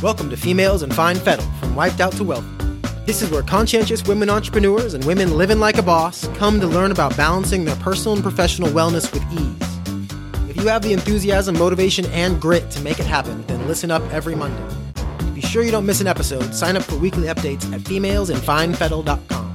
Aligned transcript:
Welcome 0.00 0.30
to 0.30 0.36
Females 0.36 0.84
in 0.84 0.92
Fine 0.92 1.16
Fettle, 1.16 1.44
from 1.58 1.74
wiped 1.74 2.00
out 2.00 2.12
to 2.12 2.22
wealthy. 2.22 2.46
This 3.04 3.20
is 3.20 3.32
where 3.32 3.42
conscientious 3.42 4.06
women 4.06 4.30
entrepreneurs 4.30 4.94
and 4.94 5.04
women 5.04 5.36
living 5.36 5.58
like 5.58 5.76
a 5.76 5.82
boss 5.82 6.28
come 6.36 6.60
to 6.60 6.68
learn 6.68 6.92
about 6.92 7.16
balancing 7.16 7.64
their 7.64 7.74
personal 7.76 8.14
and 8.14 8.22
professional 8.22 8.68
wellness 8.68 9.12
with 9.12 9.24
ease. 9.32 10.48
If 10.48 10.56
you 10.56 10.68
have 10.68 10.82
the 10.82 10.92
enthusiasm, 10.92 11.58
motivation, 11.58 12.06
and 12.06 12.40
grit 12.40 12.70
to 12.70 12.80
make 12.80 13.00
it 13.00 13.06
happen, 13.06 13.44
then 13.48 13.66
listen 13.66 13.90
up 13.90 14.02
every 14.12 14.36
Monday. 14.36 14.62
To 14.94 15.24
be 15.32 15.40
sure 15.40 15.64
you 15.64 15.72
don't 15.72 15.84
miss 15.84 16.00
an 16.00 16.06
episode, 16.06 16.54
sign 16.54 16.76
up 16.76 16.84
for 16.84 16.94
weekly 16.94 17.26
updates 17.26 17.64
at 17.72 17.80
femalesinfinefettle.com. 17.80 19.52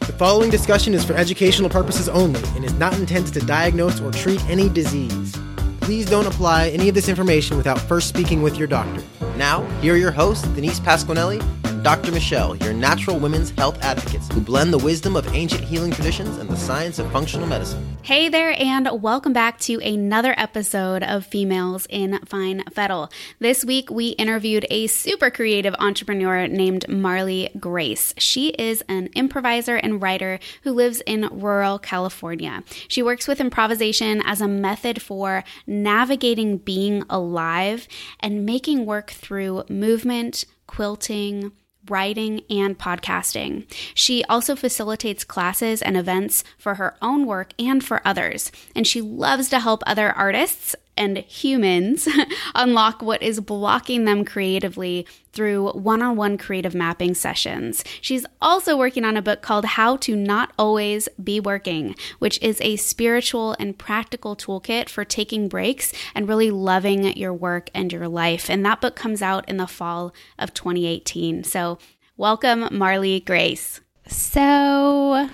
The 0.00 0.12
following 0.18 0.50
discussion 0.50 0.92
is 0.92 1.02
for 1.02 1.14
educational 1.14 1.70
purposes 1.70 2.10
only 2.10 2.42
and 2.56 2.66
is 2.66 2.74
not 2.74 2.92
intended 2.98 3.32
to 3.32 3.40
diagnose 3.46 4.02
or 4.02 4.12
treat 4.12 4.44
any 4.50 4.68
disease. 4.68 5.34
Please 5.80 6.04
don't 6.04 6.26
apply 6.26 6.68
any 6.68 6.90
of 6.90 6.94
this 6.94 7.08
information 7.08 7.56
without 7.56 7.80
first 7.80 8.10
speaking 8.10 8.42
with 8.42 8.58
your 8.58 8.68
doctor. 8.68 9.02
Now, 9.36 9.64
here 9.80 9.94
are 9.94 9.98
your 9.98 10.12
hosts, 10.12 10.46
Denise 10.48 10.80
Pasquinelli 10.80 11.61
Dr. 11.82 12.12
Michelle, 12.12 12.54
your 12.58 12.72
natural 12.72 13.18
women's 13.18 13.50
health 13.50 13.76
advocates 13.82 14.32
who 14.32 14.40
blend 14.40 14.72
the 14.72 14.78
wisdom 14.78 15.16
of 15.16 15.26
ancient 15.34 15.64
healing 15.64 15.90
traditions 15.90 16.38
and 16.38 16.48
the 16.48 16.56
science 16.56 17.00
of 17.00 17.10
functional 17.10 17.48
medicine. 17.48 17.96
Hey 18.02 18.28
there, 18.28 18.54
and 18.56 19.02
welcome 19.02 19.32
back 19.32 19.58
to 19.60 19.80
another 19.80 20.32
episode 20.36 21.02
of 21.02 21.26
Females 21.26 21.88
in 21.90 22.20
Fine 22.24 22.62
Fettle. 22.72 23.10
This 23.40 23.64
week, 23.64 23.90
we 23.90 24.10
interviewed 24.10 24.64
a 24.70 24.86
super 24.86 25.28
creative 25.28 25.74
entrepreneur 25.80 26.46
named 26.46 26.86
Marlee 26.88 27.58
Grace. 27.58 28.14
She 28.16 28.50
is 28.50 28.84
an 28.88 29.08
improviser 29.16 29.74
and 29.74 30.00
writer 30.00 30.38
who 30.62 30.70
lives 30.70 31.00
in 31.00 31.28
rural 31.32 31.80
California. 31.80 32.62
She 32.86 33.02
works 33.02 33.26
with 33.26 33.40
improvisation 33.40 34.22
as 34.24 34.40
a 34.40 34.46
method 34.46 35.02
for 35.02 35.42
navigating 35.66 36.58
being 36.58 37.02
alive 37.10 37.88
and 38.20 38.46
making 38.46 38.86
work 38.86 39.10
through 39.10 39.64
movement, 39.68 40.44
quilting, 40.68 41.50
writing, 41.88 42.42
and 42.48 42.78
podcasting. 42.78 43.66
She 43.94 44.24
also 44.24 44.54
facilitates 44.56 45.24
classes 45.24 45.82
and 45.82 45.96
events 45.96 46.44
for 46.58 46.76
her 46.76 46.96
own 47.02 47.26
work 47.26 47.52
and 47.58 47.84
for 47.84 48.00
others. 48.04 48.52
And 48.74 48.86
she 48.86 49.00
loves 49.00 49.48
to 49.50 49.60
help 49.60 49.82
other 49.86 50.12
artists 50.12 50.76
and 50.96 51.18
humans 51.18 52.08
unlock 52.54 53.02
what 53.02 53.22
is 53.22 53.40
blocking 53.40 54.04
them 54.04 54.24
creatively 54.24 55.06
through 55.32 55.70
one 55.72 56.02
on 56.02 56.16
one 56.16 56.36
creative 56.36 56.74
mapping 56.74 57.14
sessions. 57.14 57.82
She's 58.00 58.26
also 58.40 58.76
working 58.76 59.04
on 59.04 59.16
a 59.16 59.22
book 59.22 59.40
called 59.40 59.64
How 59.64 59.96
to 59.98 60.14
Not 60.14 60.52
Always 60.58 61.08
Be 61.22 61.40
Working, 61.40 61.94
which 62.18 62.40
is 62.42 62.60
a 62.60 62.76
spiritual 62.76 63.56
and 63.58 63.78
practical 63.78 64.36
toolkit 64.36 64.88
for 64.88 65.04
taking 65.04 65.48
breaks 65.48 65.92
and 66.14 66.28
really 66.28 66.50
loving 66.50 67.16
your 67.16 67.32
work 67.32 67.70
and 67.74 67.92
your 67.92 68.08
life. 68.08 68.50
And 68.50 68.64
that 68.66 68.80
book 68.80 68.94
comes 68.94 69.22
out 69.22 69.48
in 69.48 69.56
the 69.56 69.66
fall 69.66 70.12
of 70.38 70.52
2018. 70.52 71.44
So, 71.44 71.78
welcome, 72.16 72.62
Marlee 72.64 73.24
Grace. 73.24 73.80
So, 74.06 75.30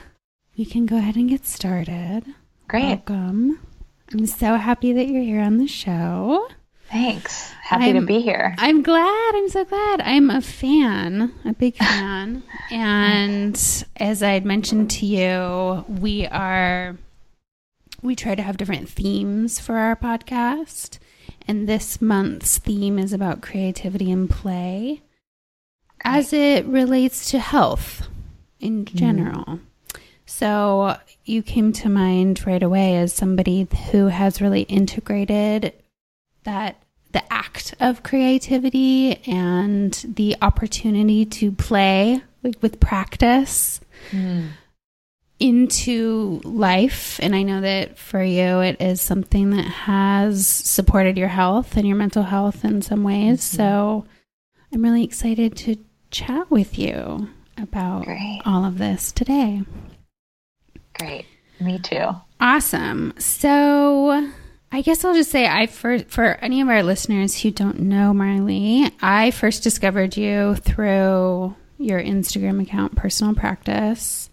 we 0.57 0.65
can 0.65 0.87
go 0.87 0.99
ahead 0.99 1.17
and 1.17 1.29
get 1.29 1.47
started. 1.47 2.23
Great. 2.69 2.85
Welcome. 3.09 3.61
I'm 4.13 4.27
so 4.27 4.57
happy 4.57 4.93
that 4.95 5.09
you're 5.09 5.23
here 5.23 5.41
on 5.41 5.59
the 5.59 5.67
show. 5.67 6.49
Thanks. 6.91 7.51
Happy 7.63 7.91
I'm, 7.91 7.97
to 7.97 8.07
be 8.07 8.21
here. 8.21 8.55
I'm 8.59 8.83
glad. 8.83 9.33
I'm 9.35 9.49
so 9.51 9.65
glad. 9.65 10.01
I'm 10.01 10.31
a 10.31 10.41
fan, 10.41 11.33
a 11.45 11.53
big 11.53 11.77
fan. 11.79 12.43
and 12.71 13.85
as 13.97 14.23
I 14.23 14.31
had 14.31 14.47
mentioned 14.47 14.91
to 14.93 15.07
you, 15.07 15.85
we 15.89 16.27
are 16.27 16.97
we 18.01 18.15
try 18.15 18.35
to 18.35 18.43
have 18.43 18.57
different 18.57 18.89
themes 18.89 19.59
for 19.59 19.77
our 19.77 19.97
podcast. 19.97 20.99
And 21.47 21.69
this 21.69 22.01
month's 22.01 22.59
theme 22.59 22.99
is 22.99 23.13
about 23.13 23.43
creativity 23.43 24.11
and 24.11 24.29
play 24.29 25.03
as 26.05 26.33
it 26.33 26.65
relates 26.67 27.31
to 27.31 27.39
health 27.39 28.09
in 28.61 28.85
general. 28.85 29.45
Mm. 29.45 29.61
So 30.29 30.97
you 31.25 31.43
came 31.43 31.73
to 31.73 31.89
mind 31.89 32.47
right 32.47 32.63
away 32.63 32.99
as 32.99 33.15
somebody 33.15 33.67
who 33.91 34.09
has 34.09 34.43
really 34.43 34.63
integrated 34.63 35.73
that 36.45 36.77
the 37.13 37.33
act 37.33 37.75
of 37.81 38.03
creativity 38.03 39.17
and 39.27 39.95
the 40.07 40.37
opportunity 40.43 41.25
to 41.25 41.51
play 41.51 42.23
like, 42.43 42.57
with 42.61 42.79
practice 42.79 43.81
mm. 44.11 44.49
into 45.41 46.43
life. 46.45 47.19
And 47.23 47.35
I 47.35 47.43
know 47.43 47.63
that 47.63 47.99
for 47.99 48.23
you, 48.23 48.61
it 48.61 48.77
is 48.81 49.01
something 49.01 49.49
that 49.51 49.65
has 49.65 50.47
supported 50.47 51.17
your 51.17 51.29
health 51.29 51.75
and 51.79 51.89
your 51.89 51.97
mental 51.97 52.25
health 52.25 52.67
in 52.67 52.83
some 52.83 53.03
ways. 53.03 53.39
Mm-hmm. 53.39 53.57
So 53.57 54.05
I'm 54.75 54.83
really 54.83 55.05
excited 55.05 55.57
to 55.57 55.77
chat 56.11 56.51
with 56.51 56.79
you 56.79 57.31
about 57.57 58.05
Great. 58.05 58.43
all 58.45 58.67
of 58.67 58.77
this 58.77 59.11
today. 59.11 59.63
Great. 60.99 61.27
Me 61.61 61.79
too. 61.79 62.09
Awesome. 62.41 63.15
So 63.19 64.31
I 64.71 64.83
guess 64.83 65.05
I'll 65.05 65.15
just 65.15 65.31
say 65.31 65.47
I 65.47 65.67
for 65.67 65.99
for 66.01 66.35
any 66.37 66.61
of 66.61 66.69
our 66.69 66.83
listeners 66.83 67.41
who 67.41 67.51
don't 67.51 67.81
know 67.81 68.13
Marlee, 68.13 68.93
I 69.01 69.31
first 69.31 69.63
discovered 69.63 70.17
you 70.17 70.57
through 70.57 71.55
your 71.79 72.01
Instagram 72.03 72.63
account, 72.63 72.97
Personal 72.97 73.35
Practice. 73.35 74.31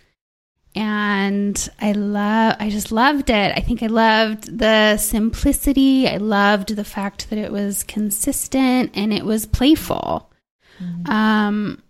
And 0.75 1.69
I 1.79 1.93
love 1.93 2.57
I 2.59 2.69
just 2.69 2.91
loved 2.91 3.29
it. 3.29 3.53
I 3.55 3.61
think 3.61 3.81
I 3.81 3.87
loved 3.87 4.57
the 4.57 4.97
simplicity. 4.97 6.07
I 6.07 6.17
loved 6.17 6.75
the 6.75 6.83
fact 6.83 7.29
that 7.29 7.39
it 7.39 7.51
was 7.51 7.83
consistent 7.83 8.91
and 8.93 9.13
it 9.13 9.23
was 9.23 9.45
playful. 9.45 10.29
Mm-hmm. 10.79 11.09
Um 11.09 11.81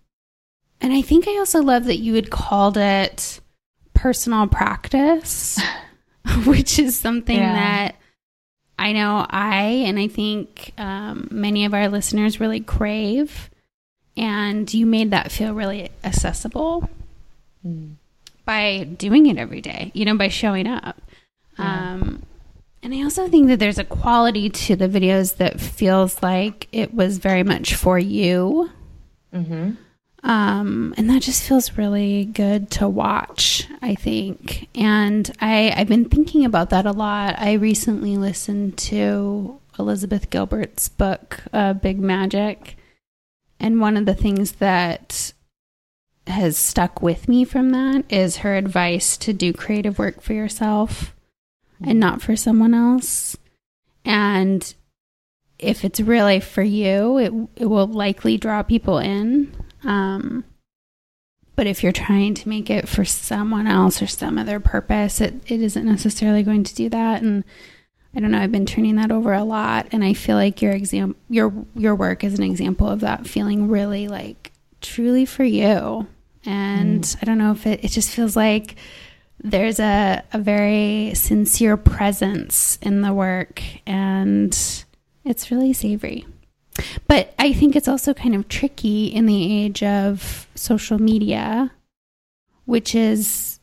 and 0.80 0.92
I 0.92 1.02
think 1.02 1.26
I 1.26 1.38
also 1.38 1.62
love 1.62 1.86
that 1.86 1.98
you 1.98 2.14
had 2.14 2.30
called 2.30 2.76
it 2.76 3.40
personal 3.96 4.46
practice, 4.46 5.58
which 6.44 6.78
is 6.78 6.96
something 6.96 7.36
yeah. 7.36 7.52
that 7.52 7.96
I 8.78 8.92
know 8.92 9.26
I 9.28 9.84
and 9.86 9.98
I 9.98 10.06
think 10.06 10.72
um, 10.78 11.28
many 11.30 11.64
of 11.64 11.74
our 11.74 11.88
listeners 11.88 12.38
really 12.38 12.60
crave. 12.60 13.50
And 14.18 14.72
you 14.72 14.86
made 14.86 15.10
that 15.10 15.30
feel 15.30 15.52
really 15.52 15.90
accessible 16.02 16.88
mm. 17.66 17.96
by 18.46 18.84
doing 18.84 19.26
it 19.26 19.36
every 19.36 19.60
day, 19.60 19.90
you 19.94 20.06
know, 20.06 20.16
by 20.16 20.28
showing 20.28 20.66
up. 20.66 21.02
Yeah. 21.58 21.92
Um, 21.94 22.22
and 22.82 22.94
I 22.94 23.02
also 23.02 23.28
think 23.28 23.48
that 23.48 23.58
there's 23.58 23.78
a 23.78 23.84
quality 23.84 24.48
to 24.48 24.76
the 24.76 24.88
videos 24.88 25.36
that 25.36 25.60
feels 25.60 26.22
like 26.22 26.68
it 26.72 26.94
was 26.94 27.18
very 27.18 27.42
much 27.42 27.74
for 27.74 27.98
you. 27.98 28.70
Mm-hmm. 29.34 29.72
Um, 30.26 30.92
and 30.96 31.08
that 31.08 31.22
just 31.22 31.44
feels 31.44 31.78
really 31.78 32.24
good 32.24 32.68
to 32.72 32.88
watch, 32.88 33.68
I 33.80 33.94
think. 33.94 34.68
And 34.74 35.30
I, 35.40 35.72
I've 35.74 35.86
been 35.86 36.08
thinking 36.08 36.44
about 36.44 36.70
that 36.70 36.84
a 36.84 36.90
lot. 36.90 37.36
I 37.38 37.52
recently 37.52 38.16
listened 38.16 38.76
to 38.78 39.60
Elizabeth 39.78 40.28
Gilbert's 40.28 40.88
book, 40.88 41.44
uh, 41.52 41.74
Big 41.74 42.00
Magic. 42.00 42.76
And 43.60 43.80
one 43.80 43.96
of 43.96 44.04
the 44.04 44.16
things 44.16 44.52
that 44.54 45.32
has 46.26 46.56
stuck 46.58 47.00
with 47.00 47.28
me 47.28 47.44
from 47.44 47.70
that 47.70 48.04
is 48.12 48.38
her 48.38 48.56
advice 48.56 49.16
to 49.18 49.32
do 49.32 49.52
creative 49.52 49.96
work 49.96 50.20
for 50.20 50.32
yourself 50.32 51.14
and 51.80 52.00
not 52.00 52.20
for 52.20 52.34
someone 52.34 52.74
else. 52.74 53.36
And 54.04 54.74
if 55.60 55.84
it's 55.84 56.00
really 56.00 56.40
for 56.40 56.62
you, 56.62 57.18
it, 57.18 57.62
it 57.62 57.66
will 57.66 57.86
likely 57.86 58.36
draw 58.36 58.64
people 58.64 58.98
in. 58.98 59.52
Um, 59.86 60.44
but 61.54 61.66
if 61.66 61.82
you're 61.82 61.92
trying 61.92 62.34
to 62.34 62.48
make 62.48 62.68
it 62.68 62.86
for 62.86 63.04
someone 63.04 63.66
else 63.66 64.02
or 64.02 64.06
some 64.06 64.38
other 64.38 64.60
purpose, 64.60 65.20
it, 65.20 65.34
it 65.46 65.62
isn't 65.62 65.86
necessarily 65.86 66.42
going 66.42 66.64
to 66.64 66.74
do 66.74 66.90
that. 66.90 67.22
And 67.22 67.44
I 68.14 68.20
don't 68.20 68.30
know, 68.30 68.40
I've 68.40 68.52
been 68.52 68.66
turning 68.66 68.96
that 68.96 69.10
over 69.10 69.32
a 69.32 69.42
lot. 69.42 69.88
And 69.90 70.04
I 70.04 70.12
feel 70.12 70.36
like 70.36 70.60
your 70.60 70.72
exam, 70.72 71.16
your, 71.30 71.52
your 71.74 71.94
work 71.94 72.24
is 72.24 72.38
an 72.38 72.44
example 72.44 72.88
of 72.88 73.00
that 73.00 73.26
feeling 73.26 73.68
really 73.68 74.06
like 74.06 74.52
truly 74.82 75.24
for 75.24 75.44
you. 75.44 76.06
And 76.44 77.02
mm. 77.02 77.16
I 77.20 77.24
don't 77.24 77.38
know 77.38 77.52
if 77.52 77.66
it, 77.66 77.82
it 77.82 77.88
just 77.88 78.10
feels 78.10 78.36
like 78.36 78.76
there's 79.42 79.80
a, 79.80 80.22
a 80.32 80.38
very 80.38 81.12
sincere 81.14 81.76
presence 81.76 82.78
in 82.82 83.00
the 83.00 83.14
work 83.14 83.62
and 83.86 84.84
it's 85.24 85.50
really 85.50 85.72
savory. 85.72 86.26
But 87.08 87.34
I 87.38 87.52
think 87.52 87.76
it's 87.76 87.88
also 87.88 88.14
kind 88.14 88.34
of 88.34 88.48
tricky 88.48 89.06
in 89.06 89.26
the 89.26 89.64
age 89.64 89.82
of 89.82 90.46
social 90.54 91.00
media, 91.00 91.72
which 92.64 92.94
is 92.94 93.60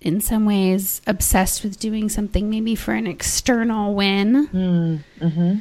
in 0.00 0.20
some 0.20 0.44
ways 0.44 1.00
obsessed 1.06 1.64
with 1.64 1.80
doing 1.80 2.08
something 2.08 2.50
maybe 2.50 2.74
for 2.74 2.92
an 2.92 3.06
external 3.06 3.94
win. 3.94 4.48
Mm, 4.48 5.04
mm-hmm. 5.20 5.58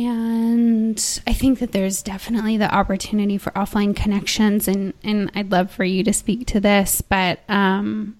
And 0.00 1.20
I 1.26 1.32
think 1.32 1.58
that 1.58 1.72
there's 1.72 2.02
definitely 2.02 2.56
the 2.56 2.72
opportunity 2.72 3.36
for 3.36 3.50
offline 3.50 3.96
connections, 3.96 4.68
and, 4.68 4.94
and 5.02 5.28
I'd 5.34 5.50
love 5.50 5.72
for 5.72 5.82
you 5.82 6.04
to 6.04 6.12
speak 6.12 6.46
to 6.48 6.60
this, 6.60 7.00
but 7.00 7.40
um, 7.48 8.16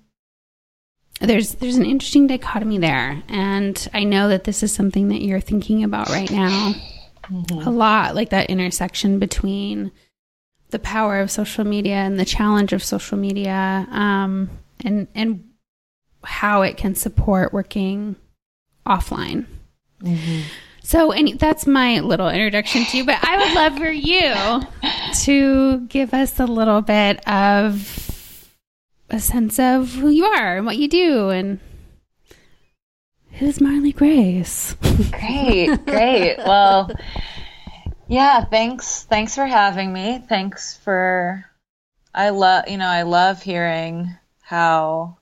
there's 1.20 1.54
there's 1.54 1.76
an 1.76 1.86
interesting 1.86 2.26
dichotomy 2.26 2.78
there, 2.78 3.22
and 3.28 3.88
I 3.94 4.02
know 4.02 4.28
that 4.28 4.42
this 4.42 4.64
is 4.64 4.72
something 4.72 5.06
that 5.08 5.22
you're 5.22 5.40
thinking 5.40 5.84
about 5.84 6.08
right 6.08 6.30
now. 6.30 6.74
A 7.30 7.70
lot 7.70 8.14
like 8.14 8.30
that 8.30 8.50
intersection 8.50 9.18
between 9.18 9.92
the 10.70 10.78
power 10.78 11.20
of 11.20 11.30
social 11.30 11.64
media 11.64 11.96
and 11.96 12.18
the 12.18 12.24
challenge 12.24 12.72
of 12.72 12.82
social 12.82 13.18
media 13.18 13.86
um, 13.90 14.50
and 14.84 15.08
and 15.14 15.44
how 16.24 16.62
it 16.62 16.76
can 16.76 16.94
support 16.94 17.52
working 17.52 18.16
offline. 18.86 19.46
So 20.82 21.10
any, 21.10 21.34
that's 21.34 21.66
my 21.66 22.00
little 22.00 22.28
introduction 22.30 22.84
to 22.86 22.96
you 22.96 23.04
but 23.04 23.18
i 23.22 23.36
would 23.36 23.54
love 23.54 23.76
for 23.76 23.90
you 23.90 24.62
to 25.24 25.86
give 25.88 26.14
us 26.14 26.40
a 26.40 26.46
little 26.46 26.80
bit 26.80 27.26
of 27.28 28.54
a 29.10 29.20
sense 29.20 29.58
of 29.58 29.92
who 29.92 30.08
you 30.08 30.24
are 30.24 30.56
and 30.56 30.64
what 30.64 30.78
you 30.78 30.88
do 30.88 31.28
and 31.28 31.60
who's 33.38 33.58
marlee 33.58 33.94
grace 33.94 34.76
Great, 35.10 35.84
great. 35.86 36.36
Well, 36.38 36.90
yeah, 38.08 38.44
thanks. 38.44 39.04
Thanks 39.04 39.34
for 39.34 39.46
having 39.46 39.92
me. 39.92 40.22
Thanks 40.28 40.76
for 40.78 41.44
I 42.14 42.30
love, 42.30 42.68
you 42.68 42.78
know, 42.78 42.88
I 42.88 43.02
love 43.02 43.42
hearing 43.42 44.16
how 44.40 45.18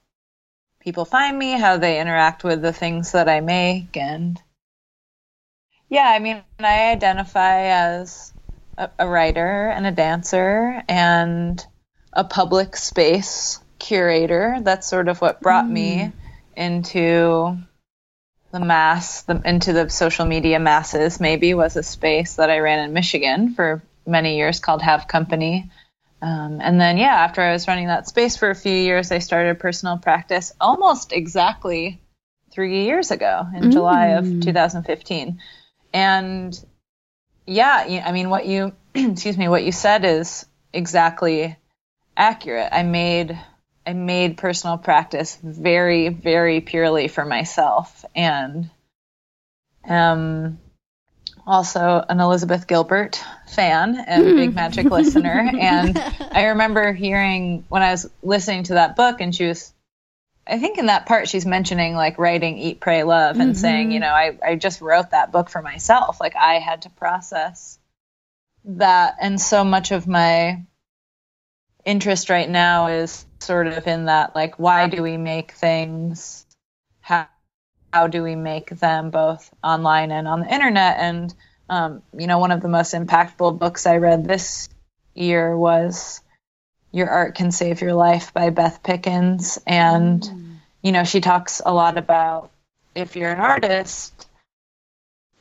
people 0.80 1.04
find 1.04 1.38
me, 1.38 1.52
how 1.52 1.76
they 1.76 2.00
interact 2.00 2.44
with 2.44 2.62
the 2.62 2.72
things 2.72 3.12
that 3.12 3.28
I 3.28 3.40
make 3.40 3.96
and 3.96 4.40
yeah, 5.88 6.08
I 6.08 6.18
mean, 6.18 6.42
I 6.58 6.90
identify 6.90 7.66
as 7.66 8.32
a, 8.76 8.90
a 8.98 9.08
writer 9.08 9.68
and 9.68 9.86
a 9.86 9.92
dancer 9.92 10.82
and 10.88 11.64
a 12.12 12.24
public 12.24 12.76
space 12.76 13.60
curator. 13.78 14.58
That's 14.62 14.88
sort 14.88 15.08
of 15.08 15.20
what 15.20 15.40
brought 15.40 15.68
me 15.68 15.96
mm. 15.96 16.12
into 16.56 17.56
the 18.60 18.66
mass, 18.66 19.22
the, 19.22 19.40
into 19.44 19.72
the 19.72 19.88
social 19.88 20.24
media 20.24 20.58
masses, 20.58 21.20
maybe 21.20 21.54
was 21.54 21.76
a 21.76 21.82
space 21.82 22.36
that 22.36 22.50
I 22.50 22.58
ran 22.58 22.80
in 22.80 22.92
Michigan 22.92 23.54
for 23.54 23.82
many 24.06 24.36
years 24.36 24.60
called 24.60 24.82
Have 24.82 25.08
Company. 25.08 25.70
Um, 26.22 26.60
and 26.62 26.80
then, 26.80 26.96
yeah, 26.96 27.14
after 27.14 27.42
I 27.42 27.52
was 27.52 27.68
running 27.68 27.88
that 27.88 28.08
space 28.08 28.36
for 28.36 28.50
a 28.50 28.54
few 28.54 28.72
years, 28.72 29.12
I 29.12 29.18
started 29.18 29.58
personal 29.58 29.98
practice 29.98 30.52
almost 30.60 31.12
exactly 31.12 32.00
three 32.50 32.84
years 32.84 33.10
ago 33.10 33.46
in 33.54 33.70
July 33.70 34.06
of 34.08 34.24
2015. 34.40 35.40
And 35.92 36.64
yeah, 37.46 38.02
I 38.04 38.12
mean, 38.12 38.30
what 38.30 38.46
you, 38.46 38.72
excuse 38.94 39.36
me, 39.36 39.48
what 39.48 39.64
you 39.64 39.72
said 39.72 40.04
is 40.04 40.46
exactly 40.72 41.56
accurate. 42.16 42.70
I 42.72 42.82
made 42.82 43.38
I 43.86 43.92
made 43.92 44.36
personal 44.36 44.78
practice 44.78 45.38
very, 45.40 46.08
very 46.08 46.60
purely 46.60 47.06
for 47.06 47.24
myself, 47.24 48.04
and 48.16 48.68
um, 49.88 50.58
also 51.46 52.04
an 52.08 52.18
Elizabeth 52.18 52.66
Gilbert 52.66 53.22
fan 53.48 53.96
and 53.96 54.24
big 54.36 54.54
magic 54.54 54.90
listener. 54.90 55.52
And 55.60 55.96
I 56.32 56.46
remember 56.46 56.92
hearing 56.92 57.64
when 57.68 57.82
I 57.82 57.92
was 57.92 58.10
listening 58.22 58.64
to 58.64 58.74
that 58.74 58.96
book, 58.96 59.20
and 59.20 59.32
she 59.32 59.46
was, 59.46 59.72
I 60.46 60.58
think 60.58 60.78
in 60.78 60.86
that 60.86 61.06
part 61.06 61.28
she's 61.28 61.46
mentioning 61.46 61.94
like 61.94 62.18
writing 62.18 62.58
Eat, 62.58 62.80
Pray, 62.80 63.04
Love, 63.04 63.38
and 63.38 63.56
saying, 63.56 63.92
you 63.92 64.00
know, 64.00 64.08
I 64.08 64.36
I 64.44 64.56
just 64.56 64.80
wrote 64.80 65.10
that 65.10 65.30
book 65.30 65.48
for 65.48 65.62
myself. 65.62 66.20
Like 66.20 66.34
I 66.34 66.54
had 66.54 66.82
to 66.82 66.90
process 66.90 67.78
that, 68.64 69.14
and 69.20 69.40
so 69.40 69.62
much 69.62 69.92
of 69.92 70.08
my 70.08 70.64
interest 71.86 72.28
right 72.28 72.50
now 72.50 72.88
is 72.88 73.24
sort 73.40 73.68
of 73.68 73.86
in 73.86 74.06
that 74.06 74.34
like 74.34 74.58
why 74.58 74.88
do 74.88 75.02
we 75.02 75.16
make 75.16 75.52
things? 75.52 76.44
How 77.00 77.28
how 77.92 78.08
do 78.08 78.22
we 78.22 78.34
make 78.34 78.68
them 78.70 79.10
both 79.10 79.48
online 79.64 80.10
and 80.10 80.28
on 80.28 80.40
the 80.40 80.52
internet? 80.52 80.96
And 80.98 81.34
um, 81.70 82.02
you 82.18 82.26
know 82.26 82.38
one 82.38 82.50
of 82.52 82.60
the 82.60 82.68
most 82.68 82.92
impactful 82.92 83.58
books 83.58 83.86
i 83.86 83.96
read 83.96 84.24
this 84.26 84.68
year 85.14 85.56
was 85.56 86.20
your 86.92 87.08
art 87.08 87.34
can 87.34 87.50
save 87.50 87.80
your 87.80 87.94
life 87.94 88.34
by 88.34 88.50
beth 88.50 88.82
pickens. 88.82 89.58
And 89.66 90.60
you 90.82 90.92
know 90.92 91.04
she 91.04 91.20
talks 91.20 91.62
a 91.64 91.72
lot 91.72 91.96
about 91.96 92.50
if 92.94 93.16
you're 93.16 93.32
an 93.32 93.40
artist 93.40 94.26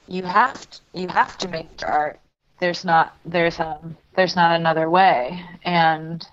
you 0.07 0.24
have 0.24 0.69
to, 0.69 0.80
you 0.94 1.07
have 1.07 1.38
to 1.39 1.47
make 1.47 1.81
your 1.81 1.89
art. 1.89 2.19
There's 2.59 2.86
not 2.86 3.18
there's 3.25 3.59
um 3.59 3.97
there's 4.15 4.36
not 4.36 4.56
another 4.56 4.89
way. 4.89 5.44
And 5.63 6.25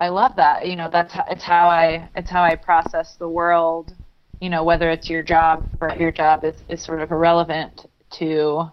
I 0.00 0.08
love 0.08 0.36
that. 0.36 0.66
You 0.66 0.76
know, 0.76 0.88
that's 0.90 1.14
it's 1.30 1.44
how 1.44 1.68
I 1.68 2.08
it's 2.16 2.30
how 2.30 2.42
I 2.42 2.56
process 2.56 3.16
the 3.16 3.28
world. 3.28 3.94
You 4.40 4.48
know, 4.48 4.64
whether 4.64 4.90
it's 4.90 5.10
your 5.10 5.22
job 5.22 5.68
or 5.80 5.94
your 5.98 6.10
job 6.10 6.44
is 6.44 6.56
is 6.68 6.82
sort 6.82 7.00
of 7.02 7.10
irrelevant 7.10 7.86
to 8.18 8.70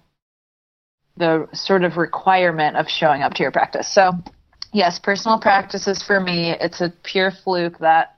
the 1.17 1.47
sort 1.53 1.83
of 1.83 1.97
requirement 1.97 2.77
of 2.77 2.87
showing 2.87 3.23
up 3.23 3.33
to 3.33 3.43
your 3.43 3.51
practice. 3.51 3.87
So, 3.93 4.13
yes, 4.71 4.99
personal 4.99 5.39
practices 5.39 6.01
for 6.01 6.19
me, 6.19 6.51
it's 6.51 6.79
a 6.79 6.93
pure 7.03 7.31
fluke 7.31 7.79
that 7.79 8.15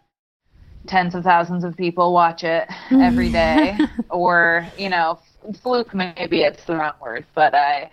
tens 0.88 1.16
of 1.16 1.24
thousands 1.24 1.64
of 1.64 1.76
people 1.78 2.14
watch 2.14 2.44
it 2.44 2.68
mm-hmm. 2.68 3.02
every 3.02 3.32
day 3.32 3.78
or, 4.10 4.68
you 4.78 4.90
know, 4.90 5.20
fluke 5.62 5.94
maybe 5.94 6.42
it's 6.42 6.66
the 6.66 6.76
wrong 6.76 6.94
word, 7.02 7.26
but 7.34 7.56
I 7.56 7.92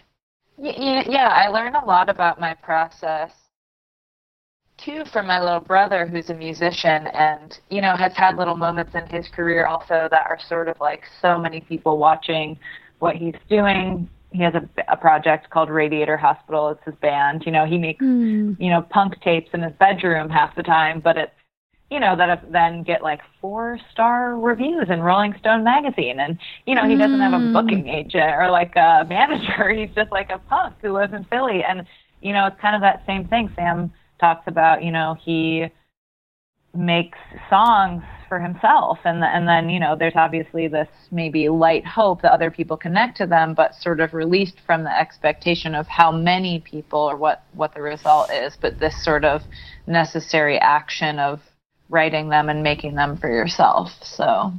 yeah, 0.58 1.28
I 1.28 1.48
learn 1.48 1.74
a 1.74 1.84
lot 1.84 2.08
about 2.08 2.40
my 2.40 2.54
process 2.54 3.30
too 4.78 5.04
from 5.12 5.26
my 5.26 5.40
little 5.40 5.60
brother 5.60 6.06
who's 6.06 6.30
a 6.30 6.34
musician 6.34 7.06
and 7.08 7.58
you 7.70 7.80
know 7.80 7.96
has 7.96 8.12
had 8.14 8.36
little 8.36 8.56
moments 8.56 8.94
in 8.94 9.06
his 9.06 9.26
career 9.28 9.66
also 9.66 10.08
that 10.10 10.26
are 10.28 10.38
sort 10.48 10.68
of 10.68 10.76
like 10.80 11.02
so 11.20 11.38
many 11.38 11.60
people 11.60 11.98
watching 11.98 12.58
what 12.98 13.16
he's 13.16 13.34
doing. 13.48 14.08
He 14.32 14.42
has 14.42 14.54
a, 14.54 14.68
a 14.88 14.96
project 14.96 15.50
called 15.50 15.70
radiator 15.70 16.16
hospital. 16.16 16.68
It's 16.70 16.84
his 16.84 16.94
band. 16.96 17.44
You 17.46 17.52
know 17.52 17.64
he 17.64 17.78
makes 17.78 18.04
hmm. 18.04 18.52
you 18.58 18.70
know 18.70 18.82
punk 18.82 19.20
tapes 19.22 19.50
in 19.54 19.62
his 19.62 19.72
bedroom 19.78 20.28
half 20.28 20.54
the 20.56 20.62
time 20.62 21.00
but 21.00 21.16
it's 21.16 21.32
you 21.90 22.00
know 22.00 22.16
that 22.16 22.50
then 22.50 22.82
get 22.82 23.02
like 23.02 23.20
four 23.40 23.78
star 23.92 24.36
reviews 24.36 24.88
in 24.90 25.00
rolling 25.00 25.34
stone 25.38 25.64
magazine. 25.64 26.20
And 26.20 26.38
you 26.66 26.74
know 26.74 26.86
he 26.86 26.96
doesn't 26.96 27.20
have 27.20 27.32
a 27.32 27.38
hmm. 27.38 27.52
booking 27.52 27.88
agent 27.88 28.34
or 28.36 28.50
like 28.50 28.74
a 28.76 29.04
manager. 29.08 29.70
He's 29.70 29.94
just 29.94 30.12
like 30.12 30.30
a 30.30 30.38
punk 30.38 30.74
who 30.82 30.92
lives 30.92 31.14
in 31.14 31.24
philly. 31.24 31.62
And 31.64 31.86
you 32.20 32.32
know 32.32 32.46
it's 32.46 32.60
kind 32.60 32.74
of 32.74 32.82
that 32.82 33.04
same 33.06 33.26
thing. 33.28 33.50
Sam 33.56 33.92
talks 34.18 34.46
about 34.46 34.82
you 34.82 34.90
know 34.90 35.16
he 35.20 35.70
makes 36.74 37.18
songs 37.48 38.02
for 38.28 38.38
himself. 38.38 38.98
And 39.04 39.22
and 39.24 39.46
then 39.48 39.68
you 39.68 39.80
know 39.80 39.96
there's 39.96 40.16
obviously 40.16 40.68
this 40.68 40.88
maybe 41.10 41.48
light 41.48 41.86
hope 41.86 42.22
that 42.22 42.32
other 42.32 42.50
people 42.50 42.76
connect 42.76 43.16
to 43.18 43.26
them 43.26 43.54
but 43.54 43.74
sort 43.74 44.00
of 44.00 44.14
released 44.14 44.60
from 44.66 44.84
the 44.84 45.00
expectation 45.00 45.74
of 45.74 45.86
how 45.86 46.10
many 46.10 46.60
people 46.60 47.00
or 47.00 47.16
what 47.16 47.44
what 47.54 47.74
the 47.74 47.82
result 47.82 48.30
is. 48.30 48.56
But 48.60 48.78
this 48.78 49.02
sort 49.04 49.24
of 49.24 49.42
necessary 49.86 50.58
action 50.58 51.18
of 51.18 51.40
writing 51.88 52.28
them 52.28 52.48
and 52.48 52.62
making 52.62 52.94
them 52.94 53.16
for 53.16 53.28
yourself. 53.28 53.92
So 54.02 54.52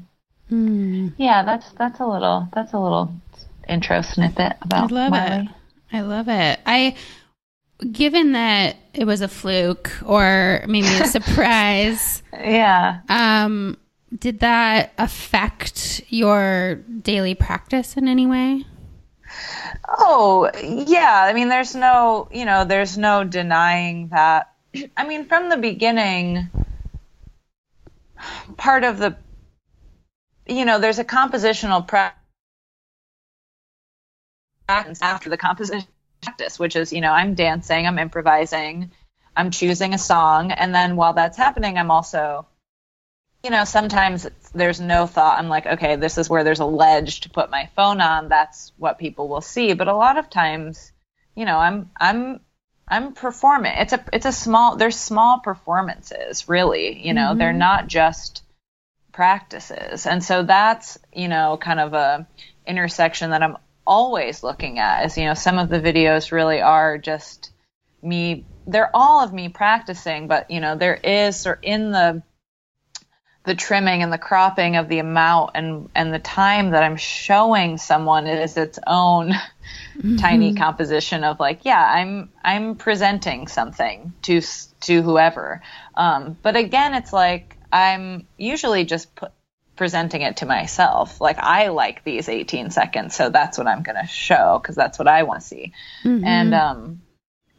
hmm. 0.49 1.09
yeah 1.17 1.43
that's 1.43 1.71
that's 1.77 1.99
a 1.99 2.07
little 2.07 2.47
that's 2.53 2.73
a 2.73 2.79
little 2.79 3.13
intro 3.67 4.01
snippet 4.01 4.53
about 4.61 4.91
I 4.91 4.95
love 4.95 5.13
it. 5.13 5.49
I 5.91 6.01
love 6.01 6.27
it. 6.27 6.59
I, 6.65 6.97
given 7.91 8.31
that 8.33 8.75
it 8.93 9.05
was 9.05 9.21
a 9.21 9.27
fluke 9.27 9.91
or 10.05 10.63
maybe 10.67 10.87
a 10.87 11.05
surprise, 11.07 12.23
yeah 12.33 13.01
um, 13.09 13.77
did 14.17 14.39
that 14.39 14.93
affect 14.97 16.01
your 16.09 16.75
daily 16.75 17.35
practice 17.35 17.97
in 17.97 18.07
any 18.07 18.25
way? 18.25 18.65
Oh, 19.87 20.49
yeah. 20.63 21.23
I 21.23 21.33
mean, 21.33 21.49
there's 21.49 21.75
no, 21.75 22.29
you 22.31 22.45
know, 22.45 22.63
there's 22.63 22.97
no 22.97 23.23
denying 23.23 24.09
that. 24.09 24.53
I 24.95 25.07
mean, 25.07 25.25
from 25.25 25.49
the 25.49 25.57
beginning, 25.57 26.49
part 28.55 28.83
of 28.83 28.97
the, 28.97 29.17
you 30.47 30.65
know, 30.65 30.79
there's 30.79 30.99
a 30.99 31.03
compositional 31.05 31.85
practice 31.85 32.15
after 34.69 35.29
the 35.29 35.37
composition 35.37 35.87
practice, 36.21 36.59
which 36.59 36.75
is, 36.75 36.93
you 36.93 37.01
know, 37.01 37.11
I'm 37.11 37.33
dancing, 37.33 37.87
I'm 37.87 37.99
improvising, 37.99 38.91
I'm 39.35 39.51
choosing 39.51 39.93
a 39.93 39.97
song. 39.97 40.51
And 40.51 40.73
then 40.73 40.95
while 40.95 41.13
that's 41.13 41.37
happening, 41.37 41.77
I'm 41.77 41.91
also, 41.91 42.47
you 43.43 43.49
know, 43.49 43.63
sometimes 43.63 44.25
it's, 44.25 44.49
there's 44.49 44.79
no 44.79 45.07
thought. 45.07 45.39
I'm 45.39 45.49
like, 45.49 45.65
okay, 45.65 45.95
this 45.95 46.17
is 46.17 46.29
where 46.29 46.43
there's 46.43 46.59
a 46.59 46.65
ledge 46.65 47.21
to 47.21 47.29
put 47.29 47.51
my 47.51 47.69
phone 47.75 48.01
on. 48.01 48.29
That's 48.29 48.71
what 48.77 48.97
people 48.97 49.27
will 49.27 49.41
see. 49.41 49.73
But 49.73 49.87
a 49.87 49.95
lot 49.95 50.17
of 50.17 50.29
times, 50.29 50.91
you 51.35 51.45
know, 51.45 51.57
I'm 51.57 51.91
I'm 51.99 52.39
I'm 52.87 53.13
performing. 53.13 53.73
It's 53.75 53.93
a 53.93 54.03
it's 54.11 54.25
a 54.25 54.31
small. 54.31 54.75
There's 54.75 54.95
small 54.95 55.39
performances, 55.39 56.49
really. 56.49 57.05
You 57.05 57.13
know, 57.13 57.35
they're 57.35 57.49
mm-hmm. 57.49 57.59
not 57.59 57.87
just 57.87 58.43
practices, 59.11 60.07
and 60.07 60.23
so 60.23 60.43
that's 60.43 60.97
you 61.13 61.27
know 61.27 61.57
kind 61.61 61.79
of 61.79 61.93
a 61.93 62.27
intersection 62.65 63.31
that 63.31 63.43
I'm 63.43 63.57
always 63.87 64.43
looking 64.43 64.77
at. 64.77 65.05
Is 65.05 65.17
you 65.17 65.25
know, 65.25 65.33
some 65.33 65.57
of 65.57 65.69
the 65.69 65.79
videos 65.79 66.31
really 66.31 66.61
are 66.61 66.97
just 66.97 67.51
me. 68.03 68.45
They're 68.67 68.91
all 68.93 69.23
of 69.23 69.33
me 69.33 69.49
practicing, 69.49 70.27
but 70.27 70.51
you 70.51 70.59
know, 70.59 70.75
there 70.75 70.95
is 70.95 71.47
or 71.47 71.57
in 71.61 71.91
the 71.91 72.21
the 73.47 73.55
trimming 73.55 74.03
and 74.03 74.11
the 74.11 74.17
cropping 74.17 74.75
of 74.75 74.89
the 74.89 74.99
amount 74.99 75.51
and 75.55 75.89
and 75.95 76.13
the 76.13 76.19
time 76.19 76.71
that 76.71 76.83
I'm 76.83 76.97
showing 76.97 77.77
someone 77.77 78.27
is 78.27 78.57
its 78.57 78.77
own 78.85 79.29
mm-hmm. 79.97 80.17
tiny 80.17 80.53
composition 80.53 81.23
of 81.23 81.39
like, 81.39 81.61
yeah, 81.63 81.83
I'm 81.83 82.29
I'm 82.43 82.75
presenting 82.75 83.47
something 83.47 84.13
to 84.23 84.41
to 84.81 85.01
whoever. 85.01 85.61
Um, 85.95 86.37
but 86.43 86.57
again, 86.57 86.93
it's 86.93 87.13
like 87.13 87.57
I'm 87.71 88.27
usually 88.37 88.83
just 88.83 89.15
put, 89.15 89.31
presenting 89.77 90.21
it 90.21 90.37
to 90.37 90.45
myself. 90.45 91.21
Like 91.21 91.37
I 91.39 91.69
like 91.69 92.03
these 92.03 92.27
18 92.27 92.71
seconds, 92.71 93.15
so 93.15 93.29
that's 93.29 93.57
what 93.57 93.67
I'm 93.67 93.83
going 93.83 94.01
to 94.01 94.07
show 94.07 94.59
because 94.61 94.75
that's 94.75 94.99
what 94.99 95.07
I 95.07 95.23
want 95.23 95.41
to 95.41 95.47
see. 95.47 95.73
Mm-hmm. 96.03 96.25
And 96.25 96.53
um, 96.53 97.01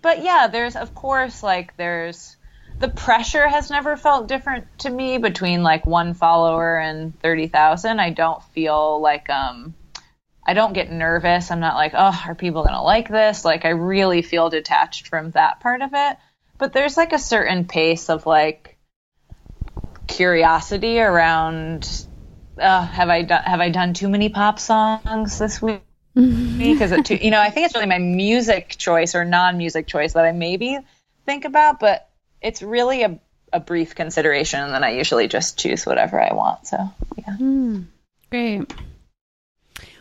but 0.02 0.22
yeah, 0.22 0.48
there's 0.48 0.76
of 0.76 0.94
course 0.94 1.42
like 1.42 1.76
there's 1.76 2.36
the 2.78 2.88
pressure 2.88 3.48
has 3.48 3.70
never 3.70 3.96
felt 3.96 4.28
different 4.28 4.66
to 4.80 4.90
me 4.90 5.18
between 5.18 5.62
like 5.62 5.86
one 5.86 6.14
follower 6.14 6.78
and 6.78 7.18
30,000. 7.20 7.98
I 7.98 8.10
don't 8.10 8.42
feel 8.52 9.00
like 9.00 9.30
um 9.30 9.74
I 10.46 10.54
don't 10.54 10.72
get 10.72 10.90
nervous. 10.90 11.50
I'm 11.50 11.60
not 11.60 11.74
like, 11.76 11.92
"Oh, 11.94 12.22
are 12.26 12.34
people 12.34 12.62
going 12.62 12.74
to 12.74 12.80
like 12.80 13.08
this?" 13.08 13.44
Like 13.44 13.64
I 13.64 13.70
really 13.70 14.22
feel 14.22 14.48
detached 14.48 15.08
from 15.08 15.32
that 15.32 15.60
part 15.60 15.82
of 15.82 15.90
it. 15.92 16.16
But 16.56 16.72
there's 16.72 16.96
like 16.96 17.12
a 17.12 17.18
certain 17.18 17.66
pace 17.66 18.08
of 18.08 18.24
like 18.24 18.78
curiosity 20.08 20.98
around 20.98 22.07
uh, 22.60 22.86
have 22.86 23.08
I 23.08 23.22
done 23.22 23.42
have 23.42 23.60
I 23.60 23.70
done 23.70 23.94
too 23.94 24.08
many 24.08 24.28
pop 24.28 24.58
songs 24.58 25.38
this 25.38 25.60
week? 25.60 25.82
Because 26.14 26.90
it 26.90 27.04
too, 27.04 27.14
you 27.14 27.30
know, 27.30 27.40
I 27.40 27.50
think 27.50 27.66
it's 27.66 27.74
really 27.76 27.86
my 27.86 27.98
music 27.98 28.74
choice 28.76 29.14
or 29.14 29.24
non-music 29.24 29.86
choice 29.86 30.14
that 30.14 30.24
I 30.24 30.32
maybe 30.32 30.76
think 31.26 31.44
about, 31.44 31.78
but 31.78 32.08
it's 32.42 32.60
really 32.60 33.04
a, 33.04 33.20
a 33.52 33.60
brief 33.60 33.94
consideration, 33.94 34.60
and 34.60 34.74
then 34.74 34.82
I 34.82 34.90
usually 34.90 35.28
just 35.28 35.58
choose 35.58 35.86
whatever 35.86 36.20
I 36.20 36.34
want. 36.34 36.66
So 36.66 36.76
yeah, 37.16 37.36
mm, 37.38 37.84
great. 38.30 38.72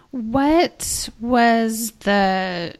What 0.09 1.09
was 1.19 1.91
the 1.99 2.73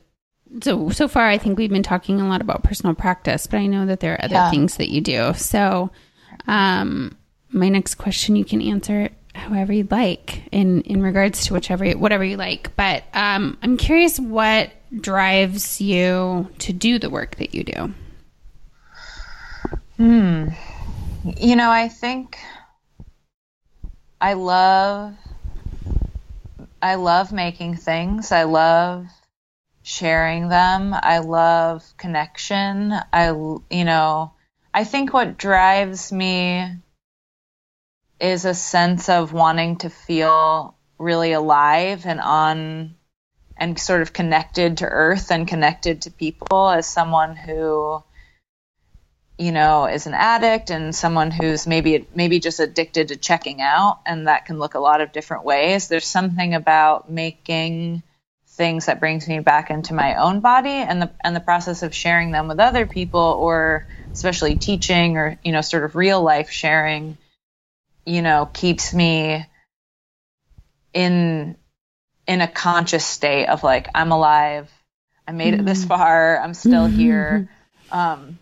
so 0.64 0.90
so 0.90 1.08
far? 1.08 1.28
I 1.28 1.38
think 1.38 1.58
we've 1.58 1.70
been 1.70 1.84
talking 1.84 2.20
a 2.20 2.28
lot 2.28 2.42
about 2.42 2.64
personal 2.64 2.96
practice, 2.96 3.46
but 3.46 3.58
I 3.58 3.68
know 3.68 3.86
that 3.86 4.00
there 4.00 4.14
are 4.14 4.24
other 4.24 4.34
yeah. 4.34 4.50
things 4.50 4.78
that 4.78 4.90
you 4.90 5.02
do. 5.02 5.34
So, 5.36 5.92
um, 6.48 7.16
my 7.52 7.70
next 7.70 7.96
question 7.96 8.36
you 8.36 8.46
can 8.46 8.62
answer 8.62 9.10
however 9.38 9.72
you'd 9.72 9.91
like 9.91 10.44
in 10.51 10.82
in 10.82 11.01
regards 11.01 11.46
to 11.46 11.53
whichever 11.53 11.89
whatever 11.91 12.24
you 12.24 12.38
like. 12.38 12.75
But 12.75 13.03
um, 13.13 13.58
I'm 13.62 13.77
curious 13.77 14.20
what 14.20 14.72
drives 15.00 15.79
you 15.82 16.50
to 16.60 16.74
do 16.74 17.00
the 17.00 17.10
work 17.10 17.36
that 17.38 17.53
you 17.53 17.63
do. 17.63 17.94
Hmm. 19.98 20.50
You 21.38 21.56
know, 21.56 21.70
I 21.70 21.88
think 21.88 22.38
I 24.22 24.34
love 24.34 25.15
I 26.82 26.96
love 26.96 27.32
making 27.32 27.75
things. 27.75 28.32
I 28.32 28.44
love 28.44 29.08
sharing 29.84 30.50
them. 30.50 30.94
I 30.94 31.20
love 31.20 31.84
connection. 31.98 32.94
I 33.13 33.29
you 33.29 33.86
know, 33.86 34.34
I 34.74 34.84
think 34.84 35.13
what 35.13 35.38
drives 35.38 36.12
me 36.12 36.77
is 38.20 38.46
a 38.46 38.54
sense 38.54 39.10
of 39.10 39.34
wanting 39.34 39.78
to 39.78 39.90
feel 39.90 40.76
really 40.98 41.34
alive 41.34 42.06
and 42.06 42.20
on 42.20 42.96
and 43.56 43.80
sort 43.80 44.02
of 44.02 44.14
connected 44.14 44.78
to 44.78 44.86
earth 44.86 45.32
and 45.32 45.48
connected 45.48 46.04
to 46.04 46.12
people 46.12 46.70
as 46.70 46.88
someone 46.88 47.36
who 47.36 48.04
you 49.38 49.52
know, 49.52 49.86
is 49.86 50.08
an 50.08 50.16
addict 50.16 50.72
and 50.72 50.96
someone 50.96 51.30
who's 51.30 51.68
maybe 51.68 52.08
maybe 52.16 52.40
just 52.40 52.60
addicted 52.60 53.10
to 53.10 53.16
checking 53.16 53.62
out, 53.62 54.00
and 54.06 54.28
that 54.28 54.46
can 54.46 54.58
look 54.58 54.74
a 54.74 54.80
lot 54.80 55.02
of 55.02 55.12
different 55.12 55.44
ways. 55.44 55.88
There's 55.88 56.08
something 56.08 56.56
about 56.56 57.12
making 57.12 58.02
things 58.48 58.88
that 58.88 59.00
brings 59.00 59.28
me 59.28 59.40
back 59.40 59.70
into 59.70 59.94
my 59.94 60.16
own 60.16 60.40
body, 60.40 60.70
and 60.70 61.02
the 61.02 61.12
and 61.24 61.36
the 61.36 61.40
process 61.40 61.84
of 61.84 61.94
sharing 61.94 62.32
them 62.32 62.48
with 62.48 62.60
other 62.60 62.88
people, 62.88 63.22
or 63.22 63.88
especially 64.12 64.56
teaching, 64.56 65.18
or 65.18 65.40
you 65.44 65.52
know, 65.52 65.62
sort 65.62 65.84
of 65.84 65.96
real 65.96 66.22
life 66.22 66.50
sharing, 66.50 67.18
you 68.08 68.22
know, 68.22 68.50
keeps 68.52 68.94
me 68.94 69.46
in 70.94 71.58
in 72.26 72.42
a 72.42 72.48
conscious 72.48 73.06
state 73.06 73.48
of 73.48 73.64
like 73.64 73.90
I'm 73.94 74.12
alive, 74.12 74.72
I 75.28 75.34
made 75.34 75.54
mm-hmm. 75.54 75.62
it 75.62 75.66
this 75.66 75.80
mm-hmm. 75.80 75.90
far, 75.90 76.40
I'm 76.40 76.54
still 76.54 76.88
mm-hmm. 76.88 76.98
here. 76.98 77.50
Um, 77.92 78.40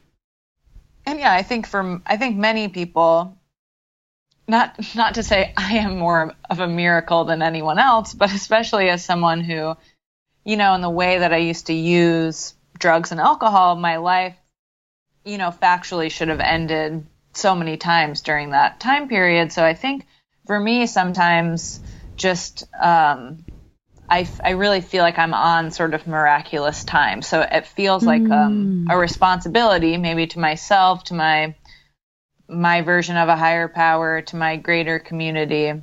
and 1.06 1.20
yeah, 1.20 1.34
I 1.34 1.42
think 1.42 1.68
for 1.68 2.00
I 2.06 2.18
think 2.18 2.38
many 2.38 2.68
people, 2.68 3.36
not 4.48 4.80
not 4.96 5.16
to 5.16 5.24
say 5.24 5.52
I 5.58 5.78
am 5.78 5.98
more 5.98 6.36
of 6.48 6.60
a 6.60 6.68
miracle 6.68 7.26
than 7.26 7.42
anyone 7.42 7.80
else, 7.80 8.14
but 8.14 8.32
especially 8.32 8.90
as 8.90 9.04
someone 9.04 9.42
who, 9.42 9.76
you 10.44 10.58
know, 10.58 10.76
in 10.76 10.82
the 10.82 10.90
way 10.92 11.18
that 11.20 11.34
I 11.34 11.38
used 11.38 11.68
to 11.68 11.74
use 11.74 12.54
drugs 12.78 13.12
and 13.12 13.20
alcohol, 13.20 13.76
my 13.76 13.98
life, 13.98 14.36
you 15.24 15.40
know, 15.40 15.50
factually 15.50 16.12
should 16.12 16.28
have 16.28 16.40
ended 16.40 17.08
so 17.38 17.56
many 17.56 17.78
times 17.78 18.22
during 18.22 18.52
that 18.52 18.80
time 18.80 19.08
period. 19.08 19.52
So 19.52 19.64
I 19.64 19.74
think 19.74 20.06
for 20.46 20.60
me, 20.60 20.88
sometimes 20.88 21.80
just 22.16 22.64
um, 22.80 23.44
I, 24.10 24.28
I 24.44 24.52
really 24.52 24.82
feel 24.82 25.04
like 25.04 25.18
I'm 25.18 25.34
on 25.34 25.72
sort 25.72 25.94
of 25.94 26.08
miraculous 26.08 26.84
time. 26.84 27.22
So 27.22 27.42
it 27.42 27.66
feels 27.66 28.04
like 28.04 28.22
um, 28.22 28.86
mm. 28.88 28.94
a 28.94 28.98
responsibility, 28.98 29.98
maybe 29.98 30.28
to 30.28 30.40
myself, 30.40 31.06
to 31.06 31.14
my 31.14 31.56
my 32.48 32.82
version 32.82 33.18
of 33.18 33.28
a 33.28 33.36
higher 33.36 33.68
power, 33.68 34.22
to 34.22 34.36
my 34.36 34.56
greater 34.58 35.00
community, 35.00 35.74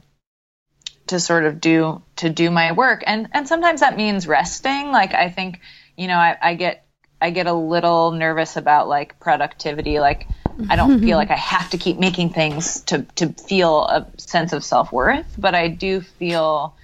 to 1.09 1.19
sort 1.19 1.45
of 1.45 1.61
do 1.61 2.03
to 2.17 2.31
do 2.31 2.51
my 2.51 2.73
work. 2.73 3.03
And 3.07 3.29
and 3.33 3.49
sometimes 3.49 3.81
that 3.81 3.97
means 3.97 4.29
resting. 4.29 4.93
Like 4.93 5.15
I 5.15 5.29
think, 5.29 5.61
you 5.97 6.07
know, 6.07 6.17
I, 6.17 6.39
I 6.41 6.55
get 6.55 6.87
I 7.21 7.31
get 7.31 7.47
a 7.49 7.53
little 7.53 8.13
nervous 8.13 8.57
about 8.57 8.89
like 8.89 9.19
productivity. 9.19 9.99
Like 9.99 10.29
I 10.69 10.77
don't 10.77 11.01
feel 11.01 11.17
like 11.17 11.31
I 11.33 11.37
have 11.37 11.71
to 11.71 11.79
keep 11.79 11.99
making 11.99 12.31
things 12.31 12.81
to 12.83 13.03
to 13.17 13.29
feel 13.29 13.85
a 13.85 14.07
sense 14.19 14.53
of 14.53 14.65
self 14.65 14.93
worth, 14.93 15.35
but 15.39 15.55
I 15.55 15.69
do 15.69 16.01
feel 16.01 16.75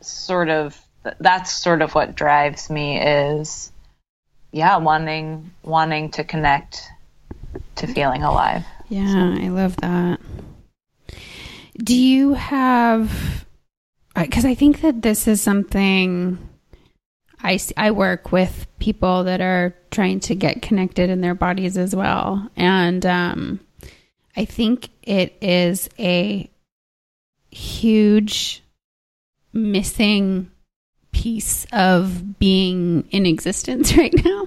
sort 0.00 0.48
of 0.48 0.80
that's 1.20 1.52
sort 1.52 1.82
of 1.82 1.94
what 1.94 2.14
drives 2.14 2.68
me 2.70 3.00
is 3.00 3.70
yeah 4.52 4.76
wanting 4.76 5.50
wanting 5.62 6.10
to 6.10 6.24
connect 6.24 6.82
to 7.76 7.86
feeling 7.86 8.22
alive 8.22 8.64
yeah 8.88 9.12
so. 9.12 9.42
i 9.42 9.48
love 9.48 9.76
that 9.76 10.20
do 11.76 11.96
you 11.96 12.34
have 12.34 13.46
because 14.14 14.44
i 14.44 14.54
think 14.54 14.80
that 14.80 15.02
this 15.02 15.28
is 15.28 15.40
something 15.40 16.38
I, 17.46 17.58
I 17.76 17.90
work 17.92 18.32
with 18.32 18.66
people 18.78 19.24
that 19.24 19.40
are 19.40 19.74
trying 19.90 20.20
to 20.20 20.34
get 20.34 20.62
connected 20.62 21.10
in 21.10 21.20
their 21.20 21.34
bodies 21.34 21.76
as 21.78 21.94
well 21.94 22.50
and 22.56 23.06
um, 23.06 23.60
i 24.36 24.44
think 24.44 24.88
it 25.02 25.36
is 25.40 25.88
a 25.98 26.50
huge 27.50 28.62
missing 29.52 30.50
piece 31.16 31.66
of 31.72 32.38
being 32.38 33.08
in 33.10 33.24
existence 33.24 33.96
right 33.96 34.14
now. 34.24 34.46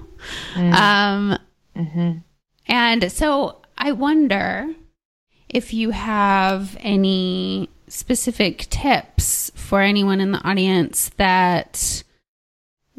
Mm. 0.54 0.72
Um, 0.72 1.38
mm-hmm. 1.76 2.18
And 2.68 3.12
so 3.12 3.60
I 3.76 3.92
wonder 3.92 4.68
if 5.48 5.74
you 5.74 5.90
have 5.90 6.76
any 6.80 7.68
specific 7.88 8.68
tips 8.70 9.50
for 9.56 9.80
anyone 9.80 10.20
in 10.20 10.30
the 10.30 10.48
audience 10.48 11.10
that 11.16 12.04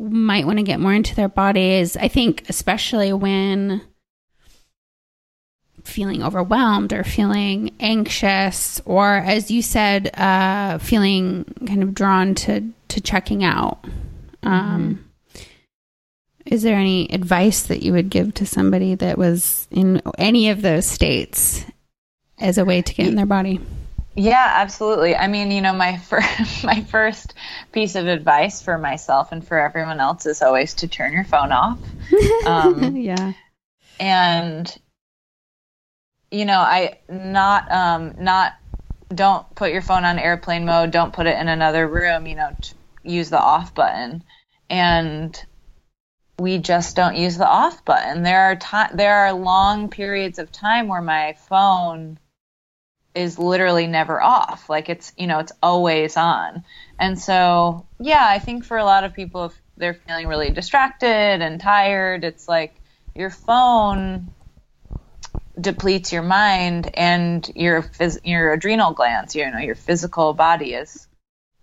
might 0.09 0.45
want 0.45 0.57
to 0.59 0.63
get 0.63 0.79
more 0.79 0.93
into 0.93 1.15
their 1.15 1.29
bodies. 1.29 1.95
I 1.95 2.07
think, 2.07 2.45
especially 2.49 3.13
when 3.13 3.81
feeling 5.83 6.23
overwhelmed 6.23 6.93
or 6.93 7.03
feeling 7.03 7.71
anxious 7.79 8.81
or 8.85 9.15
as 9.15 9.51
you 9.51 9.61
said 9.61 10.15
uh, 10.15 10.77
feeling 10.77 11.45
kind 11.67 11.83
of 11.83 11.93
drawn 11.93 12.35
to 12.35 12.71
to 12.87 13.01
checking 13.01 13.43
out 13.43 13.79
um, 14.43 15.01
mm-hmm. 15.33 15.41
is 16.45 16.61
there 16.63 16.77
any 16.77 17.11
advice 17.11 17.63
that 17.63 17.81
you 17.81 17.93
would 17.93 18.09
give 18.09 18.33
to 18.33 18.45
somebody 18.45 18.95
that 18.95 19.17
was 19.17 19.67
in 19.71 20.01
any 20.17 20.49
of 20.49 20.61
those 20.61 20.85
states 20.85 21.65
as 22.39 22.57
a 22.57 22.65
way 22.65 22.81
to 22.81 22.93
get 22.93 23.07
in 23.07 23.15
their 23.15 23.25
body 23.25 23.59
yeah 24.15 24.53
absolutely 24.55 25.15
i 25.15 25.27
mean 25.27 25.51
you 25.51 25.61
know 25.61 25.73
my 25.73 25.97
first 26.09 26.63
my 26.63 26.81
first 26.81 27.33
piece 27.71 27.95
of 27.95 28.07
advice 28.07 28.61
for 28.61 28.77
myself 28.77 29.31
and 29.31 29.47
for 29.47 29.59
everyone 29.59 29.99
else 29.99 30.25
is 30.25 30.41
always 30.41 30.73
to 30.73 30.87
turn 30.87 31.13
your 31.13 31.23
phone 31.23 31.51
off 31.51 31.79
um, 32.45 32.95
yeah 32.97 33.33
and 33.99 34.77
you 36.31 36.45
know, 36.45 36.59
I 36.59 36.97
not 37.09 37.69
um 37.71 38.15
not 38.17 38.53
don't 39.13 39.53
put 39.55 39.71
your 39.71 39.81
phone 39.81 40.05
on 40.05 40.17
airplane 40.17 40.65
mode. 40.65 40.91
Don't 40.91 41.13
put 41.13 41.27
it 41.27 41.37
in 41.37 41.49
another 41.49 41.87
room. 41.87 42.25
You 42.25 42.35
know, 42.35 42.55
use 43.03 43.29
the 43.29 43.39
off 43.39 43.75
button, 43.75 44.23
and 44.69 45.39
we 46.39 46.57
just 46.57 46.95
don't 46.95 47.17
use 47.17 47.37
the 47.37 47.47
off 47.47 47.83
button. 47.85 48.23
There 48.23 48.41
are 48.41 48.55
time 48.55 48.95
there 48.95 49.17
are 49.17 49.33
long 49.33 49.89
periods 49.89 50.39
of 50.39 50.51
time 50.51 50.87
where 50.87 51.01
my 51.01 51.35
phone 51.49 52.17
is 53.13 53.37
literally 53.37 53.87
never 53.87 54.21
off. 54.21 54.69
Like 54.69 54.89
it's 54.89 55.13
you 55.17 55.27
know 55.27 55.39
it's 55.39 55.51
always 55.61 56.17
on. 56.17 56.63
And 56.99 57.19
so 57.19 57.87
yeah, 57.99 58.25
I 58.27 58.39
think 58.39 58.65
for 58.65 58.77
a 58.77 58.85
lot 58.85 59.03
of 59.03 59.13
people, 59.13 59.45
if 59.45 59.61
they're 59.77 59.93
feeling 59.93 60.27
really 60.27 60.51
distracted 60.51 61.07
and 61.07 61.59
tired, 61.59 62.23
it's 62.23 62.47
like 62.47 62.75
your 63.15 63.29
phone 63.29 64.29
depletes 65.59 66.13
your 66.13 66.21
mind 66.23 66.89
and 66.93 67.49
your 67.55 67.83
phys- 67.83 68.21
your 68.23 68.53
adrenal 68.53 68.93
glands, 68.93 69.35
you 69.35 69.49
know, 69.49 69.59
your 69.59 69.75
physical 69.75 70.33
body 70.33 70.73
is 70.73 71.07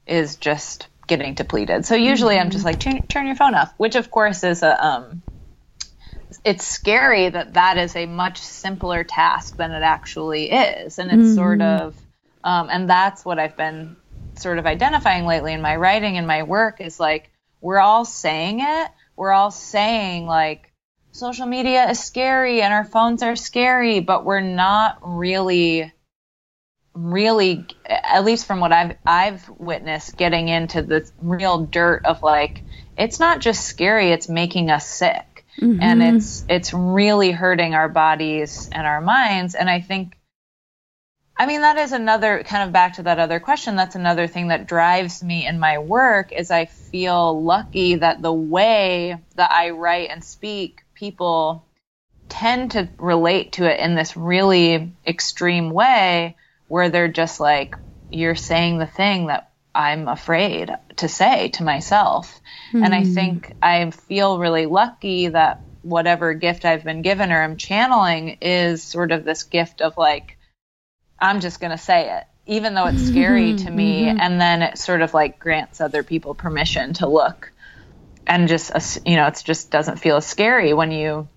is 0.07 0.37
just 0.37 0.89
getting 1.07 1.35
depleted. 1.35 1.85
So 1.85 1.95
usually 1.95 2.35
mm-hmm. 2.37 2.45
I'm 2.45 2.51
just 2.51 2.65
like 2.65 2.81
turn, 2.81 3.03
turn 3.07 3.27
your 3.27 3.37
phone 3.37 3.55
off, 3.55 3.73
which 3.77 3.97
of 3.97 4.11
course 4.11 4.45
is 4.45 4.63
a 4.63 4.87
um 4.87 5.23
it's 6.45 6.67
scary 6.67 7.29
that 7.29 7.55
that 7.55 7.79
is 7.79 7.97
a 7.97 8.07
much 8.07 8.39
simpler 8.39 9.05
task 9.05 9.57
than 9.57 9.73
it 9.73 9.83
actually 9.83 10.51
is. 10.51 10.99
And 10.99 11.11
it's 11.11 11.29
mm-hmm. 11.29 11.35
sort 11.35 11.63
of 11.63 11.97
um, 12.45 12.69
and 12.71 12.89
that's 12.89 13.25
what 13.25 13.39
i've 13.39 13.57
been 13.57 13.97
sort 14.37 14.59
of 14.59 14.67
identifying 14.67 15.27
lately 15.27 15.53
in 15.53 15.61
my 15.61 15.77
writing 15.77 16.17
and 16.17 16.27
my 16.27 16.43
work 16.45 16.81
is 16.81 17.01
like 17.01 17.31
we're 17.61 17.81
all 17.81 18.05
saying 18.05 18.61
it. 18.61 18.91
We're 19.17 19.33
all 19.33 19.51
saying 19.51 20.27
like 20.27 20.73
social 21.11 21.47
media 21.47 21.91
is 21.91 21.99
scary 21.99 22.63
and 22.63 22.73
our 22.73 22.85
phones 22.85 23.23
are 23.23 23.35
scary 23.35 23.99
but 24.01 24.25
we're 24.25 24.41
not 24.41 24.99
really 25.03 25.93
really 26.95 27.67
at 27.87 28.25
least 28.25 28.47
from 28.47 28.61
what 28.61 28.73
I've 28.73 28.97
I've 29.05 29.49
witnessed 29.49 30.17
getting 30.17 30.49
into 30.49 30.83
the 30.83 31.11
real 31.21 31.67
dirt 31.67 32.05
of 32.05 32.23
like 32.23 32.63
it's 32.97 33.19
not 33.19 33.41
just 33.41 33.65
scary 33.65 34.11
it's 34.11 34.29
making 34.29 34.71
us 34.71 34.87
sick 34.87 35.38
Mm-hmm. 35.59 35.83
And 35.83 36.03
it's 36.03 36.45
it's 36.49 36.73
really 36.73 37.33
hurting 37.33 37.75
our 37.75 37.89
bodies 37.89 38.69
and 38.71 38.87
our 38.87 39.01
minds. 39.01 39.55
And 39.55 39.69
I 39.69 39.81
think 39.81 40.17
I 41.37 41.47
mean 41.47 41.63
that 41.63 41.79
is 41.79 41.93
another 41.93 42.45
kind 42.45 42.65
of 42.65 42.73
back 42.73 42.95
to 42.95 43.05
that 43.05 43.19
other 43.19 43.41
question. 43.41 43.75
That's 43.75 43.97
another 43.97 44.27
thing 44.29 44.49
that 44.49 44.69
drives 44.69 45.23
me 45.23 45.47
in 45.47 45.59
my 45.59 45.79
work 45.79 46.33
is 46.33 46.51
I 46.51 46.67
feel 46.67 47.43
lucky 47.43 47.97
that 47.97 48.23
the 48.23 48.33
way 48.33 49.17
that 49.35 49.51
I 49.51 49.71
write 49.71 50.11
and 50.11 50.23
speak, 50.23 50.83
people 50.95 51.65
tend 52.29 52.73
to 52.73 52.89
relate 52.99 53.53
to 53.53 53.65
it 53.65 53.81
in 53.81 53.95
this 53.95 54.17
really 54.17 54.93
extreme 55.07 55.71
way 55.71 56.37
where 56.69 56.91
they're 56.91 57.09
just 57.09 57.41
like, 57.41 57.75
you're 58.11 58.35
saying 58.35 58.79
the 58.79 58.87
thing 58.87 59.27
that 59.27 59.51
I'm 59.75 60.09
afraid 60.09 60.71
to 60.97 61.09
say 61.09 61.49
to 61.51 61.63
myself. 61.63 62.41
Mm-hmm. 62.73 62.85
And 62.85 62.95
I 62.95 63.05
hmm. 63.05 63.15
think 63.15 63.53
I 63.63 63.91
feel 63.91 64.39
really 64.39 64.67
lucky 64.67 65.29
that 65.29 65.61
whatever 65.83 66.35
gift 66.35 66.65
I've 66.65 66.85
been 66.85 67.03
given 67.03 67.33
or 67.33 67.43
I'm 67.43 67.57
channeling 67.57 68.39
is 68.41 68.83
sort 68.83 69.13
of 69.13 69.25
this 69.25 69.45
gift 69.45 69.81
of 69.81 69.97
like, 69.97 70.37
I'm 71.19 71.41
just 71.41 71.61
going 71.61 71.71
to 71.71 71.79
say 71.79 72.19
it, 72.19 72.25
even 72.47 72.75
though 72.75 72.87
it's 72.87 73.07
scary 73.07 73.53
mm-hmm. 73.53 73.67
to 73.67 73.71
me. 73.71 74.05
Mm-hmm. 74.05 74.21
And 74.21 74.41
then 74.41 74.63
it 74.63 74.79
sort 74.79 75.03
of 75.03 75.15
like 75.15 75.39
grants 75.39 75.81
other 75.81 76.03
people 76.03 76.35
permission 76.35 76.95
to 76.95 77.09
look 77.09 77.53
and 78.27 78.49
just, 78.49 79.07
you 79.07 79.17
know, 79.17 79.27
it 79.27 79.43
just 79.45 79.71
doesn't 79.71 79.99
feel 79.99 80.17
as 80.17 80.27
scary 80.27 80.75
when 80.75 80.91
you, 80.91 81.29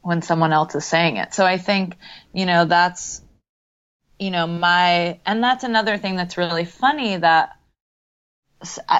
when 0.00 0.22
someone 0.22 0.52
else 0.52 0.74
is 0.74 0.84
saying 0.84 1.16
it. 1.16 1.32
So 1.32 1.46
I 1.46 1.58
think, 1.58 1.96
you 2.32 2.46
know, 2.46 2.64
that's, 2.64 3.22
you 4.18 4.30
know, 4.30 4.46
my, 4.46 5.20
and 5.24 5.42
that's 5.42 5.62
another 5.62 5.98
thing 5.98 6.16
that's 6.16 6.36
really 6.36 6.64
funny 6.64 7.16
that 7.16 7.56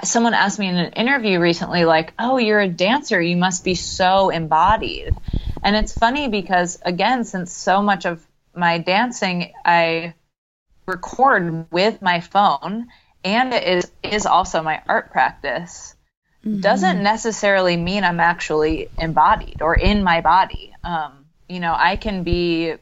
someone 0.02 0.34
asked 0.34 0.58
me 0.58 0.68
in 0.68 0.76
an 0.76 0.92
interview 0.92 1.40
recently, 1.40 1.84
like, 1.84 2.12
oh, 2.18 2.38
you're 2.38 2.60
a 2.60 2.68
dancer. 2.68 3.20
You 3.20 3.36
must 3.36 3.64
be 3.64 3.74
so 3.74 4.30
embodied. 4.30 5.14
And 5.62 5.76
it's 5.76 5.92
funny 5.92 6.28
because, 6.28 6.80
again, 6.84 7.24
since 7.24 7.52
so 7.52 7.82
much 7.82 8.04
of 8.04 8.24
my 8.54 8.78
dancing 8.78 9.52
I 9.64 10.14
record 10.86 11.70
with 11.70 12.02
my 12.02 12.20
phone 12.20 12.88
and 13.24 13.54
it 13.54 13.66
is, 13.66 13.90
is 14.02 14.26
also 14.26 14.62
my 14.62 14.82
art 14.88 15.12
practice, 15.12 15.94
mm-hmm. 16.44 16.60
doesn't 16.60 17.02
necessarily 17.02 17.76
mean 17.76 18.04
I'm 18.04 18.20
actually 18.20 18.88
embodied 18.98 19.62
or 19.62 19.74
in 19.74 20.02
my 20.02 20.20
body. 20.20 20.72
Um, 20.82 21.26
you 21.48 21.60
know, 21.60 21.74
I 21.76 21.96
can 21.96 22.22
be. 22.24 22.74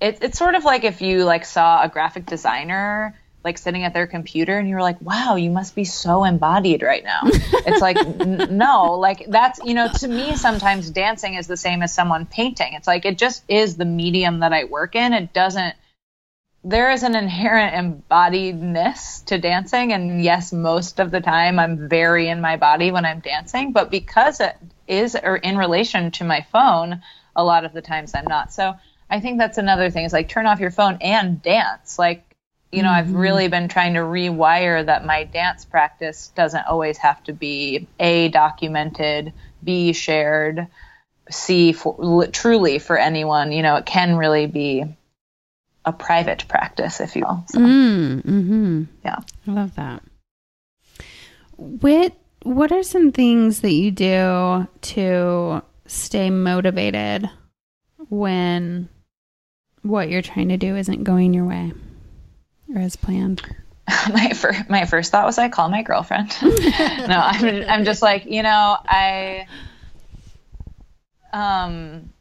It, 0.00 0.18
it's 0.22 0.38
sort 0.38 0.54
of 0.54 0.64
like 0.64 0.84
if 0.84 1.02
you 1.02 1.24
like 1.24 1.44
saw 1.44 1.82
a 1.82 1.88
graphic 1.88 2.24
designer 2.26 3.19
like 3.42 3.56
sitting 3.56 3.84
at 3.84 3.94
their 3.94 4.06
computer 4.06 4.58
and 4.58 4.68
you're 4.68 4.82
like, 4.82 5.00
wow, 5.00 5.36
you 5.36 5.50
must 5.50 5.74
be 5.74 5.84
so 5.84 6.24
embodied 6.24 6.82
right 6.82 7.02
now. 7.02 7.20
it's 7.24 7.80
like, 7.80 7.96
n- 8.20 8.58
no, 8.58 8.94
like 8.94 9.24
that's, 9.28 9.60
you 9.64 9.74
know, 9.74 9.88
to 9.88 10.08
me, 10.08 10.36
sometimes 10.36 10.90
dancing 10.90 11.34
is 11.34 11.46
the 11.46 11.56
same 11.56 11.82
as 11.82 11.92
someone 11.92 12.26
painting. 12.26 12.74
It's 12.74 12.86
like, 12.86 13.04
it 13.06 13.16
just 13.16 13.42
is 13.48 13.76
the 13.76 13.86
medium 13.86 14.40
that 14.40 14.52
I 14.52 14.64
work 14.64 14.94
in. 14.94 15.14
It 15.14 15.32
doesn't, 15.32 15.74
there 16.62 16.90
is 16.90 17.02
an 17.02 17.14
inherent 17.14 17.74
embodiedness 18.10 19.24
to 19.26 19.38
dancing. 19.38 19.94
And 19.94 20.22
yes, 20.22 20.52
most 20.52 21.00
of 21.00 21.10
the 21.10 21.22
time 21.22 21.58
I'm 21.58 21.88
very 21.88 22.28
in 22.28 22.42
my 22.42 22.58
body 22.58 22.90
when 22.90 23.06
I'm 23.06 23.20
dancing, 23.20 23.72
but 23.72 23.90
because 23.90 24.40
it 24.40 24.56
is 24.86 25.16
or 25.16 25.36
in 25.36 25.56
relation 25.56 26.10
to 26.12 26.24
my 26.24 26.46
phone, 26.52 27.00
a 27.34 27.42
lot 27.42 27.64
of 27.64 27.72
the 27.72 27.80
times 27.80 28.14
I'm 28.14 28.26
not. 28.28 28.52
So 28.52 28.74
I 29.08 29.20
think 29.20 29.38
that's 29.38 29.56
another 29.56 29.90
thing 29.90 30.04
is 30.04 30.12
like 30.12 30.28
turn 30.28 30.44
off 30.44 30.60
your 30.60 30.70
phone 30.70 30.98
and 31.00 31.40
dance. 31.40 31.98
Like, 31.98 32.29
you 32.72 32.82
know, 32.82 32.88
mm-hmm. 32.88 33.08
I've 33.08 33.14
really 33.14 33.48
been 33.48 33.68
trying 33.68 33.94
to 33.94 34.00
rewire 34.00 34.84
that 34.86 35.04
my 35.04 35.24
dance 35.24 35.64
practice 35.64 36.28
doesn't 36.36 36.66
always 36.66 36.98
have 36.98 37.22
to 37.24 37.32
be 37.32 37.88
A, 37.98 38.28
documented, 38.28 39.32
B, 39.62 39.92
shared, 39.92 40.68
C, 41.30 41.72
for, 41.72 42.26
truly 42.28 42.78
for 42.78 42.96
anyone. 42.96 43.52
You 43.52 43.62
know, 43.62 43.76
it 43.76 43.86
can 43.86 44.16
really 44.16 44.46
be 44.46 44.84
a 45.84 45.92
private 45.92 46.46
practice, 46.46 47.00
if 47.00 47.16
you 47.16 47.24
will. 47.26 47.44
So, 47.48 47.58
mm, 47.58 48.22
mm-hmm. 48.22 48.84
Yeah. 49.04 49.18
I 49.46 49.50
love 49.50 49.74
that. 49.74 50.02
What, 51.56 52.14
what 52.42 52.70
are 52.72 52.82
some 52.82 53.10
things 53.10 53.60
that 53.60 53.72
you 53.72 53.90
do 53.90 54.68
to 54.80 55.62
stay 55.86 56.30
motivated 56.30 57.28
when 58.08 58.88
what 59.82 60.08
you're 60.08 60.22
trying 60.22 60.50
to 60.50 60.56
do 60.56 60.76
isn't 60.76 61.04
going 61.04 61.34
your 61.34 61.46
way? 61.46 61.72
Or 62.74 62.80
as 62.80 62.96
planned? 62.96 63.42
my 64.12 64.32
first 64.32 64.68
my 64.68 64.84
first 64.84 65.10
thought 65.10 65.26
was 65.26 65.38
I 65.38 65.48
call 65.48 65.68
my 65.68 65.82
girlfriend. 65.82 66.36
no, 66.42 67.20
I'm 67.22 67.64
I'm 67.68 67.84
just 67.84 68.02
like 68.02 68.26
you 68.26 68.42
know 68.42 68.76
I 68.84 69.46
um 71.32 72.12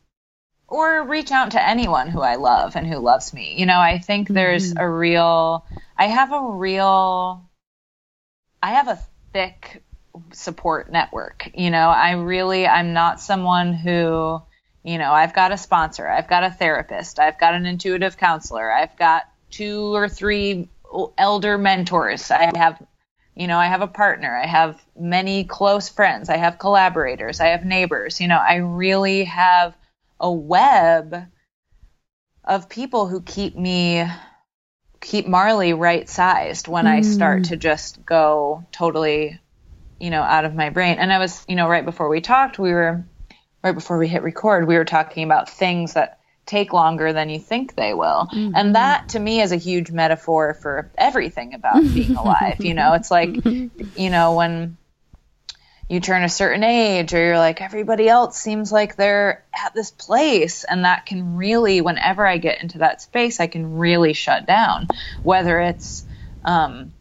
or 0.67 1.03
reach 1.03 1.31
out 1.31 1.51
to 1.51 1.67
anyone 1.67 2.09
who 2.09 2.21
I 2.21 2.35
love 2.35 2.75
and 2.75 2.85
who 2.85 2.97
loves 2.99 3.33
me. 3.33 3.55
You 3.57 3.65
know, 3.65 3.79
I 3.79 3.97
think 3.97 4.27
there's 4.27 4.73
mm-hmm. 4.73 4.83
a 4.83 4.89
real 4.89 5.65
I 5.97 6.05
have 6.05 6.31
a 6.31 6.41
real 6.41 7.49
I 8.61 8.73
have 8.73 8.87
a 8.87 8.99
thick 9.33 9.83
support 10.31 10.91
network. 10.91 11.51
You 11.53 11.71
know, 11.71 11.89
I 11.89 12.11
really 12.11 12.67
I'm 12.67 12.93
not 12.93 13.19
someone 13.19 13.73
who 13.73 14.41
you 14.81 14.97
know, 14.97 15.11
I've 15.11 15.33
got 15.33 15.51
a 15.51 15.57
sponsor, 15.57 16.07
I've 16.07 16.29
got 16.29 16.45
a 16.45 16.49
therapist, 16.49 17.19
I've 17.19 17.37
got 17.37 17.53
an 17.53 17.65
intuitive 17.65 18.17
counselor, 18.17 18.71
I've 18.71 18.97
got 18.97 19.23
two 19.49 19.95
or 19.95 20.09
three 20.09 20.69
elder 21.17 21.57
mentors. 21.57 22.31
I 22.31 22.51
have, 22.57 22.81
you 23.35 23.47
know, 23.47 23.57
I 23.57 23.67
have 23.67 23.81
a 23.81 23.87
partner. 23.87 24.35
I 24.35 24.47
have 24.47 24.81
many 24.97 25.43
close 25.43 25.89
friends. 25.89 26.29
I 26.29 26.37
have 26.37 26.59
collaborators. 26.59 27.39
I 27.39 27.47
have 27.47 27.65
neighbors. 27.65 28.19
You 28.19 28.27
know, 28.27 28.37
I 28.37 28.55
really 28.55 29.25
have 29.25 29.75
a 30.19 30.31
web 30.31 31.27
of 32.43 32.69
people 32.69 33.07
who 33.07 33.21
keep 33.21 33.55
me 33.55 34.05
keep 35.01 35.27
Marlee 35.27 35.77
right 35.77 36.09
sized 36.09 36.67
when 36.67 36.85
mm. 36.85 36.89
I 36.89 37.01
start 37.01 37.45
to 37.45 37.57
just 37.57 38.05
go 38.05 38.65
totally, 38.71 39.39
you 39.99 40.09
know, 40.09 40.21
out 40.21 40.45
of 40.45 40.55
my 40.55 40.69
brain. 40.69 40.97
And 40.97 41.13
I 41.13 41.19
was, 41.19 41.45
you 41.47 41.55
know, 41.55 41.69
right 41.69 41.85
before 41.85 42.09
we 42.09 42.21
talked, 42.21 42.59
we 42.59 42.71
were 42.71 43.05
right 43.63 43.75
before 43.75 43.97
we 43.97 44.07
hit 44.07 44.23
record, 44.23 44.67
we 44.67 44.75
were 44.75 44.85
talking 44.85 45.23
about 45.23 45.49
things 45.49 45.93
that 45.93 46.18
take 46.49 46.73
longer 46.73 47.13
than 47.13 47.29
you 47.29 47.39
think 47.39 47.75
they 47.75 47.93
will. 47.93 48.27
Mm-hmm. 48.31 48.51
And 48.55 48.75
that 48.75 49.09
to 49.09 49.19
me 49.19 49.41
is 49.41 49.51
a 49.51 49.57
huge 49.57 49.91
metaphor 49.91 50.55
for 50.55 50.91
everything 50.97 51.53
about 51.53 51.81
being 51.81 52.15
alive. 52.17 52.59
you 52.59 52.73
know, 52.73 52.93
it's 52.93 53.11
like, 53.11 53.35
you 53.95 54.09
know, 54.09 54.35
when 54.35 54.77
you 55.87 55.99
turn 55.99 56.23
a 56.23 56.29
certain 56.29 56.63
age 56.63 57.13
or 57.13 57.17
you're 57.17 57.37
like 57.37 57.61
everybody 57.61 58.07
else 58.07 58.37
seems 58.37 58.71
like 58.71 58.95
they're 58.95 59.43
at 59.53 59.73
this 59.73 59.89
place 59.89 60.63
and 60.63 60.85
that 60.85 61.07
can 61.07 61.35
really 61.35 61.81
whenever 61.81 62.27
i 62.27 62.37
get 62.37 62.61
into 62.61 62.77
that 62.77 63.01
space 63.01 63.39
i 63.39 63.47
can 63.47 63.79
really 63.79 64.13
shut 64.13 64.45
down 64.45 64.87
whether 65.23 65.59
it's 65.59 66.05
um, 66.45 66.93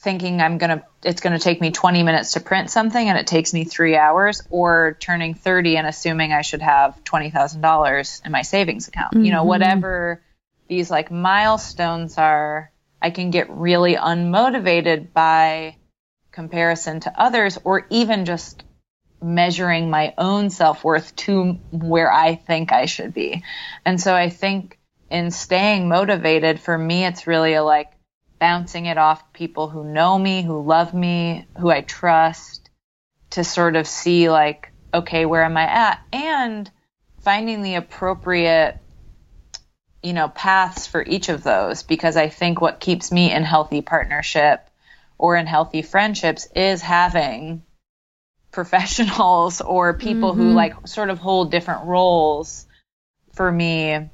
thinking 0.00 0.40
I'm 0.40 0.58
going 0.58 0.70
to, 0.70 0.84
it's 1.02 1.20
going 1.20 1.32
to 1.32 1.42
take 1.42 1.60
me 1.60 1.70
20 1.70 2.02
minutes 2.02 2.32
to 2.32 2.40
print 2.40 2.70
something 2.70 3.08
and 3.08 3.18
it 3.18 3.26
takes 3.26 3.54
me 3.54 3.64
three 3.64 3.96
hours, 3.96 4.42
or 4.50 4.96
turning 5.00 5.34
30 5.34 5.76
and 5.76 5.86
assuming 5.86 6.32
I 6.32 6.42
should 6.42 6.62
have 6.62 7.02
$20,000 7.04 8.26
in 8.26 8.32
my 8.32 8.42
savings 8.42 8.88
account. 8.88 9.14
Mm-hmm. 9.14 9.24
You 9.24 9.32
know, 9.32 9.40
mm-hmm. 9.40 9.48
whatever 9.48 10.22
these 10.68 10.90
like 10.90 11.10
milestones 11.10 12.18
are, 12.18 12.70
I 13.00 13.10
can 13.10 13.30
get 13.30 13.50
really 13.50 13.96
unmotivated 13.96 15.12
by 15.12 15.76
comparison 16.32 17.00
to 17.00 17.20
others 17.20 17.58
or 17.64 17.86
even 17.90 18.24
just 18.24 18.62
measuring 19.22 19.90
my 19.90 20.14
own 20.16 20.50
self 20.50 20.84
worth 20.84 21.14
to 21.16 21.54
where 21.72 22.12
I 22.12 22.34
think 22.36 22.72
I 22.72 22.86
should 22.86 23.14
be. 23.14 23.42
And 23.84 24.00
so 24.00 24.14
I 24.14 24.28
think 24.28 24.78
in 25.10 25.30
staying 25.30 25.88
motivated, 25.88 26.60
for 26.60 26.76
me, 26.76 27.04
it's 27.04 27.26
really 27.26 27.54
a 27.54 27.62
like, 27.62 27.90
bouncing 28.40 28.86
it 28.86 28.98
off 28.98 29.32
people 29.32 29.68
who 29.68 29.84
know 29.84 30.18
me, 30.18 30.42
who 30.42 30.62
love 30.62 30.92
me, 30.92 31.46
who 31.58 31.70
I 31.70 31.82
trust, 31.82 32.68
to 33.30 33.44
sort 33.44 33.76
of 33.76 33.86
see 33.86 34.28
like, 34.28 34.72
okay, 34.92 35.26
where 35.26 35.44
am 35.44 35.56
I 35.56 35.64
at? 35.64 36.02
And 36.12 36.68
finding 37.20 37.62
the 37.62 37.76
appropriate 37.76 38.78
you 40.02 40.12
know 40.12 40.28
paths 40.28 40.86
for 40.86 41.02
each 41.02 41.28
of 41.28 41.42
those 41.42 41.82
because 41.82 42.16
i 42.16 42.28
think 42.28 42.60
what 42.60 42.80
keeps 42.80 43.12
me 43.12 43.30
in 43.30 43.42
healthy 43.42 43.82
partnership 43.82 44.66
or 45.18 45.36
in 45.36 45.46
healthy 45.46 45.82
friendships 45.82 46.48
is 46.56 46.80
having 46.80 47.62
professionals 48.52 49.60
or 49.60 49.94
people 49.94 50.32
mm-hmm. 50.32 50.40
who 50.40 50.52
like 50.52 50.88
sort 50.88 51.10
of 51.10 51.18
hold 51.18 51.50
different 51.50 51.84
roles 51.84 52.66
for 53.34 53.52
me 53.52 54.08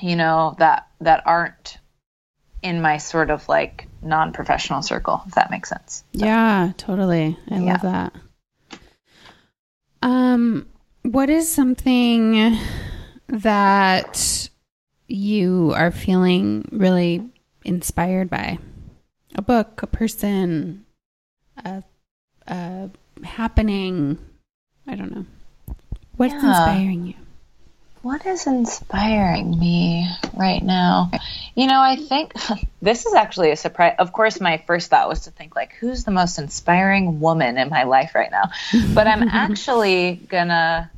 you 0.00 0.16
know 0.16 0.54
that 0.58 0.86
that 1.00 1.26
aren't 1.26 1.78
in 2.62 2.80
my 2.80 2.98
sort 2.98 3.30
of 3.30 3.48
like 3.48 3.86
non-professional 4.02 4.82
circle 4.82 5.22
if 5.26 5.34
that 5.34 5.50
makes 5.50 5.68
sense 5.68 6.04
so, 6.14 6.24
yeah 6.24 6.72
totally 6.76 7.36
i 7.50 7.58
yeah. 7.58 7.72
love 7.72 7.82
that 7.82 8.14
um 10.02 10.66
what 11.02 11.30
is 11.30 11.50
something 11.50 12.58
that 13.28 14.48
you 15.08 15.72
are 15.74 15.90
feeling 15.90 16.68
really 16.72 17.28
inspired 17.64 18.30
by? 18.30 18.58
A 19.34 19.42
book, 19.42 19.82
a 19.82 19.86
person, 19.86 20.84
a, 21.64 21.82
a 22.46 22.90
happening. 23.24 24.18
I 24.86 24.94
don't 24.94 25.14
know. 25.14 25.26
What's 26.16 26.34
yeah. 26.34 26.48
inspiring 26.48 27.06
you? 27.06 27.14
What 28.02 28.24
is 28.24 28.46
inspiring 28.46 29.58
me 29.58 30.08
right 30.34 30.62
now? 30.62 31.10
You 31.54 31.66
know, 31.66 31.80
I 31.80 31.96
think 31.96 32.32
this 32.82 33.04
is 33.04 33.12
actually 33.12 33.50
a 33.50 33.56
surprise. 33.56 33.96
Of 33.98 34.12
course, 34.12 34.40
my 34.40 34.62
first 34.66 34.88
thought 34.88 35.08
was 35.08 35.20
to 35.22 35.30
think, 35.30 35.54
like, 35.54 35.74
who's 35.74 36.04
the 36.04 36.10
most 36.10 36.38
inspiring 36.38 37.20
woman 37.20 37.58
in 37.58 37.68
my 37.68 37.82
life 37.82 38.14
right 38.14 38.30
now? 38.30 38.50
But 38.94 39.06
I'm 39.06 39.28
actually 39.28 40.14
gonna 40.28 40.90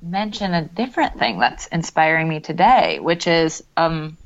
mention 0.00 0.54
a 0.54 0.62
different 0.62 1.18
thing 1.18 1.40
that's 1.40 1.66
inspiring 1.66 2.28
me 2.28 2.38
today, 2.38 3.00
which 3.00 3.26
is 3.26 3.64
um, 3.76 4.16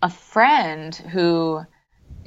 a 0.00 0.10
friend 0.10 0.94
who 0.94 1.60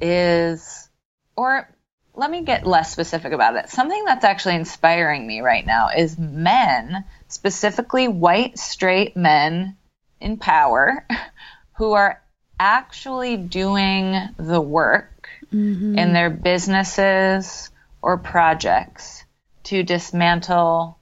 is, 0.01 0.89
or 1.37 1.69
let 2.17 2.31
me 2.31 2.41
get 2.41 2.65
less 2.65 2.91
specific 2.91 3.31
about 3.31 3.55
it. 3.55 3.69
Something 3.69 4.03
that's 4.03 4.25
actually 4.25 4.55
inspiring 4.55 5.25
me 5.25 5.41
right 5.41 5.65
now 5.65 5.89
is 5.95 6.17
men, 6.17 7.05
specifically 7.27 8.07
white, 8.07 8.57
straight 8.57 9.15
men 9.15 9.77
in 10.19 10.37
power, 10.37 11.05
who 11.77 11.93
are 11.93 12.21
actually 12.59 13.37
doing 13.37 14.15
the 14.37 14.59
work 14.59 15.29
mm-hmm. 15.53 15.97
in 15.97 16.13
their 16.13 16.31
businesses 16.31 17.69
or 18.01 18.17
projects 18.17 19.23
to 19.65 19.83
dismantle 19.83 20.97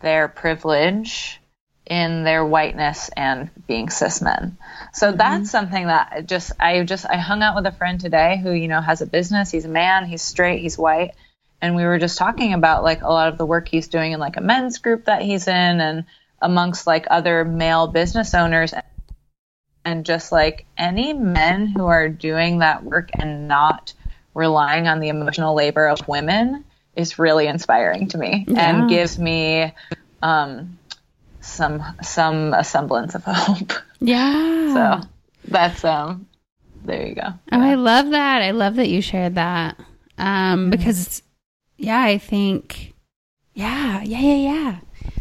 their 0.00 0.28
privilege 0.28 1.40
in 1.86 2.24
their 2.24 2.44
whiteness 2.44 3.10
and 3.16 3.50
being 3.66 3.88
cis 3.90 4.20
men. 4.20 4.58
So 4.92 5.08
mm-hmm. 5.08 5.16
that's 5.16 5.50
something 5.50 5.86
that 5.86 6.26
just 6.26 6.52
I 6.58 6.82
just 6.82 7.06
I 7.06 7.16
hung 7.16 7.42
out 7.42 7.54
with 7.54 7.66
a 7.66 7.72
friend 7.72 8.00
today 8.00 8.40
who 8.42 8.52
you 8.52 8.68
know 8.68 8.80
has 8.80 9.00
a 9.00 9.06
business. 9.06 9.50
He's 9.50 9.64
a 9.64 9.68
man. 9.68 10.06
He's 10.06 10.22
straight. 10.22 10.60
He's 10.60 10.76
white. 10.76 11.12
And 11.62 11.74
we 11.74 11.84
were 11.84 11.98
just 11.98 12.18
talking 12.18 12.52
about 12.52 12.82
like 12.82 13.02
a 13.02 13.08
lot 13.08 13.28
of 13.28 13.38
the 13.38 13.46
work 13.46 13.68
he's 13.68 13.88
doing 13.88 14.12
in 14.12 14.20
like 14.20 14.36
a 14.36 14.42
men's 14.42 14.78
group 14.78 15.06
that 15.06 15.22
he's 15.22 15.48
in 15.48 15.80
and 15.80 16.04
amongst 16.42 16.86
like 16.86 17.06
other 17.08 17.44
male 17.44 17.86
business 17.86 18.34
owners 18.34 18.74
and 19.84 20.04
just 20.04 20.32
like 20.32 20.66
any 20.76 21.12
men 21.12 21.66
who 21.66 21.86
are 21.86 22.08
doing 22.08 22.58
that 22.58 22.84
work 22.84 23.10
and 23.14 23.48
not 23.48 23.94
relying 24.34 24.86
on 24.86 25.00
the 25.00 25.08
emotional 25.08 25.54
labor 25.54 25.86
of 25.86 26.06
women 26.06 26.64
is 26.94 27.18
really 27.18 27.46
inspiring 27.46 28.08
to 28.08 28.18
me 28.18 28.44
yeah. 28.48 28.70
and 28.70 28.90
gives 28.90 29.18
me 29.18 29.72
um, 30.22 30.78
some 31.46 31.82
some 32.02 32.52
a 32.52 32.64
semblance 32.64 33.14
of 33.14 33.24
hope. 33.24 33.72
Yeah. 34.00 35.00
so 35.00 35.08
that's 35.48 35.84
um 35.84 36.26
there 36.84 37.06
you 37.06 37.14
go. 37.14 37.28
Oh, 37.52 37.60
I 37.60 37.74
love 37.74 38.10
that. 38.10 38.42
I 38.42 38.52
love 38.52 38.76
that 38.76 38.88
you 38.88 39.00
shared 39.00 39.36
that. 39.36 39.78
Um 40.18 40.26
mm-hmm. 40.26 40.70
because 40.70 41.22
yeah, 41.78 42.02
I 42.02 42.18
think 42.18 42.94
yeah, 43.54 44.02
yeah, 44.02 44.20
yeah, 44.20 44.34
yeah. 44.34 44.76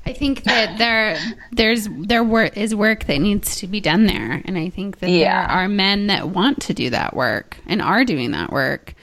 I 0.05 0.13
think 0.13 0.43
that 0.43 0.77
there 0.77 1.17
there's 1.51 1.88
there 1.89 2.23
work 2.23 2.57
is 2.57 2.75
work 2.75 3.05
that 3.05 3.19
needs 3.19 3.57
to 3.57 3.67
be 3.67 3.79
done 3.79 4.05
there 4.05 4.41
and 4.45 4.57
I 4.57 4.69
think 4.69 4.99
that 4.99 5.09
yeah. 5.09 5.47
there 5.47 5.55
are 5.57 5.67
men 5.67 6.07
that 6.07 6.29
want 6.29 6.61
to 6.63 6.73
do 6.73 6.89
that 6.89 7.15
work 7.15 7.57
and 7.65 7.81
are 7.81 8.03
doing 8.03 8.31
that 8.31 8.51
work 8.51 8.95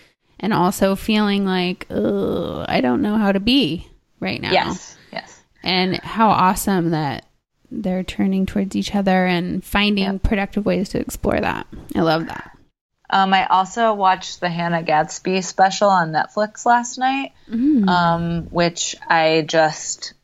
and 0.42 0.52
also 0.52 0.96
feeling 0.96 1.46
like, 1.46 1.87
oh, 1.88 2.64
I 2.68 2.80
don't 2.80 3.00
know 3.00 3.16
how 3.16 3.32
to 3.32 3.40
be 3.40 3.88
right 4.18 4.40
now. 4.42 4.50
Yes. 4.50 4.98
And 5.62 5.96
how 5.98 6.29
awesome 6.29 6.90
that 6.90 7.27
they're 7.70 8.05
turning 8.05 8.46
towards 8.46 8.77
each 8.77 8.94
other 8.94 9.27
and 9.27 9.64
finding 9.64 10.05
yep. 10.05 10.22
productive 10.22 10.66
ways 10.66 10.90
to 10.90 11.01
explore 11.01 11.40
that. 11.40 11.66
I 11.94 12.01
love 12.01 12.27
that. 12.27 12.57
Um, 13.09 13.35
I 13.35 13.46
also 13.46 13.92
watched 13.94 14.40
the 14.40 14.48
Hannah 14.48 14.83
Gadsby 14.83 15.42
special 15.42 15.88
on 15.88 16.12
Netflix 16.12 16.64
last 16.64 16.98
night, 16.98 17.33
mm. 17.48 17.87
um, 17.87 18.44
which 18.44 18.96
I 19.07 19.44
just 19.46 20.14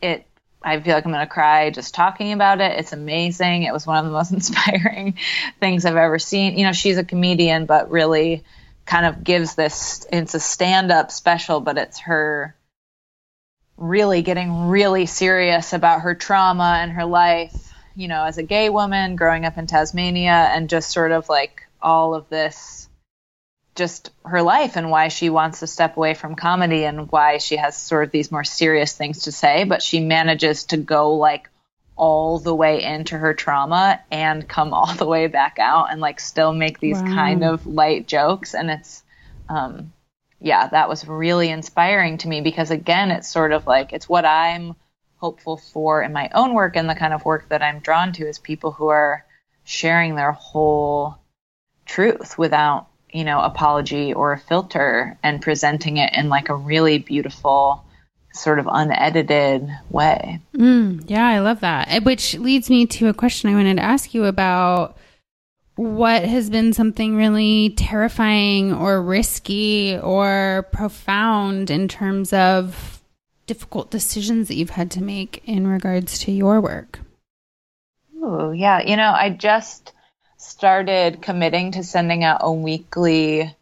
it. 0.00 0.26
I 0.62 0.80
feel 0.80 0.94
like 0.94 1.04
I'm 1.04 1.12
going 1.12 1.24
to 1.24 1.32
cry 1.32 1.70
just 1.70 1.94
talking 1.94 2.32
about 2.32 2.60
it. 2.60 2.78
It's 2.78 2.92
amazing. 2.92 3.62
It 3.62 3.72
was 3.72 3.86
one 3.86 3.98
of 3.98 4.04
the 4.04 4.10
most 4.10 4.32
inspiring 4.32 5.16
things 5.60 5.84
I've 5.84 5.96
ever 5.96 6.18
seen. 6.18 6.58
You 6.58 6.66
know, 6.66 6.72
she's 6.72 6.98
a 6.98 7.04
comedian, 7.04 7.66
but 7.66 7.90
really 7.90 8.44
kind 8.86 9.04
of 9.04 9.22
gives 9.24 9.56
this 9.56 10.06
it's 10.12 10.34
a 10.34 10.40
stand 10.40 10.92
up 10.92 11.10
special 11.10 11.60
but 11.60 11.76
it's 11.76 11.98
her 11.98 12.54
really 13.76 14.22
getting 14.22 14.68
really 14.68 15.06
serious 15.06 15.72
about 15.72 16.02
her 16.02 16.14
trauma 16.14 16.78
and 16.80 16.92
her 16.92 17.04
life 17.04 17.74
you 17.94 18.08
know 18.08 18.24
as 18.24 18.38
a 18.38 18.42
gay 18.42 18.68
woman 18.68 19.16
growing 19.16 19.44
up 19.44 19.58
in 19.58 19.66
Tasmania 19.66 20.50
and 20.52 20.68
just 20.68 20.90
sort 20.90 21.12
of 21.12 21.28
like 21.28 21.66
all 21.80 22.14
of 22.14 22.28
this 22.28 22.88
just 23.74 24.10
her 24.24 24.40
life 24.40 24.76
and 24.76 24.90
why 24.90 25.08
she 25.08 25.28
wants 25.28 25.60
to 25.60 25.66
step 25.66 25.96
away 25.96 26.14
from 26.14 26.34
comedy 26.34 26.84
and 26.84 27.10
why 27.12 27.38
she 27.38 27.56
has 27.56 27.76
sort 27.76 28.04
of 28.04 28.10
these 28.10 28.32
more 28.32 28.44
serious 28.44 28.94
things 28.94 29.22
to 29.22 29.32
say 29.32 29.64
but 29.64 29.82
she 29.82 30.00
manages 30.00 30.64
to 30.64 30.76
go 30.76 31.14
like 31.14 31.50
all 31.96 32.38
the 32.38 32.54
way 32.54 32.82
into 32.82 33.16
her 33.16 33.34
trauma 33.34 34.00
and 34.10 34.46
come 34.46 34.74
all 34.74 34.94
the 34.94 35.06
way 35.06 35.26
back 35.26 35.58
out 35.58 35.90
and 35.90 36.00
like 36.00 36.20
still 36.20 36.52
make 36.52 36.78
these 36.78 37.00
wow. 37.00 37.14
kind 37.14 37.44
of 37.44 37.66
light 37.66 38.06
jokes 38.06 38.54
and 38.54 38.70
it's 38.70 39.02
um 39.48 39.92
yeah 40.40 40.68
that 40.68 40.88
was 40.88 41.06
really 41.06 41.50
inspiring 41.50 42.18
to 42.18 42.28
me 42.28 42.40
because 42.40 42.70
again 42.70 43.10
it's 43.10 43.28
sort 43.28 43.52
of 43.52 43.66
like 43.66 43.92
it's 43.92 44.08
what 44.08 44.24
i'm 44.24 44.74
hopeful 45.16 45.56
for 45.56 46.02
in 46.02 46.12
my 46.12 46.28
own 46.34 46.52
work 46.54 46.76
and 46.76 46.88
the 46.88 46.94
kind 46.94 47.14
of 47.14 47.24
work 47.24 47.48
that 47.48 47.62
i'm 47.62 47.80
drawn 47.80 48.12
to 48.12 48.28
is 48.28 48.38
people 48.38 48.72
who 48.72 48.88
are 48.88 49.24
sharing 49.64 50.14
their 50.14 50.32
whole 50.32 51.16
truth 51.86 52.36
without 52.36 52.86
you 53.12 53.24
know 53.24 53.40
apology 53.40 54.12
or 54.12 54.32
a 54.32 54.38
filter 54.38 55.18
and 55.22 55.40
presenting 55.40 55.96
it 55.96 56.12
in 56.14 56.28
like 56.28 56.48
a 56.48 56.54
really 56.54 56.98
beautiful 56.98 57.82
sort 58.36 58.58
of 58.58 58.68
unedited 58.70 59.68
way. 59.90 60.40
Mm, 60.54 61.04
yeah, 61.08 61.26
I 61.26 61.38
love 61.40 61.60
that. 61.60 62.04
Which 62.04 62.34
leads 62.34 62.70
me 62.70 62.86
to 62.86 63.08
a 63.08 63.14
question 63.14 63.50
I 63.50 63.54
wanted 63.54 63.76
to 63.76 63.82
ask 63.82 64.14
you 64.14 64.24
about 64.24 64.96
what 65.76 66.24
has 66.24 66.50
been 66.50 66.72
something 66.72 67.16
really 67.16 67.70
terrifying 67.76 68.72
or 68.72 69.00
risky 69.00 69.98
or 69.98 70.66
profound 70.72 71.70
in 71.70 71.86
terms 71.86 72.32
of 72.32 73.02
difficult 73.46 73.90
decisions 73.90 74.48
that 74.48 74.56
you've 74.56 74.70
had 74.70 74.90
to 74.92 75.02
make 75.02 75.42
in 75.46 75.66
regards 75.66 76.18
to 76.20 76.32
your 76.32 76.60
work? 76.60 77.00
Oh, 78.22 78.50
yeah. 78.52 78.82
You 78.82 78.96
know, 78.96 79.12
I 79.12 79.30
just 79.30 79.92
started 80.38 81.22
committing 81.22 81.72
to 81.72 81.84
sending 81.84 82.24
out 82.24 82.40
a 82.40 82.52
weekly 82.52 83.54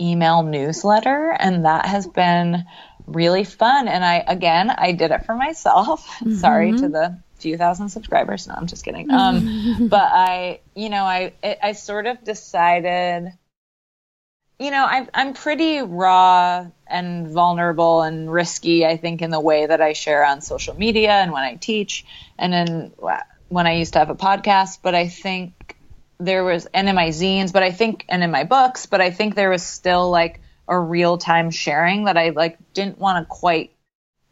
email 0.00 0.42
newsletter, 0.42 1.36
and 1.38 1.64
that 1.64 1.86
has 1.86 2.06
been 2.06 2.64
really 3.06 3.44
fun. 3.44 3.88
And 3.88 4.04
I, 4.04 4.24
again, 4.26 4.70
I 4.70 4.92
did 4.92 5.10
it 5.10 5.24
for 5.26 5.34
myself. 5.34 6.06
Mm-hmm. 6.18 6.34
Sorry 6.36 6.72
to 6.72 6.88
the 6.88 7.18
few 7.46 7.56
thousand 7.56 7.90
subscribers. 7.90 8.48
No, 8.48 8.54
I'm 8.56 8.66
just 8.66 8.84
kidding. 8.84 9.08
Um, 9.08 9.86
but 9.88 10.10
I, 10.12 10.58
you 10.74 10.88
know, 10.88 11.04
I, 11.04 11.32
I 11.62 11.72
sort 11.72 12.08
of 12.08 12.24
decided, 12.24 13.32
you 14.58 14.72
know, 14.72 14.84
I'm, 14.84 15.08
I'm 15.14 15.32
pretty 15.32 15.80
raw 15.80 16.66
and 16.88 17.28
vulnerable 17.28 18.02
and 18.02 18.32
risky, 18.32 18.84
I 18.84 18.96
think, 18.96 19.22
in 19.22 19.30
the 19.30 19.38
way 19.38 19.64
that 19.64 19.80
I 19.80 19.92
share 19.92 20.24
on 20.24 20.40
social 20.40 20.74
media 20.76 21.12
and 21.12 21.30
when 21.30 21.44
I 21.44 21.54
teach 21.54 22.04
and 22.36 22.52
then 22.52 22.92
when 23.48 23.68
I 23.68 23.74
used 23.74 23.92
to 23.92 24.00
have 24.00 24.10
a 24.10 24.16
podcast. 24.16 24.80
But 24.82 24.96
I 24.96 25.06
think 25.06 25.76
there 26.18 26.42
was, 26.42 26.66
and 26.74 26.88
in 26.88 26.96
my 26.96 27.10
zines, 27.10 27.52
but 27.52 27.62
I 27.62 27.70
think, 27.70 28.06
and 28.08 28.24
in 28.24 28.32
my 28.32 28.42
books, 28.42 28.86
but 28.86 29.00
I 29.00 29.12
think 29.12 29.36
there 29.36 29.50
was 29.50 29.62
still 29.62 30.10
like, 30.10 30.40
a 30.68 30.76
real 30.76 31.16
time 31.16 31.52
sharing 31.52 32.06
that 32.06 32.16
I 32.16 32.30
like 32.30 32.58
didn't 32.74 32.98
want 32.98 33.22
to 33.22 33.24
quite 33.24 33.75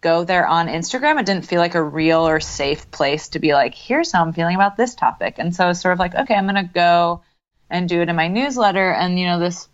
go 0.04 0.22
there 0.22 0.46
on 0.46 0.68
Instagram. 0.68 1.18
It 1.18 1.26
didn't 1.26 1.46
feel 1.46 1.60
like 1.60 1.74
a 1.74 1.82
real 1.82 2.28
or 2.28 2.38
safe 2.38 2.90
place 2.90 3.30
to 3.30 3.38
be 3.38 3.54
like, 3.54 3.74
here's 3.74 4.12
how 4.12 4.22
I'm 4.22 4.34
feeling 4.34 4.54
about 4.54 4.76
this 4.76 4.94
topic. 4.94 5.36
And 5.38 5.56
so 5.56 5.64
I 5.64 5.68
was 5.68 5.80
sort 5.80 5.94
of 5.94 5.98
like, 5.98 6.14
okay, 6.14 6.34
I'm 6.34 6.44
going 6.44 6.54
to 6.56 6.72
go 6.72 7.22
and 7.70 7.88
do 7.88 8.02
it 8.02 8.10
in 8.10 8.14
my 8.14 8.28
newsletter. 8.28 8.92
And, 8.92 9.18
you 9.18 9.26
know, 9.26 9.40
this 9.40 9.68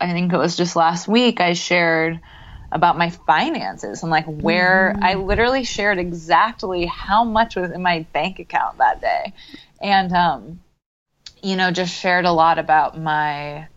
I 0.00 0.12
think 0.12 0.32
it 0.32 0.36
was 0.36 0.56
just 0.56 0.76
last 0.76 1.08
week, 1.08 1.40
I 1.40 1.54
shared 1.54 2.20
about 2.70 2.98
my 2.98 3.10
finances 3.10 4.02
and 4.02 4.10
like 4.10 4.26
where 4.26 4.92
mm-hmm. 4.94 5.04
I 5.04 5.14
literally 5.14 5.64
shared 5.64 5.98
exactly 5.98 6.86
how 6.86 7.24
much 7.24 7.56
was 7.56 7.70
in 7.70 7.82
my 7.82 8.06
bank 8.12 8.38
account 8.38 8.78
that 8.78 9.00
day. 9.00 9.32
And, 9.80 10.12
um, 10.12 10.60
you 11.42 11.56
know, 11.56 11.70
just 11.70 11.94
shared 11.94 12.24
a 12.24 12.32
lot 12.32 12.58
about 12.58 12.98
my, 12.98 13.68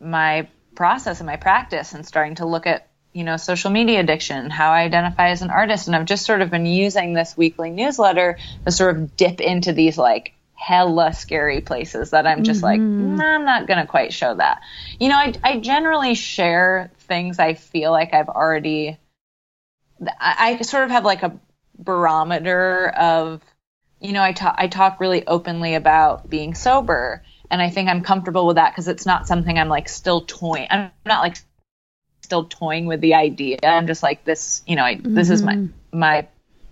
my 0.00 0.48
process 0.74 1.20
and 1.20 1.26
my 1.26 1.36
practice 1.36 1.92
and 1.92 2.06
starting 2.06 2.36
to 2.36 2.46
look 2.46 2.66
at, 2.66 2.88
you 3.14 3.22
know, 3.22 3.36
social 3.36 3.70
media 3.70 4.00
addiction, 4.00 4.50
how 4.50 4.72
I 4.72 4.82
identify 4.82 5.30
as 5.30 5.40
an 5.40 5.50
artist. 5.50 5.86
And 5.86 5.94
I've 5.94 6.04
just 6.04 6.26
sort 6.26 6.42
of 6.42 6.50
been 6.50 6.66
using 6.66 7.14
this 7.14 7.36
weekly 7.36 7.70
newsletter 7.70 8.36
to 8.64 8.72
sort 8.72 8.96
of 8.96 9.16
dip 9.16 9.40
into 9.40 9.72
these 9.72 9.96
like 9.96 10.34
hella 10.54 11.12
scary 11.12 11.60
places 11.60 12.10
that 12.10 12.26
I'm 12.26 12.42
just 12.42 12.62
mm-hmm. 12.62 12.64
like, 12.64 12.80
nah, 12.80 13.34
I'm 13.36 13.44
not 13.44 13.68
going 13.68 13.78
to 13.78 13.86
quite 13.86 14.12
show 14.12 14.34
that. 14.34 14.62
You 14.98 15.10
know, 15.10 15.16
I, 15.16 15.32
I 15.44 15.60
generally 15.60 16.14
share 16.14 16.90
things 17.00 17.38
I 17.38 17.54
feel 17.54 17.92
like 17.92 18.12
I've 18.12 18.28
already, 18.28 18.98
I, 20.20 20.58
I 20.58 20.62
sort 20.62 20.84
of 20.84 20.90
have 20.90 21.04
like 21.04 21.22
a 21.22 21.38
barometer 21.78 22.88
of, 22.88 23.42
you 24.00 24.12
know, 24.12 24.22
I 24.22 24.32
talk, 24.32 24.56
I 24.58 24.66
talk 24.66 24.98
really 24.98 25.24
openly 25.24 25.76
about 25.76 26.28
being 26.28 26.54
sober. 26.54 27.22
And 27.48 27.62
I 27.62 27.70
think 27.70 27.88
I'm 27.88 28.02
comfortable 28.02 28.46
with 28.46 28.56
that 28.56 28.72
because 28.72 28.88
it's 28.88 29.06
not 29.06 29.28
something 29.28 29.56
I'm 29.56 29.68
like 29.68 29.88
still 29.88 30.22
toying. 30.22 30.66
I'm 30.70 30.90
not 31.06 31.20
like 31.20 31.36
still 32.24 32.44
toying 32.44 32.86
with 32.86 33.00
the 33.00 33.14
idea. 33.14 33.58
I'm 33.62 33.86
just 33.86 34.02
like 34.02 34.24
this, 34.24 34.62
you 34.66 34.76
know, 34.76 34.84
I, 34.84 34.96
mm-hmm. 34.96 35.14
this 35.14 35.30
is 35.30 35.42
my, 35.42 35.54
mm-hmm. 35.54 35.98
my 35.98 36.26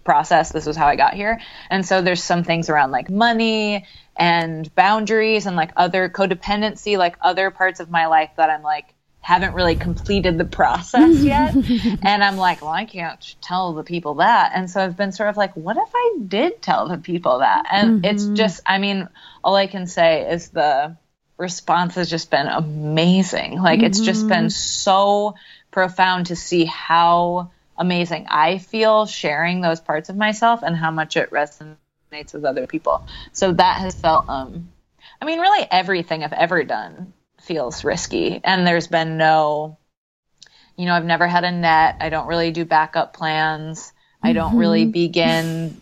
process. 0.05 0.51
This 0.51 0.67
was 0.67 0.77
how 0.77 0.87
I 0.87 0.97
got 0.97 1.15
here. 1.15 1.41
And 1.71 1.87
so 1.87 2.03
there's 2.03 2.23
some 2.23 2.43
things 2.45 2.69
around 2.69 2.91
like 2.91 3.09
money 3.09 3.87
and 4.17 4.75
boundaries 4.75 5.47
and 5.47 5.57
like 5.57 5.71
other 5.77 6.09
codependency, 6.09 6.99
like 6.99 7.17
other 7.21 7.51
parts 7.51 7.81
of 7.81 7.91
my 7.91 8.07
life 8.07 8.31
that 8.37 8.51
I'm 8.51 8.63
like, 8.63 8.95
haven't 9.21 9.55
really 9.55 9.77
completed 9.77 10.37
the 10.37 10.45
process 10.45 11.19
yet. 11.23 11.55
and 11.55 12.25
I'm 12.25 12.37
like, 12.37 12.61
well, 12.61 12.73
I 12.73 12.85
can't 12.85 13.37
tell 13.41 13.73
the 13.73 13.85
people 13.85 14.15
that. 14.15 14.53
And 14.55 14.69
so 14.69 14.83
I've 14.83 14.97
been 14.97 15.13
sort 15.13 15.29
of 15.29 15.37
like, 15.37 15.55
what 15.57 15.77
if 15.77 15.91
I 15.95 16.17
did 16.27 16.61
tell 16.61 16.89
the 16.89 16.99
people 16.99 17.39
that? 17.39 17.67
And 17.71 18.03
mm-hmm. 18.03 18.05
it's 18.05 18.27
just, 18.27 18.61
I 18.67 18.79
mean, 18.79 19.09
all 19.45 19.55
I 19.55 19.69
can 19.69 19.87
say 19.87 20.29
is 20.29 20.49
the 20.49 20.97
response 21.43 21.97
has 21.97 22.09
just 22.09 22.31
been 22.31 22.47
amazing. 22.47 23.61
Like, 23.61 23.81
mm-hmm. 23.81 23.87
it's 23.87 24.01
just 24.01 24.27
been 24.27 24.47
mm-hmm. 24.47 24.49
so 24.49 25.35
profound 25.71 26.27
to 26.27 26.37
see 26.37 26.65
how 26.65 27.51
amazing 27.77 28.27
I 28.31 28.59
feel 28.59 29.07
sharing 29.07 29.61
those 29.61 29.81
parts 29.81 30.09
of 30.09 30.17
myself 30.17 30.63
and 30.63 30.77
how 30.77 30.91
much 30.91 31.17
it 31.17 31.31
resonates 31.31 32.33
with 32.33 32.45
other 32.45 32.67
people. 32.67 33.07
So 33.33 33.53
that 33.53 33.81
has 33.81 33.95
felt, 33.95 34.29
um, 34.29 34.69
I 35.21 35.27
mean, 35.27 35.41
really 35.41 35.67
everything 35.71 36.23
I've 36.23 36.33
ever 36.33 36.63
done 36.65 37.13
feels 37.41 37.85
risky. 37.85 38.41
And 38.43 38.67
there's 38.67 38.87
been 38.87 39.19
no, 39.19 39.79
you 40.77 40.87
know, 40.87 40.95
I've 40.95 41.05
never 41.05 41.27
had 41.27 41.45
a 41.45 41.51
net. 41.51 41.97
I 42.01 42.09
don't 42.09 42.29
really 42.29 42.53
do 42.53 42.65
backup 42.65 43.15
plans. 43.15 43.81
Mm-hmm. 43.81 44.29
I 44.29 44.33
don't 44.33 44.57
really 44.57 44.83
mm-hmm. 44.85 44.93
begin 44.93 45.81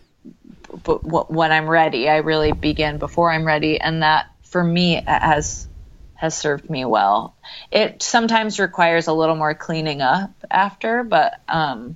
but 0.83 1.29
when 1.29 1.51
I'm 1.51 1.69
ready. 1.69 2.09
I 2.09 2.17
really 2.17 2.51
begin 2.51 2.97
before 2.97 3.31
I'm 3.31 3.45
ready. 3.45 3.79
And 3.79 4.03
that 4.03 4.30
for 4.51 4.63
me 4.63 5.01
has 5.07 5.67
has 6.13 6.37
served 6.37 6.69
me 6.69 6.85
well. 6.85 7.35
It 7.71 8.03
sometimes 8.03 8.59
requires 8.59 9.07
a 9.07 9.13
little 9.13 9.35
more 9.35 9.55
cleaning 9.55 10.01
up 10.01 10.31
after, 10.51 11.03
but 11.03 11.41
um, 11.47 11.95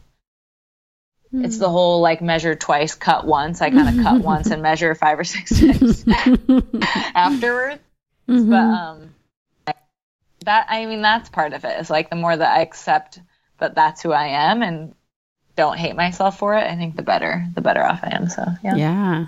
mm. 1.31 1.45
it's 1.45 1.59
the 1.59 1.69
whole 1.69 2.01
like 2.01 2.21
measure 2.21 2.55
twice, 2.55 2.95
cut 2.95 3.27
once. 3.27 3.61
I 3.61 3.69
kind 3.69 3.99
of 3.99 4.03
cut 4.03 4.21
once 4.23 4.49
and 4.49 4.63
measure 4.63 4.95
five 4.95 5.19
or 5.19 5.23
six 5.25 5.59
times 5.59 6.05
afterwards. 7.13 7.81
Mm-hmm. 8.27 8.49
But 8.49 8.55
um, 8.55 9.15
that 10.45 10.67
I 10.69 10.85
mean 10.85 11.01
that's 11.01 11.29
part 11.29 11.53
of 11.53 11.65
it. 11.65 11.77
it. 11.77 11.81
Is 11.81 11.89
like 11.89 12.09
the 12.09 12.15
more 12.15 12.35
that 12.35 12.57
I 12.57 12.61
accept 12.61 13.19
that 13.59 13.75
that's 13.75 14.01
who 14.01 14.11
I 14.11 14.27
am 14.27 14.63
and 14.63 14.95
don't 15.55 15.77
hate 15.77 15.95
myself 15.95 16.39
for 16.39 16.55
it, 16.55 16.63
I 16.63 16.75
think 16.75 16.95
the 16.95 17.03
better 17.03 17.45
the 17.53 17.61
better 17.61 17.83
off 17.83 17.99
I 18.01 18.15
am. 18.15 18.29
So 18.29 18.43
yeah. 18.63 18.75
Yeah. 18.75 19.25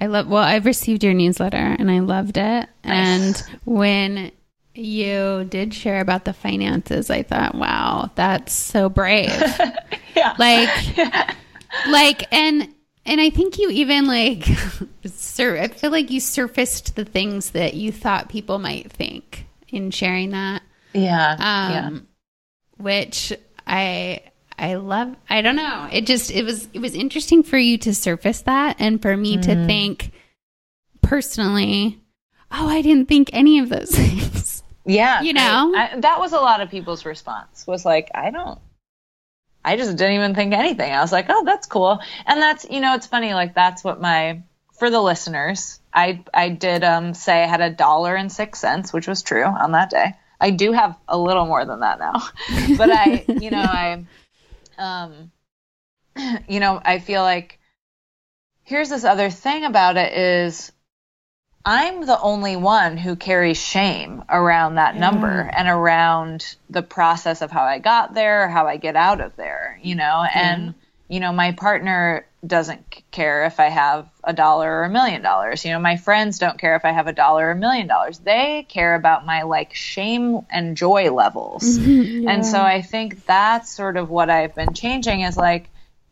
I 0.00 0.06
love 0.06 0.28
well, 0.28 0.42
I've 0.42 0.66
received 0.66 1.04
your 1.04 1.14
newsletter 1.14 1.56
and 1.56 1.90
I 1.90 2.00
loved 2.00 2.36
it. 2.36 2.68
And 2.84 3.42
when 3.64 4.32
you 4.74 5.46
did 5.48 5.74
share 5.74 6.00
about 6.00 6.24
the 6.24 6.32
finances, 6.32 7.10
I 7.10 7.22
thought, 7.22 7.54
wow, 7.54 8.10
that's 8.14 8.52
so 8.52 8.88
brave. 8.88 9.30
yeah. 10.16 10.34
Like 10.38 10.96
yeah. 10.96 11.34
like 11.88 12.32
and 12.32 12.74
and 13.04 13.20
I 13.20 13.30
think 13.30 13.58
you 13.58 13.70
even 13.70 14.06
like 14.06 14.44
sur- 15.06 15.58
I 15.58 15.68
feel 15.68 15.90
like 15.90 16.10
you 16.10 16.20
surfaced 16.20 16.96
the 16.96 17.04
things 17.04 17.50
that 17.50 17.74
you 17.74 17.92
thought 17.92 18.28
people 18.28 18.58
might 18.58 18.92
think 18.92 19.46
in 19.68 19.90
sharing 19.90 20.30
that. 20.30 20.62
Yeah. 20.92 21.32
Um 21.32 21.94
yeah. 21.94 22.00
which 22.78 23.32
I 23.66 24.22
I 24.58 24.74
love 24.74 25.16
I 25.28 25.42
don't 25.42 25.56
know. 25.56 25.88
It 25.92 26.06
just 26.06 26.30
it 26.30 26.44
was 26.44 26.68
it 26.72 26.78
was 26.78 26.94
interesting 26.94 27.42
for 27.42 27.58
you 27.58 27.78
to 27.78 27.94
surface 27.94 28.42
that 28.42 28.76
and 28.78 29.00
for 29.00 29.16
me 29.16 29.36
mm. 29.36 29.42
to 29.42 29.66
think 29.66 30.12
personally, 31.02 32.00
oh, 32.50 32.68
I 32.68 32.82
didn't 32.82 33.06
think 33.06 33.30
any 33.32 33.58
of 33.58 33.68
those 33.68 33.90
things. 33.94 34.62
Yeah. 34.84 35.22
You 35.22 35.32
know. 35.32 35.74
I, 35.76 35.92
I, 35.92 36.00
that 36.00 36.20
was 36.20 36.32
a 36.32 36.38
lot 36.38 36.60
of 36.60 36.70
people's 36.70 37.04
response. 37.04 37.66
Was 37.66 37.84
like, 37.84 38.10
I 38.14 38.30
don't 38.30 38.58
I 39.66 39.76
just 39.76 39.96
didn't 39.96 40.14
even 40.14 40.34
think 40.36 40.54
anything. 40.54 40.92
I 40.92 41.00
was 41.00 41.10
like, 41.10 41.26
"Oh, 41.28 41.44
that's 41.44 41.66
cool." 41.66 41.98
And 42.24 42.40
that's, 42.40 42.64
you 42.70 42.80
know, 42.80 42.94
it's 42.94 43.08
funny 43.08 43.34
like 43.34 43.52
that's 43.52 43.82
what 43.82 44.00
my 44.00 44.42
for 44.78 44.90
the 44.90 45.00
listeners, 45.00 45.80
I 45.92 46.22
I 46.32 46.50
did 46.50 46.84
um 46.84 47.14
say 47.14 47.42
I 47.42 47.46
had 47.46 47.60
a 47.60 47.70
dollar 47.70 48.14
and 48.14 48.30
6 48.30 48.58
cents, 48.58 48.92
which 48.92 49.08
was 49.08 49.22
true 49.22 49.44
on 49.44 49.72
that 49.72 49.90
day. 49.90 50.14
I 50.40 50.50
do 50.50 50.70
have 50.70 50.96
a 51.08 51.18
little 51.18 51.46
more 51.46 51.64
than 51.64 51.80
that 51.80 51.98
now. 51.98 52.22
but 52.78 52.90
I, 52.90 53.24
you 53.26 53.50
know, 53.50 53.62
I 53.62 54.04
um, 54.78 55.30
you 56.48 56.60
know, 56.60 56.80
I 56.84 56.98
feel 56.98 57.22
like 57.22 57.58
here's 58.62 58.88
this 58.88 59.04
other 59.04 59.30
thing 59.30 59.64
about 59.64 59.96
it 59.96 60.12
is 60.12 60.72
I'm 61.64 62.06
the 62.06 62.20
only 62.20 62.56
one 62.56 62.96
who 62.96 63.16
carries 63.16 63.60
shame 63.60 64.24
around 64.28 64.76
that 64.76 64.94
yeah. 64.94 65.00
number 65.00 65.50
and 65.56 65.68
around 65.68 66.56
the 66.70 66.82
process 66.82 67.42
of 67.42 67.50
how 67.50 67.64
I 67.64 67.80
got 67.80 68.14
there, 68.14 68.48
how 68.48 68.66
I 68.66 68.76
get 68.76 68.94
out 68.94 69.20
of 69.20 69.34
there, 69.36 69.80
you 69.82 69.96
know, 69.96 70.24
yeah. 70.24 70.52
and 70.52 70.74
you 71.08 71.20
know, 71.20 71.32
my 71.32 71.52
partner 71.52 72.26
doesn't 72.46 73.02
care 73.10 73.44
if 73.44 73.60
I 73.60 73.66
have 73.66 74.08
a 74.24 74.32
dollar 74.32 74.70
or 74.70 74.84
a 74.84 74.90
million 74.90 75.22
dollars. 75.22 75.64
You 75.64 75.72
know, 75.72 75.78
my 75.78 75.96
friends 75.96 76.38
don't 76.38 76.58
care 76.58 76.76
if 76.76 76.84
I 76.84 76.92
have 76.92 77.06
a 77.06 77.12
dollar 77.12 77.48
or 77.48 77.50
a 77.52 77.56
million 77.56 77.86
dollars. 77.86 78.18
They 78.18 78.66
care 78.68 78.94
about 78.94 79.26
my 79.26 79.42
like 79.42 79.74
shame 79.74 80.46
and 80.50 80.76
joy 80.76 81.12
levels. 81.12 81.78
yeah. 81.78 82.30
And 82.30 82.46
so 82.46 82.60
I 82.60 82.82
think 82.82 83.26
that's 83.26 83.70
sort 83.70 83.96
of 83.96 84.10
what 84.10 84.30
I've 84.30 84.54
been 84.54 84.74
changing 84.74 85.22
is 85.22 85.36
like 85.36 85.68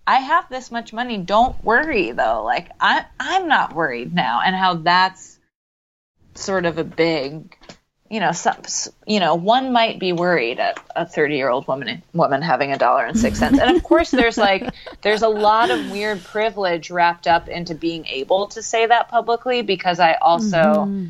I 0.07 0.19
have 0.19 0.49
this 0.49 0.71
much 0.71 0.93
money. 0.93 1.19
Don't 1.19 1.63
worry 1.65 2.13
though. 2.13 2.45
Like 2.45 2.71
I 2.81 3.05
I'm 3.19 3.49
not 3.49 3.75
worried 3.75 4.15
now 4.15 4.41
and 4.45 4.55
how 4.55 4.75
that's 4.75 5.39
sort 6.35 6.67
of 6.67 6.79
a 6.79 6.85
big 6.85 7.57
you 8.11 8.21
know, 8.21 8.33
some, 8.33 8.57
you 9.07 9.19
know, 9.19 9.35
one 9.35 9.73
might 9.73 9.99
be 9.99 10.13
worried 10.13 10.61
at 10.61 10.79
a 10.95 11.07
30 11.07 11.37
year 11.37 11.49
old 11.49 11.67
woman 11.67 12.03
woman 12.13 12.43
having 12.43 12.73
a 12.73 12.79
dollar 12.79 13.05
and 13.05 13.19
six 13.19 13.39
cents. 13.39 13.59
And 13.59 13.77
of 13.77 13.83
course, 13.83 14.11
there's 14.11 14.37
like 14.37 14.69
there's 15.03 15.23
a 15.23 15.29
lot 15.29 15.71
of 15.71 15.91
weird 15.91 16.23
privilege 16.23 16.91
wrapped 16.91 17.27
up 17.27 17.49
into 17.49 17.75
being 17.75 18.07
able 18.07 18.49
to 18.49 18.63
say 18.63 18.87
that 18.87 19.09
publicly 19.09 19.63
because 19.63 20.01
I 20.01 20.15
also, 20.15 20.57
mm-hmm. 20.57 21.07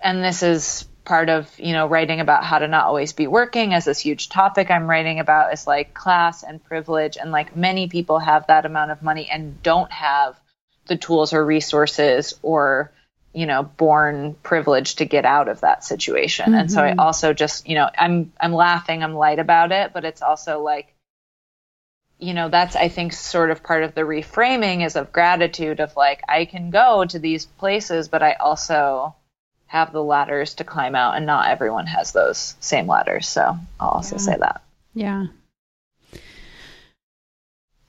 and 0.00 0.24
this 0.24 0.42
is 0.42 0.86
part 1.04 1.28
of 1.28 1.50
you 1.58 1.72
know 1.72 1.86
writing 1.86 2.20
about 2.20 2.44
how 2.44 2.58
to 2.58 2.66
not 2.66 2.86
always 2.86 3.12
be 3.12 3.26
working 3.26 3.74
as 3.74 3.84
this 3.84 4.00
huge 4.00 4.30
topic 4.30 4.70
I'm 4.70 4.88
writing 4.88 5.20
about 5.20 5.52
is 5.52 5.66
like 5.66 5.92
class 5.92 6.42
and 6.42 6.64
privilege 6.64 7.18
and 7.18 7.30
like 7.30 7.54
many 7.54 7.88
people 7.88 8.18
have 8.18 8.46
that 8.46 8.64
amount 8.64 8.90
of 8.90 9.02
money 9.02 9.28
and 9.30 9.62
don't 9.62 9.92
have 9.92 10.40
the 10.86 10.96
tools 10.96 11.34
or 11.34 11.44
resources 11.44 12.34
or 12.42 12.90
you 13.34 13.46
know 13.46 13.64
born 13.64 14.34
privileged 14.42 14.98
to 14.98 15.04
get 15.04 15.24
out 15.24 15.48
of 15.48 15.60
that 15.60 15.84
situation 15.84 16.46
mm-hmm. 16.46 16.54
and 16.54 16.72
so 16.72 16.82
i 16.82 16.90
mm-hmm. 16.90 17.00
also 17.00 17.32
just 17.32 17.68
you 17.68 17.74
know 17.74 17.90
i'm 17.98 18.32
i'm 18.40 18.52
laughing 18.52 19.02
i'm 19.02 19.14
light 19.14 19.38
about 19.38 19.72
it 19.72 19.92
but 19.92 20.04
it's 20.04 20.22
also 20.22 20.62
like 20.62 20.94
you 22.18 22.32
know 22.32 22.48
that's 22.48 22.76
i 22.76 22.88
think 22.88 23.12
sort 23.12 23.50
of 23.50 23.62
part 23.62 23.82
of 23.82 23.94
the 23.94 24.02
reframing 24.02 24.86
is 24.86 24.96
of 24.96 25.12
gratitude 25.12 25.80
of 25.80 25.94
like 25.96 26.22
i 26.28 26.44
can 26.44 26.70
go 26.70 27.04
to 27.04 27.18
these 27.18 27.44
places 27.44 28.08
but 28.08 28.22
i 28.22 28.34
also 28.34 29.14
have 29.66 29.92
the 29.92 30.02
ladders 30.02 30.54
to 30.54 30.64
climb 30.64 30.94
out 30.94 31.16
and 31.16 31.26
not 31.26 31.50
everyone 31.50 31.86
has 31.86 32.12
those 32.12 32.54
same 32.60 32.86
ladders 32.86 33.26
so 33.26 33.58
i'll 33.80 33.88
also 33.88 34.14
yeah. 34.14 34.22
say 34.22 34.36
that 34.38 34.62
yeah 34.94 35.26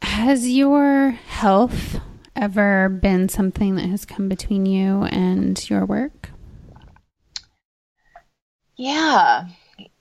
has 0.02 0.48
your 0.48 1.12
health 1.12 2.00
ever 2.36 2.90
been 2.90 3.30
something 3.30 3.76
that 3.76 3.88
has 3.88 4.06
come 4.06 4.30
between 4.30 4.66
you 4.66 5.04
and 5.04 5.70
your 5.70 5.86
work? 5.86 6.30
Yeah. 8.76 9.48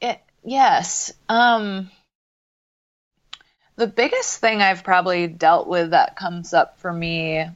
It, 0.00 0.20
yes. 0.44 1.12
Um, 1.28 1.90
the 3.76 3.86
biggest 3.86 4.38
thing 4.38 4.62
I've 4.62 4.84
probably 4.84 5.26
dealt 5.26 5.68
with 5.68 5.90
that 5.90 6.16
comes 6.16 6.52
up 6.54 6.78
for 6.78 6.92
me 6.92 7.46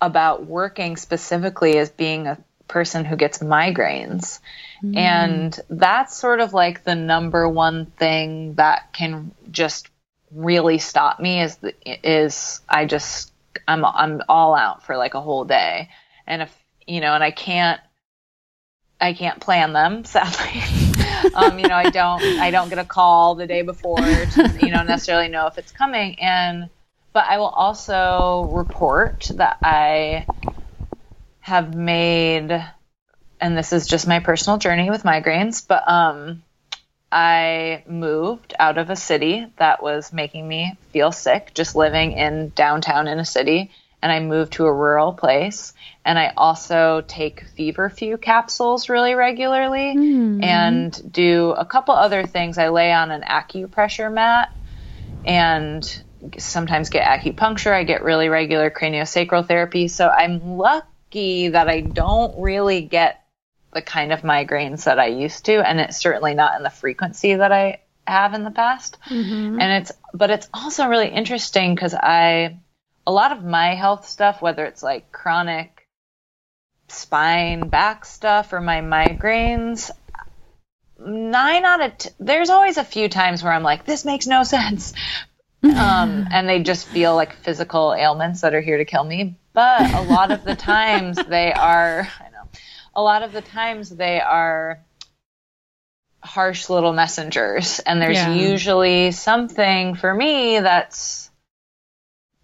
about 0.00 0.46
working 0.46 0.96
specifically 0.96 1.78
as 1.78 1.90
being 1.90 2.26
a 2.26 2.38
person 2.68 3.04
who 3.04 3.16
gets 3.16 3.38
migraines. 3.38 4.40
Mm. 4.82 4.96
And 4.96 5.60
that's 5.68 6.16
sort 6.16 6.40
of 6.40 6.52
like 6.52 6.84
the 6.84 6.94
number 6.94 7.48
one 7.48 7.86
thing 7.86 8.54
that 8.54 8.92
can 8.92 9.32
just 9.50 9.88
really 10.30 10.78
stop 10.78 11.20
me 11.20 11.42
is 11.42 11.58
is 11.84 12.60
I 12.68 12.86
just 12.86 13.31
I'm 13.68 13.84
I'm 13.84 14.22
all 14.28 14.54
out 14.54 14.84
for 14.84 14.96
like 14.96 15.14
a 15.14 15.20
whole 15.20 15.44
day. 15.44 15.88
And 16.26 16.42
if 16.42 16.64
you 16.86 17.00
know, 17.00 17.14
and 17.14 17.22
I 17.22 17.30
can't 17.30 17.80
I 19.00 19.12
can't 19.14 19.40
plan 19.40 19.72
them, 19.72 20.04
sadly. 20.04 20.62
um, 21.34 21.58
you 21.58 21.68
know, 21.68 21.74
I 21.74 21.90
don't 21.90 22.22
I 22.40 22.50
don't 22.50 22.68
get 22.68 22.78
a 22.78 22.84
call 22.84 23.34
the 23.34 23.46
day 23.46 23.62
before 23.62 24.00
to, 24.00 24.58
you 24.60 24.70
know, 24.70 24.82
necessarily 24.82 25.28
know 25.28 25.46
if 25.46 25.58
it's 25.58 25.72
coming. 25.72 26.18
And 26.20 26.70
but 27.12 27.26
I 27.28 27.38
will 27.38 27.48
also 27.48 28.48
report 28.52 29.30
that 29.34 29.58
I 29.62 30.26
have 31.40 31.74
made 31.74 32.64
and 33.40 33.58
this 33.58 33.72
is 33.72 33.88
just 33.88 34.06
my 34.06 34.20
personal 34.20 34.58
journey 34.58 34.88
with 34.88 35.02
migraines, 35.02 35.66
but 35.66 35.82
um 35.88 36.42
I 37.12 37.84
moved 37.86 38.54
out 38.58 38.78
of 38.78 38.88
a 38.88 38.96
city 38.96 39.46
that 39.58 39.82
was 39.82 40.14
making 40.14 40.48
me 40.48 40.78
feel 40.92 41.12
sick, 41.12 41.52
just 41.52 41.76
living 41.76 42.12
in 42.12 42.48
downtown 42.54 43.06
in 43.06 43.18
a 43.18 43.24
city. 43.24 43.70
And 44.00 44.10
I 44.10 44.20
moved 44.20 44.54
to 44.54 44.64
a 44.64 44.72
rural 44.72 45.12
place. 45.12 45.74
And 46.06 46.18
I 46.18 46.32
also 46.36 47.04
take 47.06 47.44
feverfew 47.54 48.16
capsules 48.16 48.88
really 48.88 49.14
regularly 49.14 49.94
mm. 49.94 50.42
and 50.42 51.12
do 51.12 51.50
a 51.50 51.66
couple 51.66 51.94
other 51.94 52.24
things. 52.24 52.56
I 52.56 52.70
lay 52.70 52.92
on 52.92 53.10
an 53.10 53.22
acupressure 53.22 54.12
mat 54.12 54.50
and 55.24 56.02
sometimes 56.38 56.88
get 56.88 57.06
acupuncture. 57.06 57.72
I 57.72 57.84
get 57.84 58.02
really 58.02 58.30
regular 58.30 58.70
craniosacral 58.70 59.46
therapy. 59.46 59.88
So 59.88 60.08
I'm 60.08 60.56
lucky 60.56 61.48
that 61.48 61.68
I 61.68 61.80
don't 61.82 62.40
really 62.40 62.80
get 62.80 63.21
the 63.72 63.82
kind 63.82 64.12
of 64.12 64.20
migraines 64.20 64.84
that 64.84 64.98
I 64.98 65.06
used 65.06 65.46
to, 65.46 65.66
and 65.66 65.80
it's 65.80 65.98
certainly 65.98 66.34
not 66.34 66.56
in 66.56 66.62
the 66.62 66.70
frequency 66.70 67.34
that 67.34 67.52
I 67.52 67.80
have 68.06 68.34
in 68.34 68.44
the 68.44 68.50
past. 68.50 68.98
Mm-hmm. 69.08 69.60
And 69.60 69.82
it's, 69.82 69.92
but 70.12 70.30
it's 70.30 70.48
also 70.52 70.86
really 70.86 71.08
interesting 71.08 71.74
because 71.74 71.94
I, 71.94 72.58
a 73.06 73.12
lot 73.12 73.32
of 73.32 73.44
my 73.44 73.74
health 73.74 74.06
stuff, 74.06 74.42
whether 74.42 74.64
it's 74.64 74.82
like 74.82 75.10
chronic 75.12 75.88
spine, 76.88 77.68
back 77.68 78.04
stuff, 78.04 78.52
or 78.52 78.60
my 78.60 78.80
migraines, 78.80 79.90
nine 80.98 81.64
out 81.64 81.82
of, 81.82 81.98
t- 81.98 82.10
there's 82.20 82.50
always 82.50 82.76
a 82.76 82.84
few 82.84 83.08
times 83.08 83.42
where 83.42 83.52
I'm 83.52 83.62
like, 83.62 83.84
this 83.84 84.04
makes 84.04 84.26
no 84.26 84.44
sense. 84.44 84.92
um, 85.62 86.26
and 86.30 86.48
they 86.48 86.62
just 86.62 86.86
feel 86.86 87.14
like 87.14 87.34
physical 87.36 87.94
ailments 87.94 88.42
that 88.42 88.52
are 88.52 88.60
here 88.60 88.78
to 88.78 88.84
kill 88.84 89.04
me. 89.04 89.36
But 89.52 89.92
a 89.94 90.02
lot 90.02 90.30
of 90.30 90.44
the 90.44 90.56
times 90.56 91.16
they 91.28 91.52
are, 91.52 92.08
a 92.94 93.02
lot 93.02 93.22
of 93.22 93.32
the 93.32 93.42
times 93.42 93.90
they 93.90 94.20
are 94.20 94.80
harsh 96.22 96.70
little 96.70 96.92
messengers 96.92 97.80
and 97.80 98.00
there's 98.00 98.16
yeah. 98.16 98.32
usually 98.32 99.10
something 99.10 99.94
for 99.96 100.14
me 100.14 100.60
that's 100.60 101.30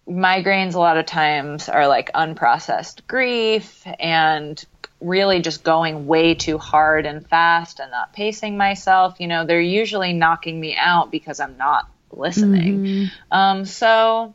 migraines 0.07 0.73
a 0.73 0.79
lot 0.79 0.97
of 0.97 1.05
times 1.05 1.69
are 1.69 1.87
like 1.87 2.11
unprocessed 2.13 3.07
grief 3.07 3.85
and 3.99 4.65
really 4.99 5.39
just 5.39 5.63
going 5.63 6.07
way 6.07 6.33
too 6.33 6.57
hard 6.57 7.05
and 7.05 7.25
fast 7.27 7.79
and 7.79 7.89
not 7.91 8.11
pacing 8.11 8.57
myself 8.57 9.15
you 9.19 9.27
know 9.27 9.45
they're 9.45 9.61
usually 9.61 10.11
knocking 10.11 10.59
me 10.59 10.75
out 10.75 11.09
because 11.09 11.39
i'm 11.39 11.55
not 11.57 11.89
listening 12.11 12.79
mm-hmm. 12.79 13.33
um, 13.37 13.63
so 13.63 14.33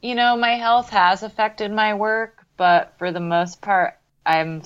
you 0.00 0.16
know 0.16 0.36
my 0.36 0.54
health 0.54 0.88
has 0.90 1.22
affected 1.22 1.70
my 1.70 1.94
work 1.94 2.44
but 2.56 2.94
for 2.98 3.12
the 3.12 3.20
most 3.20 3.60
part 3.60 3.96
i'm 4.26 4.62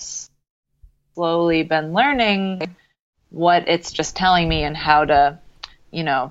slowly 1.17 1.63
been 1.63 1.95
learning 1.95 2.77
what 3.31 3.67
it's 3.69 3.91
just 3.91 4.15
telling 4.15 4.49
me 4.49 4.63
and 4.63 4.77
how 4.77 5.07
to, 5.07 5.39
you 5.91 6.05
know, 6.05 6.31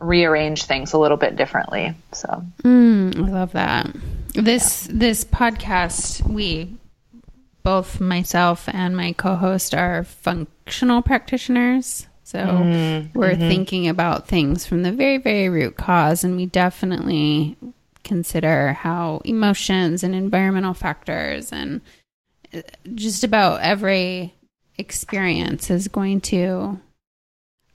rearrange 0.00 0.64
things 0.64 0.92
a 0.92 0.98
little 0.98 1.16
bit 1.16 1.36
differently. 1.36 1.94
So, 2.12 2.44
mm, 2.62 3.16
I 3.16 3.30
love 3.30 3.52
that. 3.52 3.94
This 4.34 4.86
yeah. 4.86 4.92
this 4.96 5.24
podcast, 5.24 6.22
we 6.28 6.76
both 7.64 8.00
myself 8.00 8.68
and 8.68 8.96
my 8.96 9.12
co-host 9.12 9.74
are 9.74 10.04
functional 10.04 11.02
practitioners. 11.02 12.06
So 12.22 12.38
mm, 12.38 13.14
we're 13.14 13.32
mm-hmm. 13.32 13.48
thinking 13.48 13.88
about 13.88 14.28
things 14.28 14.64
from 14.64 14.82
the 14.82 14.92
very, 14.92 15.18
very 15.18 15.48
root 15.48 15.76
cause, 15.76 16.24
and 16.24 16.36
we 16.36 16.46
definitely 16.46 17.56
consider 18.04 18.74
how 18.74 19.22
emotions 19.24 20.04
and 20.04 20.14
environmental 20.14 20.74
factors 20.74 21.52
and 21.52 21.80
just 22.94 23.24
about 23.24 23.60
every 23.60 24.34
experience 24.76 25.70
is 25.70 25.88
going 25.88 26.20
to 26.20 26.80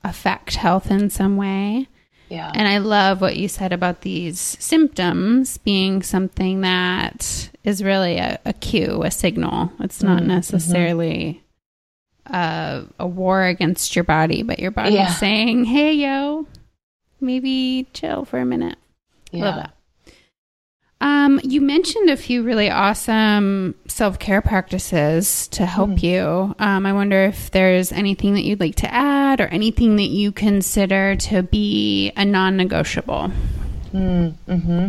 affect 0.03 0.55
health 0.55 0.91
in 0.91 1.09
some 1.09 1.37
way. 1.37 1.87
Yeah. 2.29 2.51
And 2.53 2.67
I 2.67 2.77
love 2.77 3.21
what 3.21 3.37
you 3.37 3.47
said 3.47 3.73
about 3.73 4.01
these 4.01 4.39
symptoms 4.39 5.57
being 5.57 6.03
something 6.03 6.61
that 6.61 7.49
is 7.63 7.83
really 7.83 8.17
a, 8.17 8.39
a 8.45 8.53
cue, 8.53 9.01
a 9.03 9.11
signal. 9.11 9.71
It's 9.79 10.03
not 10.03 10.19
mm-hmm. 10.19 10.27
necessarily 10.27 11.43
a, 12.27 12.83
a, 12.99 13.07
war 13.07 13.45
against 13.45 13.95
your 13.95 14.03
body, 14.03 14.43
but 14.43 14.59
your 14.59 14.71
body 14.71 14.93
yeah. 14.93 15.07
saying, 15.07 15.65
hey, 15.65 15.93
yo, 15.93 16.47
maybe 17.19 17.87
chill 17.93 18.25
for 18.25 18.39
a 18.39 18.45
minute. 18.45 18.77
Yeah. 19.31 19.45
Love 19.45 19.55
that. 19.55 19.73
Um, 21.01 21.39
you 21.43 21.61
mentioned 21.61 22.09
a 22.09 22.17
few 22.17 22.43
really 22.43 22.69
awesome 22.69 23.75
self 23.87 24.19
care 24.19 24.41
practices 24.41 25.47
to 25.49 25.65
help 25.65 25.91
mm. 25.91 26.03
you. 26.03 26.55
Um, 26.59 26.85
I 26.85 26.91
wonder 26.91 27.23
if 27.23 27.51
there's 27.51 27.93
anything 27.93 28.33
that 28.33 28.43
you'd 28.43 28.59
like 28.59 28.75
to 28.75 28.93
add 28.93 29.39
or 29.39 29.47
anything 29.47 29.95
that 29.95 30.09
you 30.09 30.33
consider 30.33 31.15
to 31.15 31.43
be 31.43 32.11
a 32.17 32.25
non 32.25 32.57
negotiable. 32.57 33.31
Mm, 33.93 34.35
hmm 34.45 34.87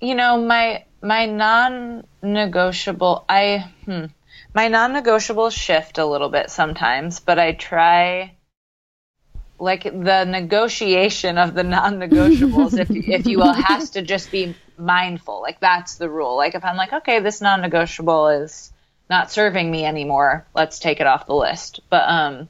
You 0.00 0.14
know, 0.14 0.42
my 0.42 0.84
my 1.02 1.26
non 1.26 2.06
negotiable, 2.22 3.26
I 3.28 3.70
hmm, 3.84 4.06
my 4.54 4.68
non 4.68 4.94
negotiable 4.94 5.50
shift 5.50 5.98
a 5.98 6.06
little 6.06 6.30
bit 6.30 6.50
sometimes, 6.50 7.20
but 7.20 7.38
I 7.38 7.52
try 7.52 8.36
like 9.60 9.82
the 9.84 10.24
negotiation 10.24 11.36
of 11.36 11.54
the 11.54 11.62
non-negotiables, 11.62 12.78
if 12.78 12.90
if 12.90 13.26
you 13.26 13.38
will, 13.38 13.52
has 13.68 13.90
to 13.90 14.02
just 14.02 14.32
be 14.32 14.54
mindful. 14.78 15.42
Like 15.42 15.60
that's 15.60 15.96
the 15.96 16.08
rule. 16.08 16.36
Like 16.36 16.54
if 16.54 16.64
I'm 16.64 16.76
like, 16.76 16.92
okay, 16.92 17.20
this 17.20 17.40
non-negotiable 17.40 18.28
is 18.28 18.72
not 19.10 19.30
serving 19.30 19.70
me 19.70 19.84
anymore, 19.84 20.46
let's 20.54 20.78
take 20.78 21.00
it 21.00 21.06
off 21.06 21.26
the 21.26 21.34
list. 21.34 21.80
But 21.90 22.08
um, 22.08 22.48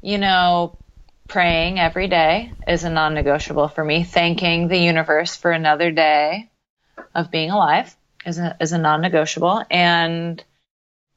you 0.00 0.18
know, 0.18 0.78
praying 1.28 1.78
every 1.78 2.08
day 2.08 2.52
is 2.66 2.84
a 2.84 2.90
non-negotiable 2.90 3.68
for 3.68 3.84
me. 3.84 4.02
Thanking 4.02 4.68
the 4.68 4.78
universe 4.78 5.36
for 5.36 5.52
another 5.52 5.90
day 5.90 6.50
of 7.14 7.30
being 7.30 7.50
alive 7.50 7.94
is 8.24 8.38
a 8.38 8.56
is 8.58 8.72
a 8.72 8.78
non-negotiable, 8.78 9.64
and 9.70 10.42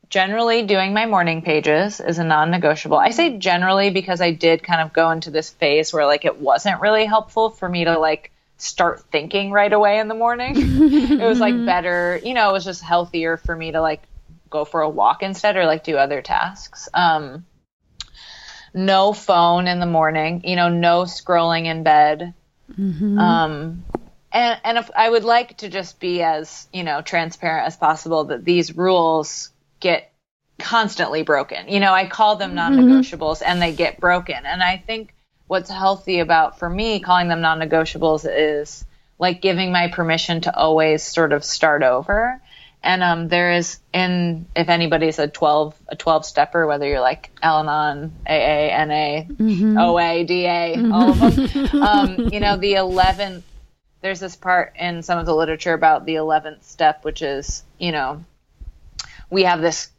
generally 0.09 0.63
doing 0.63 0.93
my 0.93 1.05
morning 1.05 1.41
pages 1.41 1.99
is 1.99 2.17
a 2.17 2.23
non-negotiable. 2.23 2.97
I 2.97 3.11
say 3.11 3.37
generally 3.37 3.91
because 3.91 4.21
I 4.21 4.31
did 4.31 4.63
kind 4.63 4.81
of 4.81 4.91
go 4.91 5.11
into 5.11 5.29
this 5.29 5.51
phase 5.51 5.93
where 5.93 6.05
like 6.05 6.25
it 6.25 6.39
wasn't 6.39 6.81
really 6.81 7.05
helpful 7.05 7.51
for 7.51 7.69
me 7.69 7.85
to 7.85 7.97
like 7.99 8.31
start 8.57 9.03
thinking 9.11 9.51
right 9.51 9.71
away 9.71 9.99
in 9.99 10.07
the 10.07 10.15
morning. 10.15 10.53
it 10.57 11.25
was 11.25 11.39
like 11.39 11.53
better, 11.65 12.19
you 12.23 12.33
know, 12.33 12.49
it 12.49 12.53
was 12.53 12.65
just 12.65 12.81
healthier 12.81 13.37
for 13.37 13.55
me 13.55 13.71
to 13.71 13.81
like 13.81 14.01
go 14.49 14.65
for 14.65 14.81
a 14.81 14.89
walk 14.89 15.21
instead 15.21 15.55
or 15.55 15.65
like 15.65 15.83
do 15.83 15.95
other 15.95 16.21
tasks. 16.21 16.89
Um 16.93 17.45
no 18.73 19.13
phone 19.13 19.67
in 19.67 19.79
the 19.79 19.85
morning, 19.85 20.41
you 20.43 20.55
know, 20.55 20.69
no 20.69 21.03
scrolling 21.03 21.65
in 21.65 21.83
bed. 21.83 22.33
Mm-hmm. 22.71 23.19
Um 23.19 23.85
and 24.31 24.59
and 24.63 24.77
if 24.79 24.89
I 24.95 25.07
would 25.07 25.23
like 25.23 25.57
to 25.57 25.69
just 25.69 25.99
be 25.99 26.23
as, 26.23 26.67
you 26.73 26.83
know, 26.83 27.03
transparent 27.03 27.67
as 27.67 27.77
possible 27.77 28.25
that 28.25 28.43
these 28.43 28.75
rules 28.75 29.51
get 29.79 30.11
constantly 30.59 31.23
broken. 31.23 31.67
You 31.69 31.79
know, 31.79 31.93
I 31.93 32.07
call 32.07 32.35
them 32.35 32.53
mm-hmm. 32.53 32.75
non-negotiables 32.75 33.37
mm-hmm. 33.37 33.51
and 33.51 33.61
they 33.61 33.73
get 33.73 33.99
broken. 33.99 34.45
And 34.45 34.61
I 34.61 34.77
think 34.77 35.13
what's 35.47 35.69
healthy 35.69 36.19
about 36.19 36.59
for 36.59 36.69
me 36.69 36.99
calling 36.99 37.27
them 37.27 37.41
non-negotiables 37.41 38.27
is 38.29 38.85
like 39.17 39.41
giving 39.41 39.71
my 39.71 39.89
permission 39.89 40.41
to 40.41 40.55
always 40.55 41.03
sort 41.03 41.33
of 41.33 41.43
start 41.43 41.83
over. 41.83 42.41
And 42.81 43.03
um, 43.03 43.27
there 43.27 43.51
is 43.51 43.79
in 43.93 44.45
if 44.55 44.69
anybody's 44.69 45.19
a 45.19 45.27
twelve 45.27 45.75
a 45.89 45.97
twelve 45.97 46.25
stepper, 46.25 46.65
whether 46.65 46.87
you're 46.87 47.01
like 47.01 47.29
Al-Anon, 47.43 48.13
AA, 48.25 48.85
NA, 48.85 49.23
mm-hmm. 49.23 49.77
OA, 49.77 50.23
DA, 50.23 50.75
mm-hmm. 50.77 50.93
all 50.93 51.09
of 51.11 51.35
them, 51.35 51.81
um, 51.81 52.29
you 52.31 52.39
know, 52.39 52.55
the 52.55 52.75
eleventh. 52.75 53.43
There's 54.01 54.21
this 54.21 54.37
part 54.37 54.77
in 54.79 55.03
some 55.03 55.19
of 55.19 55.25
the 55.25 55.35
literature 55.35 55.73
about 55.73 56.05
the 56.05 56.15
eleventh 56.15 56.63
step, 56.63 57.03
which 57.03 57.21
is 57.21 57.63
you 57.79 57.91
know 57.91 58.23
we 59.29 59.43
have 59.43 59.61
this 59.61 59.89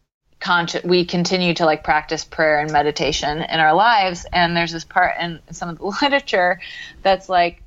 conscious 0.40 0.82
we 0.84 1.04
continue 1.04 1.52
to 1.52 1.66
like 1.66 1.84
practice 1.84 2.24
prayer 2.24 2.60
and 2.60 2.72
meditation 2.72 3.42
in 3.42 3.60
our 3.60 3.74
lives 3.74 4.24
and 4.32 4.56
there's 4.56 4.72
this 4.72 4.84
part 4.84 5.14
in 5.20 5.38
some 5.50 5.68
of 5.68 5.78
the 5.78 5.84
literature 6.02 6.60
that's 7.02 7.28
like 7.28 7.62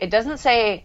it 0.00 0.08
doesn't 0.08 0.38
say 0.38 0.84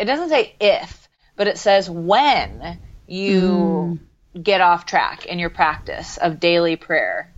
it 0.00 0.06
doesn't 0.06 0.30
say 0.30 0.54
if 0.58 1.08
but 1.36 1.46
it 1.46 1.58
says 1.58 1.88
when 1.88 2.78
you 3.06 3.98
mm. 4.34 4.42
get 4.42 4.60
off 4.60 4.86
track 4.86 5.26
in 5.26 5.38
your 5.38 5.50
practice 5.50 6.16
of 6.16 6.40
daily 6.40 6.76
prayer. 6.76 7.32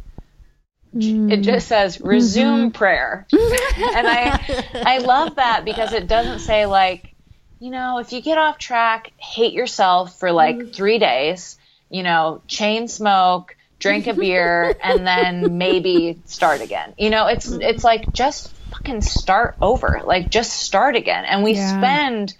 Mm. 0.94 1.32
It 1.32 1.40
just 1.42 1.68
says 1.68 2.00
resume 2.00 2.58
mm-hmm. 2.58 2.68
prayer. 2.70 3.26
and 3.32 4.06
I 4.06 4.68
I 4.74 4.98
love 4.98 5.36
that 5.36 5.64
because 5.64 5.92
it 5.92 6.06
doesn't 6.06 6.40
say 6.40 6.66
like, 6.66 7.14
you 7.58 7.70
know, 7.70 7.98
if 7.98 8.12
you 8.12 8.20
get 8.20 8.38
off 8.38 8.58
track, 8.58 9.12
hate 9.16 9.52
yourself 9.52 10.18
for 10.18 10.32
like 10.32 10.56
mm. 10.56 10.74
3 10.74 10.98
days, 10.98 11.58
you 11.90 12.02
know, 12.02 12.42
chain 12.46 12.88
smoke, 12.88 13.56
drink 13.78 14.06
a 14.06 14.14
beer 14.14 14.76
and 14.82 15.06
then 15.06 15.58
maybe 15.58 16.20
start 16.24 16.60
again. 16.60 16.94
You 16.98 17.10
know, 17.10 17.26
it's 17.26 17.48
mm-hmm. 17.48 17.62
it's 17.62 17.84
like 17.84 18.12
just 18.12 18.50
fucking 18.70 19.02
start 19.02 19.56
over. 19.60 20.02
Like 20.04 20.30
just 20.30 20.52
start 20.52 20.96
again. 20.96 21.24
And 21.24 21.42
we 21.42 21.52
yeah. 21.52 21.78
spend 21.78 22.36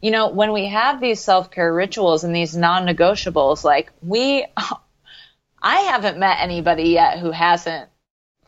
you 0.00 0.10
know, 0.10 0.28
when 0.28 0.52
we 0.52 0.66
have 0.66 1.00
these 1.00 1.20
self-care 1.20 1.72
rituals 1.72 2.24
and 2.24 2.36
these 2.36 2.54
non-negotiables, 2.54 3.64
like 3.64 3.90
we 4.02 4.44
I 5.62 5.76
haven't 5.76 6.18
met 6.18 6.38
anybody 6.40 6.90
yet 6.90 7.18
who 7.18 7.30
hasn't 7.30 7.88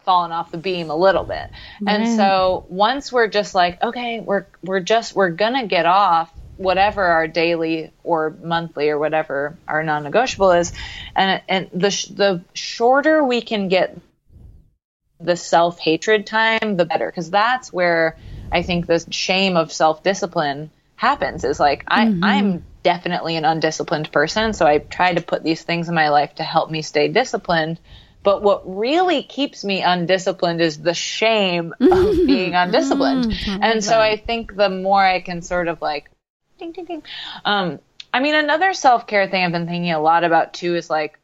fallen 0.05 0.33
off 0.33 0.51
the 0.51 0.59
beam 0.59 0.91
a 0.91 0.97
little 0.97 1.25
bit. 1.25 1.51
And 1.87 2.17
so 2.17 2.67
once 2.69 3.11
we're 3.11 3.29
just 3.29 3.55
like, 3.55 3.83
okay, 3.83 4.21
we're 4.21 4.47
we're 4.63 4.81
just 4.81 5.17
we're 5.17 5.31
going 5.31 5.55
to 5.55 5.67
get 5.67 5.87
off 5.87 6.33
whatever 6.57 7.03
our 7.03 7.29
daily 7.29 7.93
or 8.03 8.37
monthly 8.43 8.89
or 8.89 8.99
whatever 8.99 9.57
our 9.69 9.83
non-negotiable 9.83 10.53
is 10.53 10.73
and 11.15 11.43
and 11.49 11.69
the 11.73 11.91
the 12.15 12.43
shorter 12.55 13.23
we 13.23 13.41
can 13.41 13.69
get 13.69 13.99
the 15.21 15.37
self-hatred 15.37 16.27
time 16.27 16.77
the 16.77 16.85
better 16.85 17.07
because 17.07 17.31
that's 17.31 17.73
where 17.73 18.17
i 18.51 18.63
think 18.63 18.87
the 18.87 19.05
shame 19.11 19.57
of 19.57 19.73
self-discipline 19.73 20.71
happens 20.95 21.45
is 21.45 21.61
like 21.61 21.85
i 21.89 22.07
mm-hmm. 22.07 22.25
i'm 22.25 22.65
definitely 22.83 23.37
an 23.37 23.45
undisciplined 23.45 24.11
person 24.11 24.53
so 24.53 24.67
i 24.67 24.79
try 24.79 25.13
to 25.13 25.21
put 25.21 25.43
these 25.43 25.63
things 25.63 25.89
in 25.89 25.95
my 25.95 26.09
life 26.09 26.35
to 26.35 26.43
help 26.43 26.71
me 26.71 26.81
stay 26.81 27.09
disciplined 27.09 27.79
but 28.27 28.43
what 28.43 28.63
really 28.67 29.23
keeps 29.23 29.65
me 29.65 29.83
undisciplined 29.83 30.61
is 30.61 30.79
the 30.79 30.95
shame 30.95 31.73
of 31.81 32.27
being 32.27 32.55
undisciplined. 32.57 33.27
Mm-hmm. 33.27 33.63
And 33.63 33.85
so 33.85 34.01
I 34.01 34.17
think 34.17 34.57
the 34.57 34.69
more 34.69 35.01
I 35.01 35.21
can 35.21 35.43
sort 35.43 35.69
of 35.69 35.81
like 35.81 36.11
ding, 36.59 36.73
ding, 36.73 36.85
ding. 36.85 37.03
Um, 37.45 37.79
I 38.13 38.21
mean, 38.21 38.35
another 38.35 38.73
self 38.73 39.07
care 39.07 39.29
thing 39.29 39.45
I've 39.45 39.53
been 39.53 39.67
thinking 39.67 39.93
a 39.93 40.01
lot 40.01 40.25
about 40.25 40.55
too 40.55 40.75
is 40.75 40.89
like, 40.89 41.19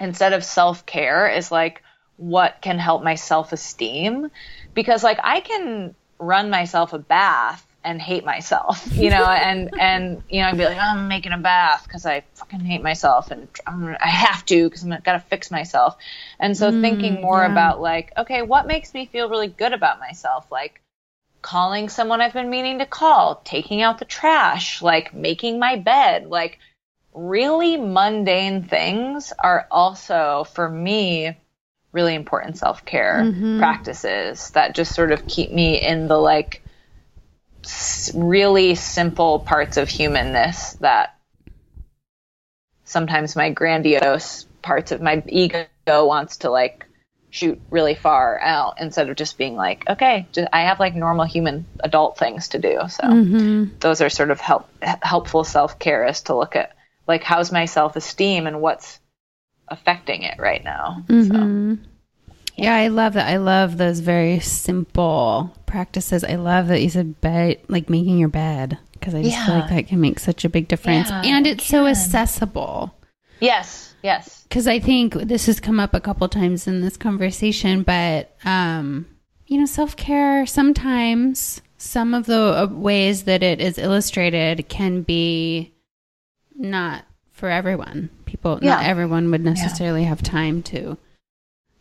instead 0.00 0.32
of 0.32 0.44
self 0.44 0.86
care, 0.86 1.28
is 1.28 1.52
like, 1.52 1.82
what 2.16 2.58
can 2.60 2.78
help 2.78 3.02
my 3.02 3.14
self 3.14 3.52
esteem? 3.52 4.30
Because 4.74 5.02
like, 5.04 5.18
I 5.22 5.40
can 5.40 5.94
run 6.18 6.50
myself 6.50 6.92
a 6.92 6.98
bath 6.98 7.66
and 7.84 8.00
hate 8.00 8.24
myself, 8.24 8.88
you 8.96 9.10
know, 9.10 9.24
and, 9.24 9.70
and, 9.78 10.22
you 10.30 10.40
know, 10.40 10.48
I'd 10.48 10.56
be 10.56 10.64
like, 10.64 10.78
oh, 10.78 10.80
I'm 10.80 11.08
making 11.08 11.32
a 11.32 11.38
bath 11.38 11.84
because 11.84 12.06
I 12.06 12.24
fucking 12.34 12.60
hate 12.60 12.82
myself 12.82 13.30
and 13.30 13.46
I'm, 13.66 13.94
i 14.00 14.08
have 14.08 14.44
to 14.46 14.68
because 14.68 14.82
I'm 14.82 14.90
got 15.04 15.12
to 15.12 15.20
fix 15.20 15.50
myself. 15.50 15.96
And 16.40 16.56
so 16.56 16.72
mm, 16.72 16.80
thinking 16.80 17.20
more 17.20 17.42
yeah. 17.42 17.52
about 17.52 17.80
like, 17.82 18.12
okay, 18.16 18.40
what 18.40 18.66
makes 18.66 18.94
me 18.94 19.06
feel 19.06 19.28
really 19.28 19.48
good 19.48 19.74
about 19.74 20.00
myself? 20.00 20.50
Like, 20.50 20.80
calling 21.44 21.90
someone 21.90 22.22
I've 22.22 22.32
been 22.32 22.48
meaning 22.48 22.78
to 22.78 22.86
call, 22.86 23.42
taking 23.44 23.82
out 23.82 23.98
the 23.98 24.06
trash, 24.06 24.80
like 24.80 25.12
making 25.12 25.58
my 25.58 25.76
bed, 25.76 26.26
like 26.26 26.58
really 27.12 27.76
mundane 27.76 28.62
things 28.64 29.30
are 29.38 29.68
also 29.70 30.44
for 30.54 30.68
me 30.68 31.36
really 31.92 32.14
important 32.14 32.56
self-care 32.56 33.20
mm-hmm. 33.24 33.58
practices 33.58 34.50
that 34.52 34.74
just 34.74 34.94
sort 34.94 35.12
of 35.12 35.26
keep 35.26 35.52
me 35.52 35.80
in 35.80 36.08
the 36.08 36.16
like 36.16 36.62
really 38.14 38.74
simple 38.74 39.38
parts 39.38 39.76
of 39.76 39.88
humanness 39.88 40.72
that 40.80 41.14
sometimes 42.84 43.36
my 43.36 43.50
grandiose 43.50 44.46
parts 44.62 44.92
of 44.92 45.02
my 45.02 45.22
ego 45.28 45.66
wants 45.88 46.38
to 46.38 46.50
like 46.50 46.86
shoot 47.34 47.60
really 47.68 47.96
far 47.96 48.38
out 48.38 48.80
instead 48.80 49.10
of 49.10 49.16
just 49.16 49.36
being 49.36 49.56
like, 49.56 49.82
okay, 49.90 50.24
just, 50.30 50.48
I 50.52 50.62
have 50.62 50.78
like 50.78 50.94
normal 50.94 51.24
human 51.24 51.66
adult 51.80 52.16
things 52.16 52.48
to 52.50 52.60
do. 52.60 52.82
So 52.88 53.02
mm-hmm. 53.02 53.76
those 53.80 54.00
are 54.00 54.08
sort 54.08 54.30
of 54.30 54.40
help 54.40 54.68
helpful 54.80 55.42
self 55.42 55.80
care 55.80 56.06
is 56.06 56.22
to 56.22 56.36
look 56.36 56.54
at 56.54 56.76
like 57.08 57.24
how's 57.24 57.50
my 57.50 57.64
self 57.64 57.96
esteem 57.96 58.46
and 58.46 58.60
what's 58.60 59.00
affecting 59.66 60.22
it 60.22 60.38
right 60.38 60.62
now. 60.62 61.02
Mm-hmm. 61.08 61.74
So. 61.74 61.80
Yeah, 62.56 62.76
I 62.76 62.86
love 62.86 63.14
that. 63.14 63.28
I 63.28 63.38
love 63.38 63.78
those 63.78 63.98
very 63.98 64.38
simple 64.38 65.52
practices. 65.66 66.22
I 66.22 66.36
love 66.36 66.68
that 66.68 66.82
you 66.82 66.88
said 66.88 67.20
bed, 67.20 67.58
like 67.66 67.90
making 67.90 68.16
your 68.16 68.28
bed, 68.28 68.78
because 68.92 69.12
I 69.12 69.22
just 69.22 69.34
yeah. 69.34 69.46
feel 69.46 69.54
like 69.56 69.70
that 69.70 69.88
can 69.88 70.00
make 70.00 70.20
such 70.20 70.44
a 70.44 70.48
big 70.48 70.68
difference. 70.68 71.10
Yeah, 71.10 71.22
and 71.24 71.48
it's 71.48 71.64
it 71.64 71.68
so 71.68 71.88
accessible. 71.88 72.94
Yes, 73.44 73.94
yes 74.02 74.44
because 74.54 74.68
I 74.68 74.78
think 74.78 75.14
this 75.14 75.46
has 75.46 75.58
come 75.58 75.80
up 75.80 75.94
a 75.94 76.00
couple 76.00 76.28
times 76.28 76.68
in 76.68 76.80
this 76.80 76.96
conversation, 76.96 77.82
but 77.82 78.36
um, 78.44 79.04
you 79.48 79.58
know, 79.58 79.66
self 79.66 79.96
care 79.96 80.46
sometimes 80.46 81.60
some 81.76 82.14
of 82.14 82.26
the 82.26 82.38
uh, 82.38 82.66
ways 82.70 83.24
that 83.24 83.42
it 83.42 83.60
is 83.60 83.78
illustrated 83.78 84.68
can 84.68 85.02
be 85.02 85.74
not 86.54 87.04
for 87.32 87.48
everyone. 87.48 88.10
People, 88.26 88.60
yeah. 88.62 88.76
not 88.76 88.86
everyone 88.86 89.28
would 89.32 89.44
necessarily 89.44 90.02
yeah. 90.02 90.08
have 90.10 90.22
time 90.22 90.62
to 90.62 90.96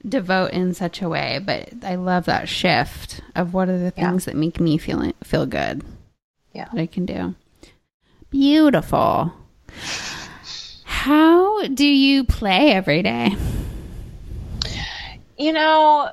devote 0.04 0.50
in 0.50 0.74
such 0.74 1.00
a 1.00 1.08
way. 1.08 1.40
But 1.46 1.70
I 1.84 1.94
love 1.94 2.26
that 2.26 2.50
shift 2.50 3.22
of 3.36 3.54
what 3.54 3.70
are 3.70 3.78
the 3.78 3.92
things 3.92 4.26
yeah. 4.26 4.34
that 4.34 4.40
make 4.40 4.60
me 4.60 4.80
feel 4.80 5.12
feel 5.24 5.46
good. 5.46 5.84
Yeah, 6.54 6.70
that 6.74 6.82
I 6.82 6.88
can 6.88 7.06
do. 7.06 7.36
Beautiful. 8.32 9.32
How 11.04 11.68
do 11.68 11.86
you 11.86 12.24
play 12.24 12.72
every 12.72 13.04
day? 13.04 13.36
You 15.38 15.52
know, 15.52 16.12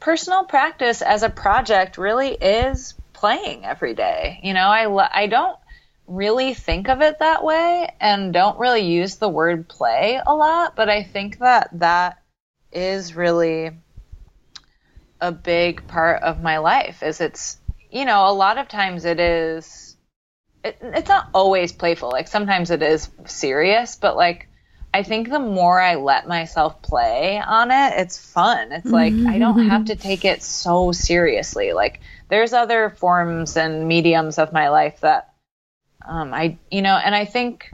personal 0.00 0.44
practice 0.44 1.02
as 1.02 1.22
a 1.22 1.28
project 1.28 1.98
really 1.98 2.30
is 2.30 2.94
playing 3.12 3.66
every 3.66 3.92
day. 3.92 4.40
You 4.42 4.54
know, 4.54 4.66
I 4.68 5.24
I 5.24 5.26
don't 5.26 5.58
really 6.06 6.54
think 6.54 6.88
of 6.88 7.02
it 7.02 7.18
that 7.18 7.44
way 7.44 7.94
and 8.00 8.32
don't 8.32 8.58
really 8.58 8.86
use 8.86 9.16
the 9.16 9.28
word 9.28 9.68
play 9.68 10.18
a 10.26 10.34
lot, 10.34 10.74
but 10.74 10.88
I 10.88 11.02
think 11.02 11.40
that 11.40 11.68
that 11.80 12.22
is 12.72 13.14
really 13.14 13.72
a 15.20 15.32
big 15.32 15.86
part 15.86 16.22
of 16.22 16.42
my 16.42 16.56
life 16.56 17.02
is 17.02 17.20
it's 17.20 17.58
you 17.90 18.06
know, 18.06 18.26
a 18.26 18.32
lot 18.32 18.56
of 18.56 18.68
times 18.68 19.04
it 19.04 19.20
is 19.20 19.89
it, 20.64 20.78
it's 20.82 21.08
not 21.08 21.28
always 21.32 21.72
playful. 21.72 22.10
Like 22.10 22.28
sometimes 22.28 22.70
it 22.70 22.82
is 22.82 23.08
serious, 23.26 23.96
but 23.96 24.16
like 24.16 24.48
I 24.92 25.02
think 25.04 25.30
the 25.30 25.38
more 25.38 25.80
I 25.80 25.94
let 25.96 26.26
myself 26.26 26.82
play 26.82 27.38
on 27.38 27.70
it, 27.70 27.94
it's 27.98 28.18
fun. 28.18 28.72
It's 28.72 28.86
like 28.86 29.12
mm-hmm. 29.12 29.28
I 29.28 29.38
don't 29.38 29.68
have 29.68 29.86
to 29.86 29.96
take 29.96 30.24
it 30.24 30.42
so 30.42 30.90
seriously. 30.90 31.72
Like 31.72 32.00
there's 32.28 32.52
other 32.52 32.90
forms 32.90 33.56
and 33.56 33.86
mediums 33.86 34.38
of 34.38 34.52
my 34.52 34.68
life 34.70 35.00
that 35.00 35.32
um, 36.04 36.34
I, 36.34 36.58
you 36.70 36.82
know, 36.82 36.96
and 36.96 37.14
I 37.14 37.24
think 37.24 37.70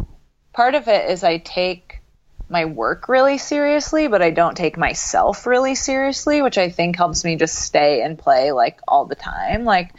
part 0.53 0.75
of 0.75 0.89
it 0.89 1.11
is 1.11 1.25
I 1.25 1.39
take 1.39 2.01
my 2.49 2.67
work 2.67 3.09
really 3.09 3.39
seriously, 3.39 4.09
but 4.09 4.21
I 4.21 4.31
don't 4.31 4.57
take 4.57 4.77
myself 4.77 5.47
really 5.47 5.75
seriously, 5.75 6.43
which 6.43 6.59
I 6.59 6.69
think 6.69 6.97
helps 6.97 7.25
me 7.25 7.37
just 7.37 7.57
stay 7.57 8.03
and 8.03 8.19
play 8.19 8.53
like 8.53 8.81
all 8.87 9.07
the 9.07 9.15
time. 9.15 9.65
Like 9.65 9.93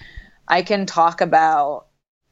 I 0.47 0.61
can 0.61 0.85
talk 0.85 1.21
about 1.21 1.86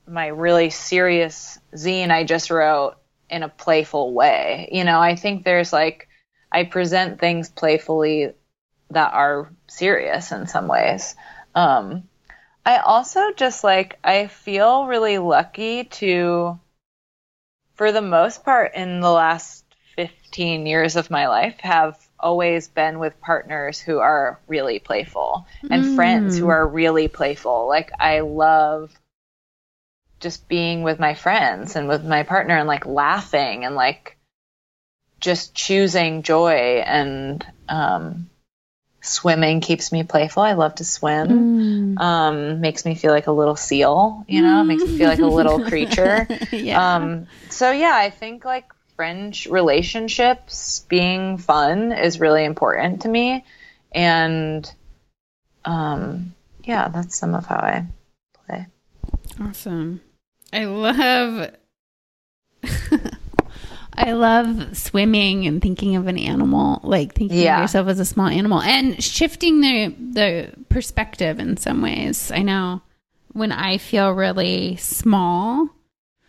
my 0.08 0.28
really 0.28 0.70
serious 0.70 1.60
zine 1.74 2.12
I 2.12 2.24
just 2.24 2.52
wrote 2.52 2.96
in 3.30 3.44
a 3.44 3.50
playful 3.50 4.14
way. 4.14 4.70
You 4.72 4.84
know, 4.84 5.00
I 5.00 5.16
think 5.16 5.44
there's 5.44 5.74
like 5.74 6.08
I 6.52 6.64
present 6.64 7.20
things 7.20 7.50
playfully 7.50 8.34
that 8.92 9.14
are 9.14 9.52
serious 9.68 10.32
in 10.32 10.48
some 10.48 10.68
ways. 10.68 11.16
Um, 11.54 12.04
I 12.66 12.78
also 12.78 13.32
just 13.34 13.64
like 13.64 14.00
I 14.04 14.28
feel 14.28 14.86
really 14.86 15.18
lucky 15.18 15.86
to 15.86 16.60
for 17.76 17.92
the 17.92 18.02
most 18.02 18.44
part 18.44 18.74
in 18.76 19.02
the 19.02 19.12
last 19.12 19.66
15 19.96 20.66
years 20.66 20.96
of 20.96 21.12
my 21.12 21.28
life 21.28 21.60
have 21.60 21.98
always 22.20 22.68
been 22.68 23.00
with 23.00 23.20
partners 23.22 23.80
who 23.80 24.00
are 24.00 24.40
really 24.48 24.80
playful 24.80 25.46
and 25.70 25.84
mm. 25.84 25.96
friends 25.96 26.38
who 26.38 26.48
are 26.48 26.68
really 26.68 27.08
playful. 27.08 27.68
Like 27.68 27.92
I 28.00 28.22
love 28.22 28.92
just 30.26 30.48
being 30.48 30.82
with 30.82 30.98
my 30.98 31.14
friends 31.14 31.76
and 31.76 31.88
with 31.88 32.04
my 32.04 32.24
partner 32.24 32.58
and 32.58 32.68
like 32.68 32.88
laughing 32.88 33.64
and 33.64 33.76
like 33.76 34.18
just 35.20 35.54
choosing 35.54 36.24
joy 36.24 36.82
and 36.84 37.46
um, 37.70 38.28
swimming 39.02 39.62
keeps 39.62 39.92
me 39.92 40.02
playful. 40.02 40.42
I 40.42 40.54
love 40.54 40.74
to 40.76 40.84
swim. 40.84 41.28
Mm. 41.96 42.02
Um, 42.02 42.60
makes 42.60 42.86
me 42.86 42.96
feel 42.96 43.12
like 43.12 43.28
a 43.28 43.32
little 43.32 43.56
seal, 43.56 44.26
you 44.28 44.42
know, 44.42 44.64
mm. 44.64 44.68
makes 44.68 44.82
me 44.82 44.98
feel 44.98 45.10
like 45.10 45.20
a 45.20 45.28
little 45.28 45.64
creature. 45.70 46.28
yeah. 46.52 46.96
Um, 46.96 47.28
so 47.52 47.70
yeah, 47.70 47.94
I 47.94 48.10
think 48.10 48.46
like 48.46 48.74
friend 48.96 49.46
relationships 49.46 50.84
being 50.90 51.38
fun 51.38 51.92
is 51.92 52.20
really 52.20 52.46
important 52.46 53.04
to 53.04 53.10
me. 53.10 53.46
And 53.92 54.68
um, 55.66 56.34
yeah, 56.64 56.88
that's 56.88 57.16
some 57.16 57.36
of 57.36 57.46
how 57.46 57.58
I 57.58 57.86
play. 58.48 58.66
Awesome. 59.40 60.02
I 60.56 60.66
love 60.66 61.52
I 63.98 64.12
love 64.12 64.76
swimming 64.76 65.48
and 65.48 65.62
thinking 65.62 65.96
of 65.96 66.08
an 66.08 66.18
animal, 66.18 66.82
like 66.84 67.14
thinking 67.16 67.40
Yeah. 67.40 67.58
of 67.58 67.62
yourself 67.64 67.88
as 67.88 68.00
a 68.00 68.06
small 68.06 68.28
animal 68.28 68.62
and 68.62 69.02
shifting 69.02 69.62
the 69.62 69.88
the 70.12 70.52
perspective 70.70 71.40
in 71.40 71.56
some 71.58 71.82
ways. 71.82 72.32
I 72.32 72.42
know 72.42 72.82
when 73.32 73.52
I 73.52 73.78
feel 73.78 74.12
really 74.12 74.76
small, 74.78 75.70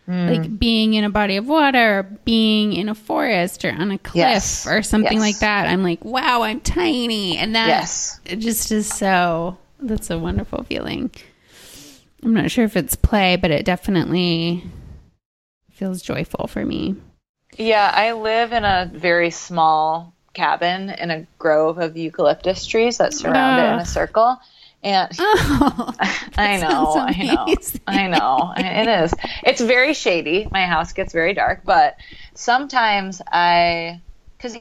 Mm. 0.07 0.29
like 0.29 0.57
being 0.57 0.93
in 0.93 1.03
a 1.03 1.09
body 1.09 1.35
of 1.35 1.45
water, 1.49 2.17
being 2.23 2.71
in 2.71 2.87
a 2.87 2.95
forest 2.95 3.65
or 3.65 3.71
on 3.71 3.91
a 3.91 3.97
cliff 3.97 4.15
Yes. 4.15 4.65
or 4.65 4.81
something 4.81 5.17
Yes. 5.17 5.21
like 5.21 5.39
that, 5.39 5.67
I'm 5.67 5.83
like, 5.83 6.05
wow, 6.05 6.43
I'm 6.43 6.61
tiny. 6.61 7.37
And 7.37 7.55
that 7.55 7.67
Yes. 7.67 8.21
it 8.25 8.37
just 8.37 8.71
is 8.71 8.87
so 8.87 9.57
that's 9.81 10.09
a 10.09 10.17
wonderful 10.17 10.63
feeling. 10.63 11.11
I'm 12.23 12.33
not 12.33 12.51
sure 12.51 12.65
if 12.65 12.75
it's 12.75 12.95
play, 12.95 13.35
but 13.35 13.51
it 13.51 13.65
definitely 13.65 14.63
feels 15.71 16.01
joyful 16.01 16.47
for 16.47 16.65
me. 16.65 16.95
Yeah, 17.57 17.91
I 17.93 18.13
live 18.13 18.51
in 18.51 18.65
a 18.65 18.89
very 18.93 19.29
small 19.29 20.13
cabin 20.33 20.89
in 20.91 21.11
a 21.11 21.27
grove 21.39 21.77
of 21.77 21.97
eucalyptus 21.97 22.65
trees 22.65 22.97
that 22.97 23.13
surround 23.13 23.59
it 23.59 23.73
in 23.73 23.79
a 23.79 23.81
ah. 23.81 23.83
circle. 23.83 24.37
And 24.83 25.09
Oh, 25.19 25.93
I 26.37 26.57
know, 26.57 26.93
I 27.07 27.25
know. 27.25 27.55
I 27.87 28.07
know. 28.07 28.53
It 28.57 28.87
is. 28.87 29.13
It's 29.43 29.61
very 29.61 29.93
shady. 29.93 30.47
My 30.51 30.65
house 30.65 30.93
gets 30.93 31.13
very 31.13 31.33
dark, 31.33 31.61
but 31.65 31.97
sometimes 32.35 33.21
I, 33.31 34.01
because 34.37 34.57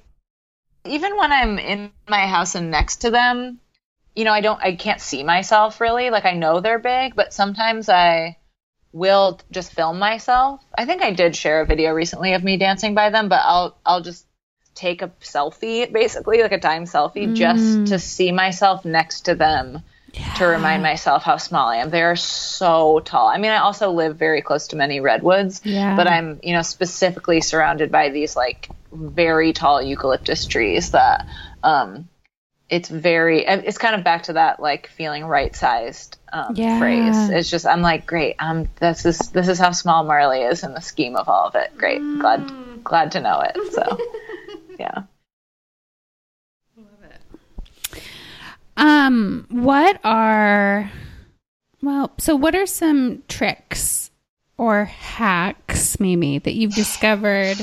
even 0.84 1.16
when 1.16 1.32
I'm 1.32 1.59
in 1.59 1.90
my 2.09 2.26
house 2.26 2.54
and 2.54 2.70
next 2.70 2.96
to 3.02 3.11
them, 3.11 3.61
you 4.16 4.24
know, 4.24 4.32
I 4.32 4.40
don't, 4.40 4.60
I 4.60 4.74
can't 4.74 5.00
see 5.00 5.22
myself 5.22 5.80
really. 5.80 6.10
Like 6.10 6.24
I 6.24 6.32
know 6.32 6.60
they're 6.60 6.78
big, 6.78 7.14
but 7.14 7.32
sometimes 7.32 7.88
I 7.88 8.38
will 8.92 9.38
just 9.50 9.72
film 9.72 9.98
myself. 9.98 10.62
I 10.76 10.86
think 10.86 11.02
I 11.02 11.12
did 11.12 11.36
share 11.36 11.60
a 11.60 11.66
video 11.66 11.92
recently 11.92 12.32
of 12.32 12.42
me 12.42 12.56
dancing 12.56 12.94
by 12.94 13.10
them, 13.10 13.28
but 13.28 13.42
I'll, 13.44 13.76
I'll 13.84 14.00
just 14.00 14.26
take 14.74 15.02
a 15.02 15.08
selfie, 15.20 15.92
basically 15.92 16.42
like 16.42 16.52
a 16.52 16.58
time 16.58 16.84
selfie, 16.84 17.34
just 17.34 17.86
to 17.86 17.98
see 17.98 18.32
myself 18.32 18.84
next 18.84 19.22
to 19.26 19.34
them 19.34 19.82
to 20.36 20.46
remind 20.46 20.82
myself 20.82 21.22
how 21.22 21.36
small 21.36 21.68
I 21.68 21.76
am. 21.76 21.90
They 21.90 22.02
are 22.02 22.16
so 22.16 23.00
tall. 23.00 23.26
I 23.28 23.36
mean, 23.36 23.50
I 23.50 23.58
also 23.58 23.90
live 23.90 24.16
very 24.16 24.40
close 24.40 24.68
to 24.68 24.76
many 24.76 25.00
redwoods, 25.00 25.60
Yeah. 25.62 25.94
but 25.94 26.06
I'm, 26.06 26.40
you 26.42 26.54
know, 26.54 26.62
specifically 26.62 27.42
surrounded 27.42 27.92
by 27.92 28.08
these 28.08 28.34
like 28.34 28.70
very 28.92 29.52
tall 29.52 29.82
eucalyptus 29.82 30.46
trees 30.46 30.92
that, 30.92 31.26
um, 31.62 32.08
it's 32.68 32.88
very, 32.88 33.44
it's 33.46 33.78
kind 33.78 33.94
of 33.94 34.02
back 34.02 34.24
to 34.24 34.32
that 34.34 34.58
like 34.60 34.88
feeling 34.88 35.24
right 35.24 35.54
sized 35.54 36.18
um, 36.32 36.54
Yeah. 36.56 36.78
phrase. 36.78 37.28
It's 37.30 37.48
just, 37.50 37.66
I'm 37.66 37.80
like, 37.80 38.06
great. 38.06 38.34
Um, 38.40 38.68
this 38.80 39.04
is, 39.06 39.18
this 39.30 39.48
is 39.48 39.58
how 39.58 39.70
small 39.70 40.04
Marlee 40.04 40.50
is 40.50 40.64
in 40.64 40.74
the 40.74 40.80
scheme 40.80 41.14
of 41.16 41.28
all 41.28 41.46
of 41.46 41.54
it. 41.54 41.76
Great. 41.78 42.00
Glad, 42.18 42.52
glad 42.82 43.12
to 43.12 43.20
know 43.20 43.40
it. 43.40 43.72
So, 43.72 43.98
yeah. 44.80 45.02
Love 46.76 46.88
it. 47.92 48.02
Um, 48.76 49.46
what 49.48 50.00
are 50.04 50.90
well, 51.82 52.10
so 52.18 52.34
what 52.34 52.54
are 52.56 52.66
some 52.66 53.22
tricks 53.28 54.10
or 54.58 54.86
hacks 54.86 56.00
maybe 56.00 56.38
that 56.38 56.54
you've 56.54 56.74
discovered 56.74 57.56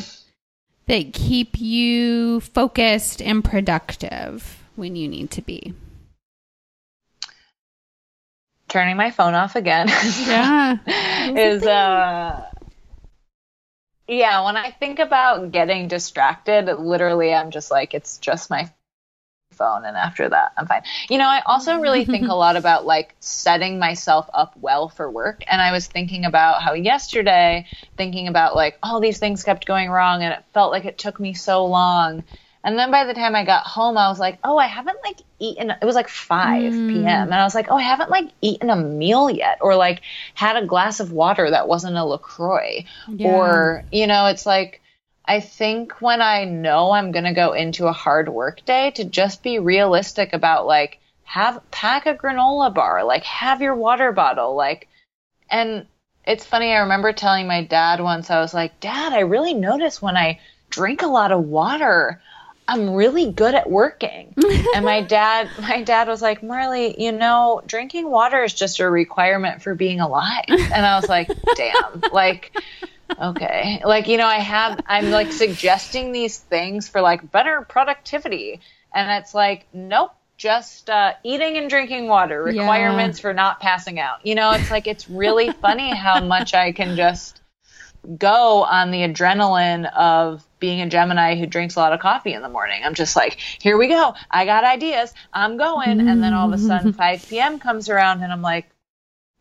that 0.87 1.13
keep 1.13 1.59
you 1.59 2.39
focused 2.39 3.21
and 3.21 3.43
productive 3.43 4.62
when 4.75 4.95
you 4.95 5.07
need 5.07 5.31
to 5.31 5.41
be? 5.41 5.73
Turning 8.67 8.97
my 8.97 9.11
phone 9.11 9.33
off 9.33 9.55
again. 9.55 9.87
Yeah. 10.27 10.77
is 11.35 11.63
uh 11.63 12.49
yeah 14.07 14.43
when 14.45 14.57
i 14.57 14.71
think 14.71 14.99
about 14.99 15.51
getting 15.51 15.87
distracted 15.87 16.65
literally 16.77 17.33
i'm 17.33 17.51
just 17.51 17.71
like 17.71 17.93
it's 17.93 18.17
just 18.17 18.49
my 18.49 18.69
phone 19.51 19.85
and 19.85 19.95
after 19.95 20.27
that 20.27 20.51
i'm 20.57 20.67
fine 20.67 20.81
you 21.09 21.17
know 21.17 21.27
i 21.27 21.41
also 21.45 21.77
really 21.77 22.03
think 22.05 22.27
a 22.27 22.33
lot 22.43 22.55
about 22.55 22.85
like 22.85 23.15
setting 23.19 23.79
myself 23.79 24.29
up 24.33 24.53
well 24.59 24.89
for 24.89 25.09
work 25.09 25.43
and 25.47 25.61
i 25.61 25.71
was 25.71 25.87
thinking 25.87 26.25
about 26.25 26.61
how 26.61 26.73
yesterday 26.73 27.65
thinking 27.95 28.27
about 28.27 28.55
like 28.55 28.77
all 28.83 28.99
these 28.99 29.19
things 29.19 29.43
kept 29.43 29.65
going 29.65 29.89
wrong 29.89 30.23
and 30.23 30.33
it 30.33 30.43
felt 30.53 30.71
like 30.71 30.85
it 30.85 30.97
took 30.97 31.19
me 31.19 31.33
so 31.33 31.65
long 31.65 32.23
and 32.63 32.77
then 32.79 32.91
by 32.91 33.03
the 33.05 33.13
time 33.13 33.35
i 33.35 33.43
got 33.43 33.65
home 33.65 33.97
i 33.97 34.07
was 34.07 34.19
like 34.19 34.39
oh 34.43 34.57
i 34.57 34.67
haven't 34.67 34.97
like 35.03 35.17
eaten 35.39 35.69
it 35.69 35.85
was 35.85 35.95
like 35.95 36.07
5 36.09 36.73
hmm. 36.73 36.89
p.m 36.89 37.23
and 37.23 37.33
i 37.33 37.43
was 37.43 37.55
like 37.55 37.67
oh 37.69 37.77
i 37.77 37.81
haven't 37.81 38.09
like 38.09 38.29
eaten 38.41 38.69
a 38.69 38.75
meal 38.75 39.29
yet 39.29 39.57
or 39.61 39.75
like 39.75 40.01
had 40.33 40.55
a 40.55 40.65
glass 40.65 40.99
of 40.99 41.11
water 41.11 41.49
that 41.49 41.67
wasn't 41.67 41.97
a 41.97 42.05
lacroix 42.05 42.85
Yeah. 43.07 43.29
or 43.29 43.85
you 43.91 44.07
know 44.07 44.27
it's 44.27 44.45
like 44.45 44.81
i 45.25 45.39
think 45.39 46.01
when 46.01 46.21
i 46.21 46.45
know 46.45 46.91
i'm 46.91 47.11
going 47.11 47.25
to 47.25 47.33
go 47.33 47.53
into 47.53 47.87
a 47.87 47.93
hard 47.93 48.29
work 48.29 48.63
day 48.65 48.91
to 48.91 49.03
just 49.03 49.43
be 49.43 49.59
realistic 49.59 50.33
about 50.33 50.65
like 50.65 50.99
have 51.23 51.59
pack 51.71 52.05
a 52.05 52.13
granola 52.15 52.73
bar 52.73 53.03
like 53.03 53.23
have 53.23 53.61
your 53.61 53.75
water 53.75 54.11
bottle 54.11 54.55
like 54.55 54.87
and 55.49 55.85
it's 56.25 56.45
funny 56.45 56.71
i 56.73 56.79
remember 56.79 57.11
telling 57.11 57.47
my 57.47 57.63
dad 57.63 57.99
once 57.99 58.29
i 58.29 58.39
was 58.39 58.53
like 58.53 58.79
dad 58.79 59.13
i 59.13 59.19
really 59.19 59.53
notice 59.53 60.01
when 60.01 60.15
i 60.15 60.39
drink 60.69 61.01
a 61.01 61.07
lot 61.07 61.31
of 61.31 61.43
water 61.45 62.21
i'm 62.67 62.91
really 62.91 63.31
good 63.31 63.55
at 63.55 63.69
working. 63.69 64.35
And 64.75 64.85
my 64.85 65.01
dad 65.01 65.49
my 65.59 65.83
dad 65.83 66.07
was 66.07 66.21
like 66.21 66.41
marlee 66.41 66.95
you 66.97 67.11
know 67.11 67.61
drinking 67.67 68.09
water 68.09 68.43
is 68.43 68.53
just 68.53 68.79
a 68.79 68.89
requirement 68.89 69.61
for 69.61 69.75
being 69.75 69.99
alive. 69.99 70.45
And 70.49 70.85
i 70.85 70.95
was 70.95 71.07
like 71.07 71.29
damn 71.55 72.03
like 72.11 72.51
okay. 73.21 73.81
Like 73.85 74.07
you 74.07 74.17
know 74.17 74.25
i 74.27 74.39
have 74.39 74.81
i'm 74.87 75.11
like 75.11 75.31
suggesting 75.31 76.11
these 76.11 76.39
things 76.39 76.89
for 76.89 77.01
like 77.01 77.29
better 77.31 77.61
productivity. 77.69 78.61
And 78.93 79.11
it's 79.21 79.33
like 79.35 79.67
nope 79.73 80.11
just 80.35 80.89
uh, 80.89 81.13
eating 81.23 81.57
and 81.57 81.69
drinking 81.69 82.07
water 82.07 82.43
Yeah. 82.51 82.61
requirements 82.61 83.19
for 83.19 83.33
not 83.35 83.59
passing 83.59 83.99
out. 83.99 84.25
You 84.25 84.33
know 84.33 84.53
it's 84.53 84.71
like 84.71 84.87
it's 84.87 85.07
really 85.07 85.51
funny 85.51 85.93
how 85.95 86.19
much 86.19 86.55
i 86.55 86.71
can 86.71 86.95
just 86.95 87.42
go 88.17 88.63
on 88.63 88.91
the 88.91 88.99
adrenaline 88.99 89.91
of 89.93 90.43
being 90.59 90.81
a 90.81 90.89
Gemini 90.89 91.35
who 91.35 91.45
drinks 91.45 91.75
a 91.75 91.79
lot 91.79 91.93
of 91.93 91.99
coffee 91.99 92.33
in 92.33 92.41
the 92.41 92.49
morning. 92.49 92.81
I'm 92.83 92.93
just 92.93 93.15
like, 93.15 93.37
here 93.61 93.77
we 93.77 93.87
go. 93.87 94.13
I 94.29 94.45
got 94.45 94.63
ideas. 94.63 95.13
I'm 95.33 95.57
going. 95.57 95.99
And 95.99 96.23
then 96.23 96.33
all 96.33 96.47
of 96.47 96.53
a 96.53 96.57
sudden 96.57 96.91
mm-hmm. 96.91 96.97
5 96.97 97.29
p.m. 97.29 97.59
comes 97.59 97.89
around 97.89 98.23
and 98.23 98.31
I'm 98.31 98.41
like, 98.41 98.69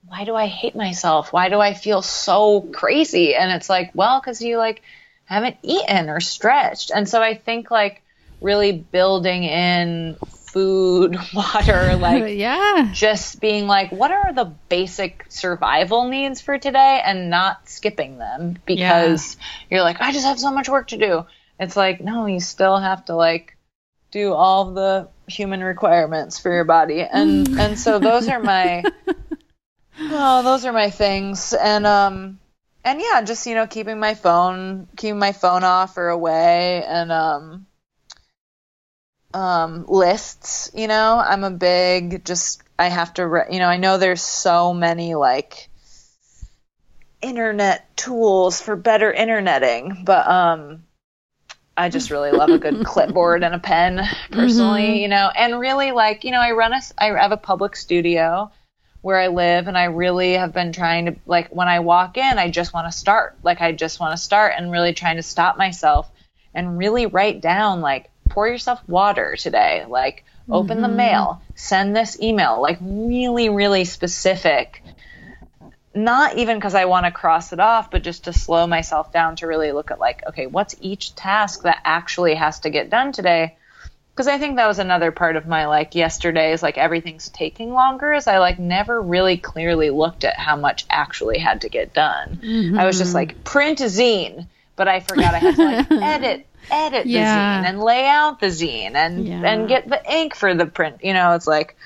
why 0.07 0.25
do 0.25 0.35
I 0.35 0.47
hate 0.47 0.75
myself? 0.75 1.33
Why 1.33 1.49
do 1.49 1.61
I 1.61 1.75
feel 1.75 2.03
so 2.03 2.61
crazy? 2.61 3.35
And 3.35 3.53
it's 3.53 3.69
like, 3.69 3.93
well, 3.95 4.21
because 4.21 4.43
you 4.43 4.59
like 4.59 4.83
haven't 5.25 5.57
eaten 5.63 6.09
or 6.09 6.21
stretched. 6.21 6.91
And 6.95 7.09
so 7.09 7.23
I 7.23 7.35
think 7.35 7.71
like 7.71 8.03
really 8.41 8.73
building 8.73 9.45
in 9.45 10.17
food, 10.53 11.17
water, 11.35 11.97
like 11.97 12.35
yeah. 12.37 12.91
just 12.93 13.41
being 13.41 13.67
like, 13.67 13.91
what 13.91 14.11
are 14.11 14.33
the 14.33 14.45
basic 14.69 15.25
survival 15.29 16.09
needs 16.09 16.41
for 16.41 16.59
today 16.59 17.01
and 17.05 17.31
not 17.31 17.69
skipping 17.69 18.19
them 18.19 18.59
because 18.67 19.37
you're 19.71 19.83
like, 19.83 20.01
I 20.01 20.13
just 20.13 20.27
have 20.27 20.39
so 20.39 20.51
much 20.51 20.69
work 20.69 20.89
to 20.89 20.99
do. 20.99 21.27
It's 21.59 21.77
like, 21.77 22.01
no, 22.01 22.27
you 22.27 22.41
still 22.41 22.79
have 22.79 23.07
to 23.07 23.15
like 23.15 23.57
do 24.11 24.35
all 24.35 24.73
the 24.73 25.09
human 25.27 25.63
requirements 25.63 26.39
for 26.39 26.53
your 26.53 26.65
body. 26.65 27.01
And 27.01 27.49
and 27.59 27.79
so 27.79 27.99
those 27.99 28.29
are 28.29 28.41
my 28.41 28.85
oh, 30.01 30.43
those 30.43 30.65
are 30.65 30.73
my 30.73 30.91
things. 30.91 31.55
And 31.55 31.87
um 31.87 32.39
and 32.85 33.01
yeah, 33.01 33.23
just 33.23 33.47
you 33.47 33.55
know, 33.55 33.67
keeping 33.67 33.99
my 33.99 34.15
phone 34.15 34.89
keeping 34.97 35.19
my 35.19 35.33
phone 35.33 35.65
off 35.65 35.97
or 35.97 36.09
away 36.09 36.85
and 36.85 37.11
um 37.11 37.67
um, 39.35 39.85
lists. 39.89 40.71
You 40.75 40.89
know, 40.89 41.23
I'm 41.25 41.45
a 41.45 41.51
big 41.51 42.25
just. 42.25 42.63
I 42.79 42.89
have 42.89 43.15
to. 43.15 43.27
Re- 43.27 43.47
you 43.51 43.59
know, 43.59 43.69
I 43.69 43.77
know 43.77 43.99
there's 43.99 44.23
so 44.23 44.75
many 44.75 45.15
like 45.15 45.69
internet 47.21 47.97
tools 47.97 48.61
for 48.61 48.77
better 48.77 49.13
interneting, 49.13 50.03
but 50.05 50.27
um, 50.27 50.85
I 51.77 51.89
just 51.89 52.11
really 52.11 52.33
love 52.33 52.51
a 52.51 52.59
good 52.59 52.85
clipboard 52.85 53.45
and 53.45 53.55
a 53.55 53.59
pen 53.59 54.07
personally. 54.31 55.03
You 55.03 55.09
know, 55.09 55.31
and 55.35 55.59
really 55.59 55.93
like 55.93 56.25
you 56.25 56.31
know, 56.31 56.41
I 56.41 56.53
run 56.53 56.73
a 56.73 56.81
I 56.99 57.07
have 57.07 57.33
a 57.33 57.37
public 57.37 57.77
studio 57.77 58.51
where 59.03 59.19
I 59.19 59.27
live 59.29 59.67
and 59.67 59.77
I 59.77 59.85
really 59.85 60.35
have 60.35 60.53
been 60.53 60.73
trying 60.73 61.07
to 61.07 61.17
like 61.27 61.49
when 61.49 61.69
I 61.69 61.81
walk 61.81 62.17
in 62.17 62.39
I 62.39 62.51
just 62.51 62.73
want 62.73 62.91
to 62.91 62.97
start 62.97 63.37
like 63.43 63.61
I 63.61 63.73
just 63.73 64.01
want 64.01 64.17
to 64.17 64.23
start 64.23 64.55
and 64.57 64.71
really 64.71 64.95
trying 64.95 65.17
to 65.17 65.23
stop 65.23 65.59
myself 65.59 66.09
and 66.55 66.79
really 66.79 67.07
write 67.07 67.41
down 67.41 67.81
like 67.81 68.12
pour 68.33 68.49
yourself 68.49 68.81
water 68.89 69.37
today. 69.37 69.85
Like 69.87 70.25
open 70.51 70.81
the 70.81 70.89
mm-hmm. 70.89 70.97
mail. 70.97 71.43
Send 71.55 71.95
this 71.95 72.19
email. 72.21 72.61
Like 72.61 72.79
really 72.81 73.49
really 73.51 73.85
specific. 73.85 74.83
Not 75.95 76.39
even 76.39 76.57
because 76.57 76.75
I 76.75 76.87
want 76.87 77.05
to 77.05 77.13
cross 77.13 77.53
it 77.53 77.61
off 77.61 77.91
but 77.91 78.03
just 78.03 78.25
to 78.25 78.33
slow 78.33 78.67
myself 78.67 79.13
down 79.13 79.37
to 79.37 79.47
really 79.47 79.73
look 79.73 79.91
at 79.91 80.01
like 80.01 80.27
okay 80.29 80.47
what's 80.47 80.75
each 80.81 81.15
task 81.15 81.63
that 81.63 81.81
actually 81.85 82.35
has 82.35 82.61
to 82.61 82.71
get 82.71 82.89
done 82.89 83.13
today? 83.13 83.57
Because 84.15 84.29
I 84.29 84.39
think 84.39 84.57
that 84.57 84.67
was 84.67 84.79
another 84.79 85.11
part 85.11 85.37
of 85.37 85.47
my 85.47 85.67
like 85.67 85.95
yesterday 85.95 86.53
is 86.53 86.63
like 86.63 86.79
everything's 86.79 87.29
taking 87.29 87.73
longer 87.73 88.15
is 88.15 88.27
I 88.27 88.39
like 88.39 88.59
never 88.59 89.01
really 89.01 89.37
clearly 89.37 89.91
looked 89.91 90.25
at 90.25 90.39
how 90.39 90.57
much 90.57 90.87
actually 90.89 91.39
had 91.39 91.63
to 91.63 91.69
get 91.69 91.93
done. 91.93 92.75
I 92.79 92.87
was 92.87 92.97
just 92.97 93.11
mm-hmm. 93.11 93.17
like 93.17 93.45
print 93.45 93.81
a 93.81 93.85
zine. 93.85 94.47
but 94.77 94.89
I 94.89 95.01
forgot 95.01 95.35
I 95.35 95.39
had 95.39 95.57
to 95.57 95.65
like 95.65 95.91
edit 96.03 96.47
edit 96.73 97.07
Yeah. 97.07 97.61
the 97.61 97.67
zine 97.67 97.69
and 97.71 97.81
lay 97.81 98.07
out 98.09 98.41
the 98.41 98.47
zine 98.47 98.95
and 98.95 99.27
Yeah. 99.29 99.43
and 99.45 99.69
get 99.69 99.89
the 99.89 100.01
ink 100.11 100.35
for 100.35 100.55
the 100.55 100.67
print. 100.67 100.97
You 101.05 101.13
know, 101.15 101.35
it's 101.35 101.47
like 101.47 101.77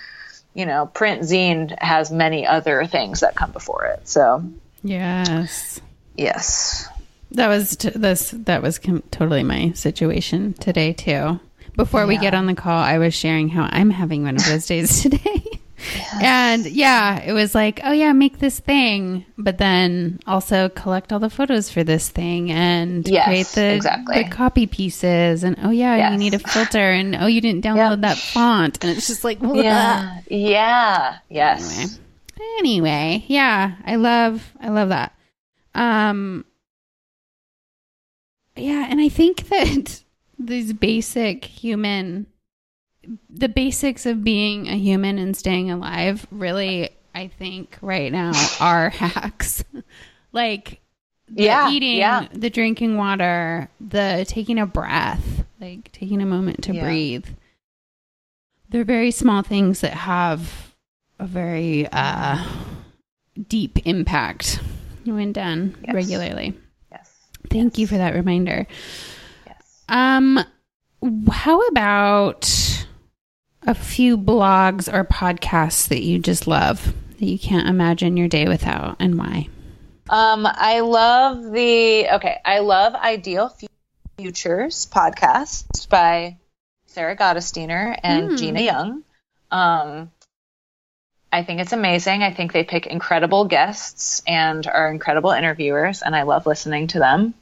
you 0.54 0.64
know, 0.64 0.86
print 0.86 1.20
zine 1.22 1.74
has 1.82 2.10
many 2.10 2.46
other 2.46 2.86
things 2.86 3.20
that 3.20 3.34
come 3.34 3.50
before 3.50 3.84
it. 3.86 4.08
So 4.08 4.42
Yes. 4.82 5.80
yes, 6.16 6.88
That 7.32 7.48
was 7.48 7.76
t- 7.76 7.90
this. 7.90 8.30
That 8.30 8.62
was 8.62 8.78
com- 8.78 9.02
totally 9.10 9.42
my 9.42 9.72
situation 9.72 10.54
today 10.54 10.92
too. 10.94 11.40
Before 11.74 12.06
we 12.06 12.16
get 12.16 12.32
on 12.32 12.46
the 12.46 12.54
call, 12.54 12.78
I 12.78 12.96
was 12.96 13.12
sharing 13.12 13.50
how 13.50 13.68
I'm 13.70 13.90
having 13.90 14.22
one 14.22 14.36
of 14.36 14.46
those 14.46 14.66
days 14.66 15.02
today. 15.02 15.44
And 16.22 16.64
yeah, 16.66 17.20
it 17.22 17.32
was 17.32 17.54
like, 17.54 17.80
oh 17.84 17.92
yeah, 17.92 18.12
make 18.12 18.38
this 18.38 18.58
thing, 18.60 19.26
but 19.36 19.58
then 19.58 20.20
also 20.26 20.68
collect 20.70 21.12
all 21.12 21.18
the 21.18 21.28
photos 21.30 21.70
for 21.70 21.84
this 21.84 22.08
thing 22.08 22.50
and 22.50 23.06
Yes, 23.06 23.26
create 23.26 23.46
the, 23.48 23.74
exactly. 23.74 24.22
the 24.22 24.28
copy 24.30 24.66
pieces. 24.66 25.44
And 25.44 25.56
oh 25.62 25.70
yeah, 25.70 26.10
you 26.12 26.16
need 26.18 26.34
a 26.34 26.38
filter. 26.38 26.78
And 26.90 27.14
oh, 27.16 27.26
you 27.26 27.40
didn't 27.40 27.62
download 27.64 27.90
Yep. 27.90 28.00
that 28.00 28.16
font. 28.18 28.82
And 28.82 28.96
it's 28.96 29.06
just 29.06 29.22
like, 29.24 29.38
blah. 29.38 29.54
yeah, 29.60 30.20
yeah, 30.28 31.18
yes, 31.28 31.98
Anyway, 32.58 33.24
yeah, 33.28 33.76
I 33.84 33.96
love 33.96 34.52
I 34.60 34.68
love 34.68 34.88
that. 34.90 35.12
Um 35.74 36.44
yeah, 38.56 38.86
and 38.88 39.00
I 39.00 39.08
think 39.08 39.48
that 39.48 40.02
these 40.38 40.72
basic 40.72 41.44
human 41.44 42.26
the 43.30 43.48
basics 43.48 44.06
of 44.06 44.24
being 44.24 44.68
a 44.68 44.76
human 44.76 45.18
and 45.18 45.36
staying 45.36 45.70
alive 45.70 46.26
really 46.30 46.90
I 47.14 47.28
think 47.28 47.78
right 47.80 48.12
now 48.12 48.32
are 48.60 48.90
hacks. 48.90 49.64
like 50.32 50.80
the 51.28 51.44
Yeah, 51.44 51.70
eating, 51.70 51.96
yeah. 51.96 52.28
the 52.32 52.50
drinking 52.50 52.96
water, 52.96 53.68
the 53.80 54.24
taking 54.28 54.58
a 54.58 54.66
breath, 54.66 55.44
like 55.60 55.90
taking 55.92 56.20
a 56.20 56.26
moment 56.26 56.62
to 56.64 56.74
Yeah. 56.74 56.84
breathe. 56.84 57.26
They're 58.68 58.84
very 58.84 59.10
small 59.10 59.42
things 59.42 59.80
that 59.80 59.92
have 59.94 60.74
a 61.18 61.26
very 61.26 61.88
uh, 61.90 62.44
deep 63.48 63.78
impact 63.86 64.60
when 65.04 65.32
done 65.32 65.76
Yes. 65.84 65.94
regularly. 65.94 66.52
yes, 66.90 67.10
Thank 67.48 67.78
you 67.78 67.86
for 67.86 67.96
that 67.96 68.14
reminder. 68.14 68.66
yes. 69.46 69.82
Um, 69.88 70.40
how 71.30 71.60
about 71.68 72.75
a 73.66 73.74
few 73.74 74.16
blogs 74.16 74.92
or 74.92 75.04
podcasts 75.04 75.88
that 75.88 76.02
you 76.02 76.18
just 76.18 76.46
love 76.46 76.94
that 77.18 77.26
you 77.26 77.38
can't 77.38 77.68
imagine 77.68 78.16
your 78.16 78.28
day 78.28 78.46
without, 78.46 78.96
and 79.00 79.18
why? 79.18 79.48
Um, 80.08 80.46
I 80.46 80.80
love 80.80 81.42
the 81.52 82.08
okay. 82.14 82.38
I 82.44 82.60
love 82.60 82.94
Ideal 82.94 83.54
Futures 84.18 84.86
podcast 84.86 85.88
by 85.88 86.36
Sarah 86.86 87.16
Gottesdiener 87.16 87.98
and 88.02 88.30
Hmm. 88.30 88.36
Gina 88.36 88.60
Young. 88.60 89.02
Um, 89.50 90.10
I 91.32 91.42
think 91.42 91.60
it's 91.60 91.72
amazing. 91.72 92.22
I 92.22 92.32
think 92.32 92.52
they 92.52 92.64
pick 92.64 92.86
incredible 92.86 93.46
guests 93.46 94.22
and 94.26 94.66
are 94.66 94.90
incredible 94.90 95.32
interviewers, 95.32 96.02
and 96.02 96.14
I 96.14 96.22
love 96.22 96.46
listening 96.46 96.86
to 96.88 96.98
them. 96.98 97.34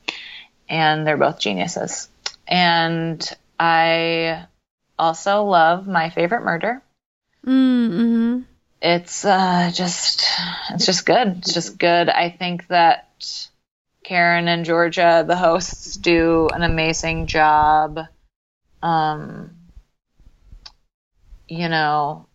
And 0.69 1.07
they're 1.07 1.19
both 1.19 1.39
geniuses. 1.39 2.09
And 2.49 3.23
I 3.61 4.47
also 4.99 5.45
love 5.45 5.87
My 5.87 6.11
Favorite 6.11 6.45
Murder 6.45 6.83
Mm-hmm. 7.47 8.41
it's 8.81 9.25
uh, 9.25 9.71
just 9.75 10.27
it's 10.71 10.87
just 10.87 11.05
good. 11.05 11.39
It's 11.39 11.53
just 11.53 11.79
good. 11.79 12.09
I 12.09 12.31
think 12.31 12.67
that 12.69 13.49
Karen 14.03 14.49
and 14.49 14.65
Georgia, 14.65 15.25
the 15.27 15.37
hosts, 15.37 15.97
do 15.97 16.49
an 16.53 16.63
amazing 16.63 17.27
job. 17.27 18.01
Um, 18.83 19.51
you 21.49 21.69
know, 21.69 22.27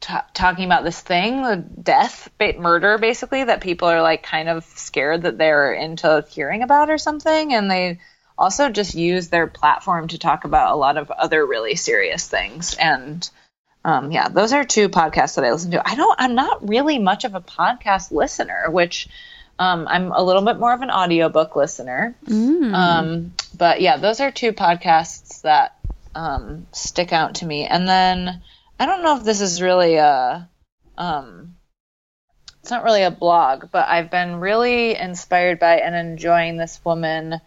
ta 0.00 0.24
talking 0.34 0.64
about 0.64 0.84
this 0.84 1.00
thing, 1.00 1.42
the 1.42 1.56
death, 1.56 2.30
ba- 2.38 2.58
murder, 2.58 2.98
basically 2.98 3.44
that 3.44 3.60
people 3.60 3.88
are 3.88 4.02
like 4.02 4.22
kind 4.22 4.48
of 4.48 4.64
scared 4.64 5.22
that 5.22 5.38
they're 5.38 5.72
into 5.72 6.24
hearing 6.30 6.62
about 6.62 6.90
or 6.90 6.98
something, 6.98 7.52
and 7.54 7.70
they 7.70 7.98
also 8.36 8.68
just 8.68 8.94
use 8.94 9.28
their 9.28 9.46
platform 9.46 10.08
to 10.08 10.18
talk 10.18 10.44
about 10.44 10.72
a 10.72 10.76
lot 10.76 10.96
of 10.96 11.10
other 11.10 11.44
really 11.46 11.76
serious 11.76 12.26
things 12.28 12.74
and 12.74 13.28
um, 13.84 14.12
yeah, 14.12 14.28
those 14.28 14.52
are 14.52 14.64
two 14.64 14.88
podcasts 14.88 15.34
that 15.36 15.44
I 15.44 15.52
listen 15.52 15.72
to. 15.72 15.86
I 15.86 15.94
don't, 15.94 16.16
I'm 16.18 16.34
not 16.34 16.66
really 16.66 16.98
much 16.98 17.24
of 17.24 17.34
a 17.34 17.40
podcast 17.40 18.10
listener, 18.10 18.70
which 18.70 19.08
um, 19.58 19.86
I'm 19.86 20.10
a 20.10 20.22
little 20.22 20.42
bit 20.42 20.58
more 20.58 20.72
of 20.72 20.80
an 20.80 20.90
audiobook 20.90 21.54
listener. 21.54 22.16
Mm. 22.26 22.74
Um, 22.74 23.32
but 23.56 23.82
yeah, 23.82 23.98
those 23.98 24.20
are 24.20 24.30
two 24.30 24.52
podcasts 24.52 25.42
that 25.42 25.78
um, 26.14 26.66
stick 26.72 27.12
out 27.12 27.36
to 27.36 27.46
me. 27.46 27.66
And 27.66 27.86
then 27.86 28.42
I 28.80 28.86
don't 28.86 29.02
know 29.02 29.18
if 29.18 29.24
this 29.24 29.42
is 29.42 29.60
really 29.60 29.96
a, 29.96 30.48
um, 30.96 31.54
it's 32.62 32.70
not 32.70 32.84
really 32.84 33.02
a 33.02 33.10
blog, 33.10 33.70
but 33.70 33.86
I've 33.86 34.10
been 34.10 34.36
really 34.36 34.96
inspired 34.96 35.58
by 35.58 35.76
and 35.80 35.94
enjoying 35.94 36.56
this 36.56 36.80
woman, 36.82 37.40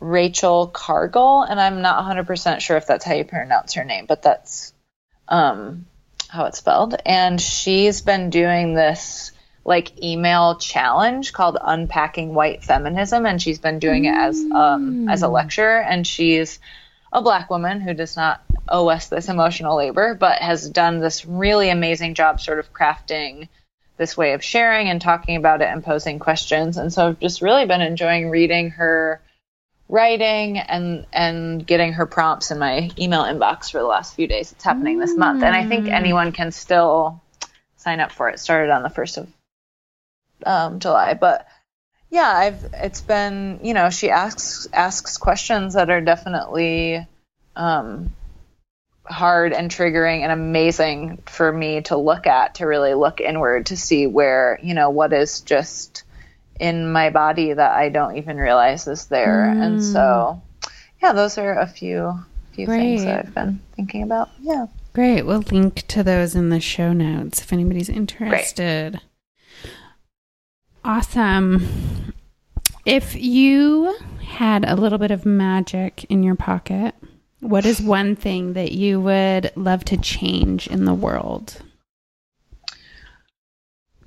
Rachel 0.00 0.68
Cargle, 0.68 1.42
and 1.42 1.60
I'm 1.60 1.82
not 1.82 2.04
100% 2.04 2.60
sure 2.60 2.76
if 2.76 2.86
that's 2.86 3.04
how 3.04 3.14
you 3.14 3.24
pronounce 3.24 3.74
her 3.74 3.84
name, 3.84 4.06
but 4.06 4.22
that's 4.22 4.72
um, 5.28 5.86
how 6.28 6.44
it's 6.44 6.58
spelled. 6.58 6.94
And 7.04 7.40
she's 7.40 8.00
been 8.00 8.30
doing 8.30 8.74
this 8.74 9.32
like 9.64 10.02
email 10.02 10.56
challenge 10.56 11.32
called 11.32 11.58
Unpacking 11.60 12.32
White 12.32 12.64
Feminism, 12.64 13.26
and 13.26 13.40
she's 13.40 13.58
been 13.58 13.78
doing 13.78 14.06
it 14.06 14.14
as 14.14 14.40
um, 14.40 15.08
as 15.08 15.22
a 15.22 15.28
lecture. 15.28 15.78
And 15.78 16.06
she's 16.06 16.58
a 17.12 17.20
black 17.20 17.50
woman 17.50 17.80
who 17.80 17.92
does 17.92 18.16
not 18.16 18.42
owe 18.68 18.88
us 18.88 19.08
this 19.08 19.28
emotional 19.28 19.76
labor, 19.76 20.14
but 20.14 20.38
has 20.38 20.68
done 20.70 21.00
this 21.00 21.26
really 21.26 21.70
amazing 21.70 22.14
job 22.14 22.40
sort 22.40 22.58
of 22.58 22.72
crafting 22.72 23.48
this 23.96 24.16
way 24.16 24.32
of 24.32 24.44
sharing 24.44 24.88
and 24.88 25.00
talking 25.00 25.36
about 25.36 25.60
it 25.60 25.68
and 25.68 25.84
posing 25.84 26.18
questions. 26.18 26.76
And 26.76 26.92
so 26.92 27.08
I've 27.08 27.20
just 27.20 27.42
really 27.42 27.66
been 27.66 27.80
enjoying 27.80 28.30
reading 28.30 28.70
her 28.70 29.20
writing 29.88 30.58
and 30.58 31.06
and 31.12 31.66
getting 31.66 31.94
her 31.94 32.06
prompts 32.06 32.50
in 32.50 32.58
my 32.58 32.90
email 32.98 33.22
inbox 33.22 33.70
for 33.70 33.78
the 33.78 33.86
last 33.86 34.14
few 34.14 34.26
days. 34.26 34.52
It's 34.52 34.64
happening 34.64 34.98
this 34.98 35.16
month, 35.16 35.42
and 35.42 35.54
I 35.54 35.66
think 35.66 35.88
anyone 35.88 36.32
can 36.32 36.52
still 36.52 37.22
sign 37.76 38.00
up 38.00 38.12
for 38.12 38.28
it. 38.28 38.38
Started 38.38 38.70
on 38.70 38.82
the 38.82 38.90
first 38.90 39.16
of 39.16 39.28
um, 40.44 40.80
July, 40.80 41.14
but 41.14 41.46
yeah, 42.10 42.28
I've 42.28 42.64
it's 42.74 43.00
been 43.00 43.60
you 43.62 43.74
know 43.74 43.90
she 43.90 44.10
asks 44.10 44.68
asks 44.72 45.16
questions 45.16 45.74
that 45.74 45.90
are 45.90 46.00
definitely 46.00 47.06
um, 47.56 48.12
hard 49.04 49.52
and 49.52 49.70
triggering 49.70 50.20
and 50.20 50.32
amazing 50.32 51.22
for 51.26 51.50
me 51.50 51.80
to 51.82 51.96
look 51.96 52.26
at 52.26 52.56
to 52.56 52.66
really 52.66 52.94
look 52.94 53.20
inward 53.20 53.66
to 53.66 53.76
see 53.76 54.06
where 54.06 54.58
you 54.62 54.74
know 54.74 54.90
what 54.90 55.12
is 55.12 55.40
just 55.40 56.04
in 56.58 56.90
my 56.90 57.10
body 57.10 57.52
that 57.52 57.72
I 57.72 57.88
don't 57.88 58.16
even 58.16 58.36
realize 58.36 58.86
is 58.86 59.06
there. 59.06 59.44
And 59.44 59.80
mm. 59.80 59.92
so, 59.92 60.42
yeah, 61.02 61.12
those 61.12 61.38
are 61.38 61.58
a 61.58 61.66
few 61.66 62.18
few 62.52 62.66
things 62.66 63.04
that 63.04 63.26
I've 63.26 63.34
been 63.34 63.60
thinking 63.76 64.02
about. 64.02 64.30
Yeah. 64.40 64.66
Great. 64.92 65.22
We'll 65.22 65.44
link 65.52 65.86
to 65.88 66.02
those 66.02 66.34
in 66.34 66.48
the 66.48 66.60
show 66.60 66.92
notes 66.92 67.40
if 67.40 67.52
anybody's 67.52 67.88
interested. 67.88 69.00
Great. 69.62 69.72
Awesome. 70.84 72.12
If 72.84 73.14
you 73.14 73.96
had 74.22 74.64
a 74.68 74.74
little 74.74 74.98
bit 74.98 75.10
of 75.10 75.24
magic 75.26 76.04
in 76.08 76.22
your 76.22 76.34
pocket, 76.34 76.94
what 77.40 77.64
is 77.64 77.80
one 77.80 78.16
thing 78.16 78.54
that 78.54 78.72
you 78.72 79.00
would 79.00 79.52
love 79.54 79.84
to 79.84 79.96
change 79.96 80.66
in 80.66 80.84
the 80.84 80.94
world? 80.94 81.62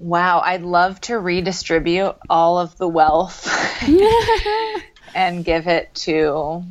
Wow, 0.02 0.40
I'd 0.40 0.64
love 0.64 1.00
to 1.02 1.20
redistribute 1.20 2.16
all 2.28 2.58
of 2.58 2.76
the 2.76 2.88
wealth 2.88 3.48
and 5.14 5.46
give 5.46 5.68
it 5.68 5.94
to 5.94 6.64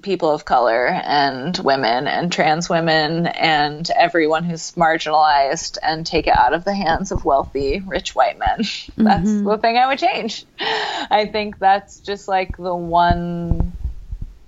people 0.00 0.30
of 0.30 0.44
color 0.44 0.86
and 0.86 1.58
women 1.58 2.06
and 2.06 2.30
trans 2.30 2.68
women 2.68 3.26
and 3.26 3.90
everyone 3.90 4.44
who's 4.44 4.70
marginalized 4.76 5.78
and 5.82 6.06
take 6.06 6.28
it 6.28 6.38
out 6.38 6.54
of 6.54 6.62
the 6.62 6.72
hands 6.72 7.10
of 7.10 7.24
wealthy 7.24 7.82
rich 7.84 8.14
white 8.14 8.38
men. 8.38 8.58
That's 8.96 9.28
mm-hmm. 9.28 9.48
the 9.48 9.58
thing 9.58 9.76
I 9.76 9.88
would 9.88 9.98
change. 9.98 10.44
I 10.60 11.28
think 11.32 11.58
that's 11.58 11.98
just 11.98 12.28
like 12.28 12.56
the 12.56 12.76
one 12.76 13.72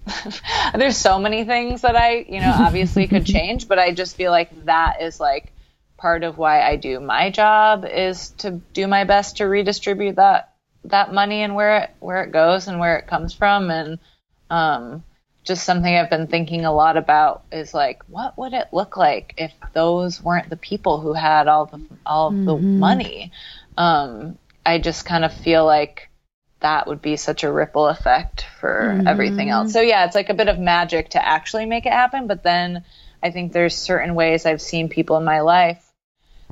there's 0.72 0.96
so 0.96 1.18
many 1.18 1.42
things 1.42 1.82
that 1.82 1.96
I, 1.96 2.24
you 2.28 2.40
know, 2.40 2.54
obviously 2.56 3.08
could 3.08 3.26
change, 3.26 3.66
but 3.66 3.80
I 3.80 3.92
just 3.92 4.14
feel 4.14 4.30
like 4.30 4.66
that 4.66 5.02
is 5.02 5.18
like 5.18 5.52
part 5.98 6.22
of 6.22 6.38
why 6.38 6.62
I 6.62 6.76
do 6.76 7.00
my 7.00 7.30
job 7.30 7.84
is 7.84 8.30
to 8.38 8.52
do 8.72 8.86
my 8.86 9.04
best 9.04 9.38
to 9.38 9.44
redistribute 9.44 10.16
that 10.16 10.54
that 10.84 11.12
money 11.12 11.42
and 11.42 11.54
where 11.54 11.78
it 11.78 11.90
where 11.98 12.22
it 12.22 12.32
goes 12.32 12.68
and 12.68 12.78
where 12.78 12.96
it 12.96 13.08
comes 13.08 13.34
from 13.34 13.70
and 13.70 13.98
um 14.48 15.04
just 15.44 15.64
something 15.64 15.94
I've 15.94 16.10
been 16.10 16.26
thinking 16.28 16.64
a 16.64 16.72
lot 16.72 16.96
about 16.96 17.42
is 17.50 17.74
like 17.74 18.02
what 18.08 18.38
would 18.38 18.52
it 18.52 18.68
look 18.72 18.96
like 18.96 19.34
if 19.36 19.52
those 19.72 20.22
weren't 20.22 20.50
the 20.50 20.56
people 20.56 21.00
who 21.00 21.12
had 21.12 21.48
all 21.48 21.66
the 21.66 21.80
all 22.06 22.28
of 22.28 22.44
the 22.44 22.56
money 22.56 23.32
um 23.76 24.38
I 24.64 24.78
just 24.78 25.04
kind 25.04 25.24
of 25.24 25.32
feel 25.32 25.64
like 25.64 26.08
that 26.60 26.86
would 26.86 27.02
be 27.02 27.16
such 27.16 27.42
a 27.42 27.52
ripple 27.52 27.86
effect 27.86 28.44
for 28.60 28.94
mm-hmm. 28.96 29.06
everything 29.06 29.48
else. 29.48 29.72
So 29.72 29.80
yeah, 29.80 30.04
it's 30.04 30.16
like 30.16 30.28
a 30.28 30.34
bit 30.34 30.48
of 30.48 30.58
magic 30.58 31.10
to 31.10 31.24
actually 31.24 31.66
make 31.66 31.86
it 31.86 31.92
happen, 31.92 32.26
but 32.26 32.42
then 32.42 32.84
I 33.22 33.30
think 33.30 33.52
there's 33.52 33.76
certain 33.76 34.14
ways 34.14 34.44
I've 34.44 34.60
seen 34.60 34.88
people 34.88 35.16
in 35.16 35.24
my 35.24 35.40
life 35.40 35.87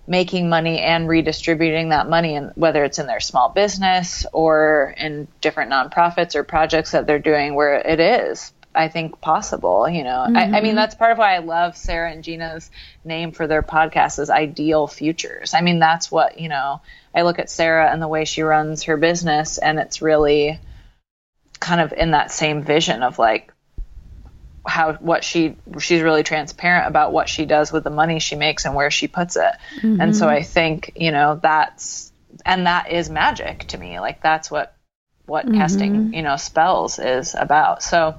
making 0.06 0.48
money 0.48 0.80
and 0.80 1.08
redistributing 1.08 1.88
that 1.88 2.08
money 2.08 2.36
and 2.36 2.52
whether 2.54 2.84
it's 2.84 2.98
in 2.98 3.06
their 3.06 3.20
small 3.20 3.48
business 3.48 4.24
or 4.32 4.94
in 4.96 5.26
different 5.40 5.72
nonprofits 5.72 6.34
or 6.34 6.44
projects 6.44 6.92
that 6.92 7.06
they're 7.06 7.18
doing 7.18 7.54
where 7.54 7.74
it 7.74 7.98
is 8.00 8.52
I 8.76 8.88
think 8.88 9.20
possible. 9.20 9.88
You 9.88 10.04
know, 10.04 10.26
mm-hmm. 10.28 10.36
I, 10.36 10.42
I, 10.42 10.46
mean 10.46 10.62
mm-hmm. 10.62 10.76
that's 10.76 10.94
part 10.94 11.12
of 11.12 11.18
why 11.18 11.34
I 11.34 11.38
love 11.38 11.76
Sarah 11.76 12.12
and 12.12 12.22
Gina's 12.22 12.70
name 13.04 13.32
for 13.32 13.46
their 13.46 13.62
podcast 13.62 14.18
is 14.18 14.30
Ideal 14.30 14.86
Futures. 14.86 15.54
I 15.54 15.62
mean 15.62 15.78
that's 15.78 16.12
what 16.12 16.38
you 16.38 16.48
know. 16.48 16.82
I 17.14 17.22
look 17.22 17.38
at 17.38 17.48
Sarah 17.48 17.90
and 17.90 18.02
the 18.02 18.08
way 18.08 18.26
she 18.26 18.42
runs 18.42 18.84
her 18.84 18.98
business, 18.98 19.56
and 19.56 19.78
it's 19.78 20.02
really 20.02 20.60
kind 21.58 21.80
of 21.80 21.94
in 21.94 22.10
that 22.10 22.30
same 22.30 22.62
vision 22.62 23.02
of 23.02 23.18
like 23.18 23.52
how 24.66 24.94
what 24.94 25.24
she 25.24 25.56
she's 25.78 26.02
really 26.02 26.22
transparent 26.22 26.88
about 26.88 27.12
what 27.12 27.28
she 27.28 27.46
does 27.46 27.72
with 27.72 27.84
the 27.84 27.90
money 27.90 28.18
she 28.18 28.36
makes 28.36 28.64
and 28.64 28.74
where 28.74 28.90
she 28.90 29.08
puts 29.08 29.36
it. 29.36 29.52
Mm-hmm. 29.76 30.00
And 30.00 30.16
so 30.16 30.28
I 30.28 30.42
think 30.42 30.92
you 30.96 31.12
know 31.12 31.38
that's 31.40 32.12
and 32.44 32.66
that 32.66 32.90
is 32.90 33.08
magic 33.08 33.68
to 33.68 33.78
me. 33.78 34.00
Like 34.00 34.22
that's 34.22 34.50
what 34.50 34.74
what 35.26 35.46
mm-hmm. 35.46 35.56
casting 35.56 36.14
you 36.14 36.22
know 36.22 36.36
spells 36.36 36.98
is 36.98 37.34
about. 37.34 37.82
So 37.82 38.16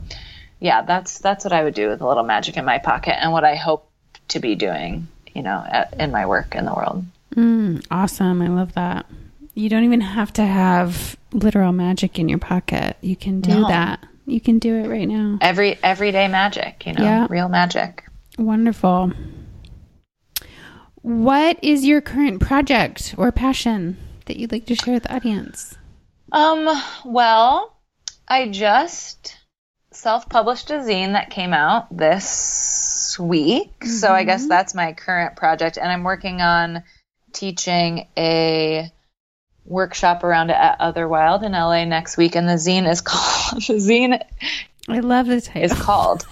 yeah, 0.59 0.81
that's 0.81 1.19
that's 1.19 1.43
what 1.43 1.53
I 1.53 1.63
would 1.63 1.73
do 1.73 1.89
with 1.89 2.01
a 2.01 2.07
little 2.07 2.23
magic 2.23 2.57
in 2.57 2.65
my 2.65 2.79
pocket, 2.79 3.21
and 3.21 3.31
what 3.31 3.43
I 3.43 3.55
hope 3.55 3.89
to 4.29 4.39
be 4.39 4.55
doing, 4.55 5.07
you 5.33 5.43
know, 5.43 5.63
at, 5.67 5.93
in 5.99 6.11
my 6.11 6.25
work 6.25 6.55
in 6.55 6.65
the 6.65 6.73
world. 6.73 7.05
Mm, 7.35 7.85
awesome! 7.91 8.41
I 8.41 8.47
love 8.47 8.73
that. 8.73 9.05
You 9.53 9.69
don't 9.69 9.83
even 9.83 10.01
have 10.01 10.33
to 10.33 10.45
have 10.45 11.17
literal 11.31 11.71
magic 11.71 12.17
in 12.19 12.29
your 12.29 12.39
pocket. 12.39 12.97
You 13.01 13.15
can 13.15 13.41
do 13.41 13.61
no. 13.61 13.67
that. 13.67 14.03
You 14.27 14.41
can 14.41 14.59
do 14.59 14.75
it 14.75 14.89
right 14.89 15.07
now. 15.07 15.37
Every 15.39 15.79
everyday 15.81 16.27
magic, 16.27 16.85
you 16.85 16.93
know, 16.93 17.03
yeah. 17.03 17.27
real 17.29 17.47
magic. 17.47 18.03
Wonderful. 18.37 19.13
What 21.01 21.57
is 21.63 21.85
your 21.85 22.01
current 22.01 22.41
project 22.41 23.15
or 23.17 23.31
passion 23.31 23.97
that 24.25 24.35
you'd 24.35 24.51
like 24.51 24.65
to 24.65 24.75
share 24.75 24.95
with 24.95 25.03
the 25.03 25.15
audience? 25.15 25.77
Um, 26.33 26.67
well, 27.05 27.77
I 28.27 28.49
just 28.49 29.37
self-published 29.91 30.71
a 30.71 30.79
zine 30.79 31.13
that 31.13 31.29
came 31.29 31.53
out 31.53 31.95
this 31.95 33.17
week. 33.17 33.79
Mm-hmm. 33.79 33.89
So 33.91 34.11
I 34.11 34.25
guess 34.25 34.41
mm-hmm. 34.41 34.49
that's 34.49 34.75
my 34.75 34.91
current 34.91 35.37
project 35.37 35.77
and 35.77 35.89
I'm 35.89 36.03
working 36.03 36.41
on 36.41 36.83
teaching 37.31 38.07
a 38.17 38.91
workshop 39.67 40.23
around 40.23 40.49
it 40.49 40.55
at 40.55 40.79
Otherwild 40.79 41.43
in 41.43 41.51
LA 41.51 41.85
next 41.85 42.17
week 42.17 42.35
and 42.35 42.47
the 42.47 42.53
zine 42.53 42.89
is 42.89 43.01
called 43.05 43.61
the 43.63 43.73
zine 43.73 44.21
I 44.89 44.99
love 44.99 45.27
the 45.27 45.41
title. 45.41 45.63
is 45.63 45.73
called 45.73 46.25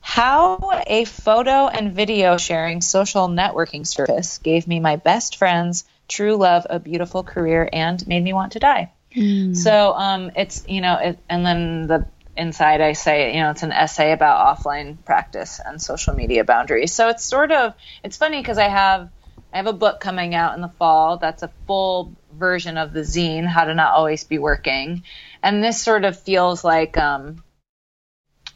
How 0.00 0.82
a 0.86 1.04
photo 1.04 1.68
and 1.68 1.92
video 1.92 2.36
sharing 2.36 2.80
social 2.80 3.28
networking 3.28 3.86
service 3.86 4.38
gave 4.38 4.66
me 4.66 4.80
my 4.80 4.96
best 4.96 5.36
friends, 5.36 5.84
true 6.08 6.36
love, 6.36 6.66
a 6.68 6.78
beautiful 6.78 7.22
career 7.22 7.68
and 7.72 8.04
made 8.06 8.22
me 8.22 8.32
want 8.32 8.52
to 8.52 8.58
die. 8.58 8.90
Mm. 9.14 9.56
So 9.56 9.92
um, 9.92 10.32
it's 10.36 10.64
you 10.68 10.80
know, 10.80 10.96
it, 10.96 11.18
and 11.28 11.44
then 11.44 11.86
the 11.86 12.06
inside 12.36 12.80
I 12.80 12.92
say 12.92 13.34
you 13.34 13.40
know 13.40 13.50
it's 13.50 13.62
an 13.62 13.72
essay 13.72 14.12
about 14.12 14.58
offline 14.58 15.04
practice 15.04 15.60
and 15.64 15.80
social 15.80 16.14
media 16.14 16.44
boundaries. 16.44 16.92
So 16.92 17.08
it's 17.08 17.24
sort 17.24 17.52
of 17.52 17.74
it's 18.02 18.16
funny 18.16 18.40
because 18.40 18.58
I 18.58 18.68
have 18.68 19.10
I 19.52 19.56
have 19.56 19.66
a 19.66 19.72
book 19.72 20.00
coming 20.00 20.34
out 20.34 20.54
in 20.54 20.60
the 20.60 20.68
fall 20.68 21.16
that's 21.16 21.42
a 21.42 21.50
full 21.66 22.14
version 22.32 22.78
of 22.78 22.92
the 22.92 23.00
zine, 23.00 23.46
How 23.46 23.64
to 23.64 23.74
Not 23.74 23.94
Always 23.94 24.24
Be 24.24 24.38
Working, 24.38 25.02
and 25.42 25.62
this 25.62 25.82
sort 25.82 26.04
of 26.04 26.18
feels 26.18 26.62
like 26.62 26.96
um, 26.96 27.42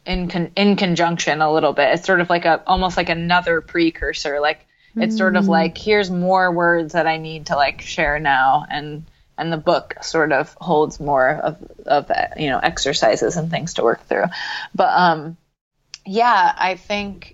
in 0.06 0.28
con- 0.28 0.52
in 0.56 0.76
conjunction 0.76 1.40
a 1.40 1.52
little 1.52 1.72
bit. 1.72 1.94
It's 1.94 2.06
sort 2.06 2.20
of 2.20 2.30
like 2.30 2.44
a 2.44 2.62
almost 2.66 2.96
like 2.96 3.08
another 3.08 3.60
precursor. 3.60 4.40
Like 4.40 4.66
it's 4.96 5.14
mm. 5.14 5.18
sort 5.18 5.36
of 5.36 5.44
mm. 5.44 5.48
like 5.48 5.76
here's 5.76 6.10
more 6.10 6.52
words 6.52 6.92
that 6.92 7.06
I 7.06 7.16
need 7.16 7.46
to 7.46 7.56
like 7.56 7.80
share 7.80 8.18
now 8.18 8.64
and 8.68 9.04
and 9.36 9.52
the 9.52 9.56
book 9.56 9.96
sort 10.02 10.32
of 10.32 10.54
holds 10.60 11.00
more 11.00 11.28
of 11.30 11.56
of 11.86 12.10
you 12.36 12.50
know 12.50 12.58
exercises 12.58 13.36
and 13.36 13.50
things 13.50 13.74
to 13.74 13.82
work 13.82 14.06
through 14.06 14.24
but 14.74 14.92
um 14.96 15.36
yeah 16.06 16.54
i 16.56 16.76
think 16.76 17.33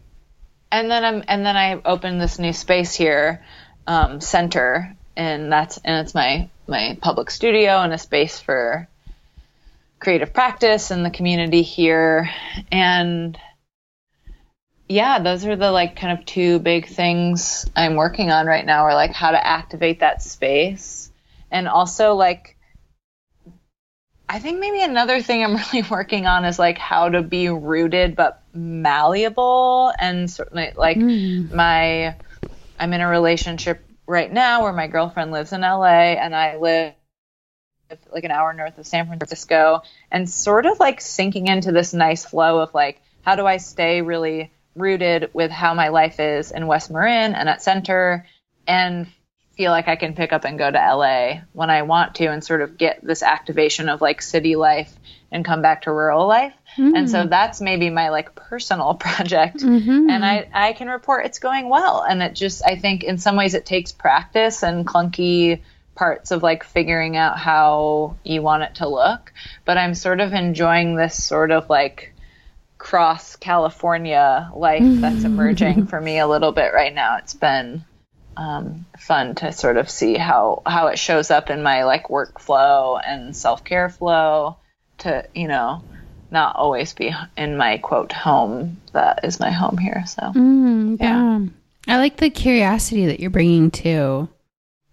and 0.72 0.90
then 0.90 1.04
i'm 1.04 1.24
and 1.28 1.44
then 1.44 1.56
i 1.56 1.80
opened 1.84 2.20
this 2.20 2.38
new 2.38 2.52
space 2.52 2.94
here 2.94 3.42
um, 3.86 4.20
center 4.20 4.96
and 5.16 5.50
that's 5.50 5.78
and 5.78 6.04
it's 6.04 6.14
my 6.14 6.48
my 6.66 6.96
public 7.00 7.30
studio 7.30 7.80
and 7.80 7.92
a 7.92 7.98
space 7.98 8.38
for 8.38 8.88
creative 9.98 10.32
practice 10.32 10.90
and 10.90 11.04
the 11.04 11.10
community 11.10 11.62
here. 11.62 12.30
And 12.72 13.38
yeah 14.88 15.20
those 15.20 15.44
are 15.44 15.54
the 15.54 15.70
like 15.70 15.94
kind 15.94 16.18
of 16.18 16.26
two 16.26 16.58
big 16.58 16.88
things 16.88 17.64
i'm 17.76 17.94
working 17.94 18.32
on 18.32 18.44
right 18.46 18.66
now 18.66 18.82
are 18.82 18.94
like 18.94 19.12
how 19.12 19.30
to 19.30 19.46
activate 19.46 20.00
that 20.00 20.22
space. 20.22 21.12
And 21.50 21.68
also 21.68 22.14
like 22.14 22.56
I 24.30 24.38
think 24.38 24.60
maybe 24.60 24.80
another 24.80 25.20
thing 25.20 25.42
I'm 25.42 25.56
really 25.72 25.86
working 25.90 26.26
on 26.26 26.44
is 26.44 26.56
like 26.56 26.78
how 26.78 27.08
to 27.08 27.20
be 27.20 27.48
rooted 27.48 28.14
but 28.14 28.40
malleable 28.54 29.92
and 29.98 30.30
certainly 30.30 30.70
like 30.76 30.96
mm. 30.96 31.52
my 31.52 32.14
I'm 32.78 32.92
in 32.92 33.00
a 33.00 33.08
relationship 33.08 33.84
right 34.06 34.32
now 34.32 34.62
where 34.62 34.72
my 34.72 34.86
girlfriend 34.86 35.32
lives 35.32 35.52
in 35.52 35.62
LA 35.62 36.14
and 36.14 36.34
I 36.34 36.56
live 36.58 36.94
like 38.12 38.22
an 38.22 38.30
hour 38.30 38.52
north 38.52 38.78
of 38.78 38.86
San 38.86 39.08
Francisco 39.08 39.82
and 40.12 40.30
sort 40.30 40.64
of 40.64 40.78
like 40.78 41.00
sinking 41.00 41.48
into 41.48 41.72
this 41.72 41.92
nice 41.92 42.24
flow 42.24 42.60
of 42.60 42.72
like 42.72 43.02
how 43.22 43.34
do 43.34 43.46
I 43.46 43.56
stay 43.56 44.00
really 44.00 44.52
rooted 44.76 45.30
with 45.32 45.50
how 45.50 45.74
my 45.74 45.88
life 45.88 46.20
is 46.20 46.52
in 46.52 46.68
West 46.68 46.88
Marin 46.88 47.34
and 47.34 47.48
at 47.48 47.62
Center 47.62 48.26
and 48.64 49.08
feel 49.60 49.72
like 49.72 49.88
I 49.88 49.96
can 49.96 50.14
pick 50.14 50.32
up 50.32 50.46
and 50.46 50.56
go 50.56 50.70
to 50.70 50.78
LA 50.78 51.42
when 51.52 51.68
I 51.68 51.82
want 51.82 52.14
to 52.14 52.24
and 52.28 52.42
sort 52.42 52.62
of 52.62 52.78
get 52.78 53.04
this 53.04 53.22
activation 53.22 53.90
of 53.90 54.00
like 54.00 54.22
city 54.22 54.56
life 54.56 54.90
and 55.30 55.44
come 55.44 55.60
back 55.60 55.82
to 55.82 55.92
rural 55.92 56.26
life. 56.26 56.54
Mm-hmm. 56.78 56.96
And 56.96 57.10
so 57.10 57.26
that's 57.26 57.60
maybe 57.60 57.90
my 57.90 58.08
like 58.08 58.34
personal 58.34 58.94
project. 59.06 59.58
Mm-hmm. 59.58 60.08
And 60.08 60.24
I, 60.24 60.48
I 60.50 60.72
can 60.72 60.88
report 60.88 61.26
it's 61.26 61.40
going 61.40 61.68
well. 61.68 62.02
And 62.08 62.22
it 62.22 62.34
just, 62.34 62.64
I 62.64 62.76
think 62.76 63.04
in 63.04 63.18
some 63.18 63.36
ways 63.36 63.52
it 63.52 63.66
takes 63.66 63.92
practice 63.92 64.62
and 64.62 64.86
clunky 64.86 65.60
parts 65.94 66.30
of 66.30 66.42
like 66.42 66.64
figuring 66.64 67.18
out 67.18 67.36
how 67.36 68.16
you 68.24 68.40
want 68.40 68.62
it 68.62 68.76
to 68.76 68.88
look. 68.88 69.30
But 69.66 69.76
I'm 69.76 69.94
sort 69.94 70.20
of 70.20 70.32
enjoying 70.32 70.96
this 70.96 71.22
sort 71.22 71.50
of 71.50 71.68
like 71.68 72.14
cross 72.78 73.36
California 73.36 74.50
life 74.54 75.02
that's 75.02 75.24
emerging 75.24 75.86
for 75.88 76.00
me 76.00 76.18
a 76.18 76.26
little 76.26 76.52
bit 76.52 76.72
right 76.72 76.94
now. 76.94 77.18
It's 77.18 77.34
been 77.34 77.84
um, 78.36 78.86
fun 78.98 79.34
to 79.36 79.52
sort 79.52 79.76
of 79.76 79.90
see 79.90 80.16
how 80.16 80.62
how 80.66 80.88
it 80.88 80.98
shows 80.98 81.30
up 81.30 81.50
in 81.50 81.62
my 81.62 81.84
like 81.84 82.08
workflow 82.08 83.00
and 83.04 83.36
self 83.36 83.64
care 83.64 83.88
flow. 83.88 84.56
To 84.98 85.26
you 85.34 85.48
know, 85.48 85.82
not 86.30 86.56
always 86.56 86.92
be 86.92 87.14
in 87.36 87.56
my 87.56 87.78
quote 87.78 88.12
home 88.12 88.80
that 88.92 89.24
is 89.24 89.40
my 89.40 89.50
home 89.50 89.78
here. 89.78 90.04
So 90.06 90.22
mm, 90.22 91.00
yeah. 91.00 91.38
yeah. 91.38 91.94
I 91.94 91.98
like 91.98 92.18
the 92.18 92.30
curiosity 92.30 93.06
that 93.06 93.20
you're 93.20 93.30
bringing 93.30 93.70
to 93.72 94.28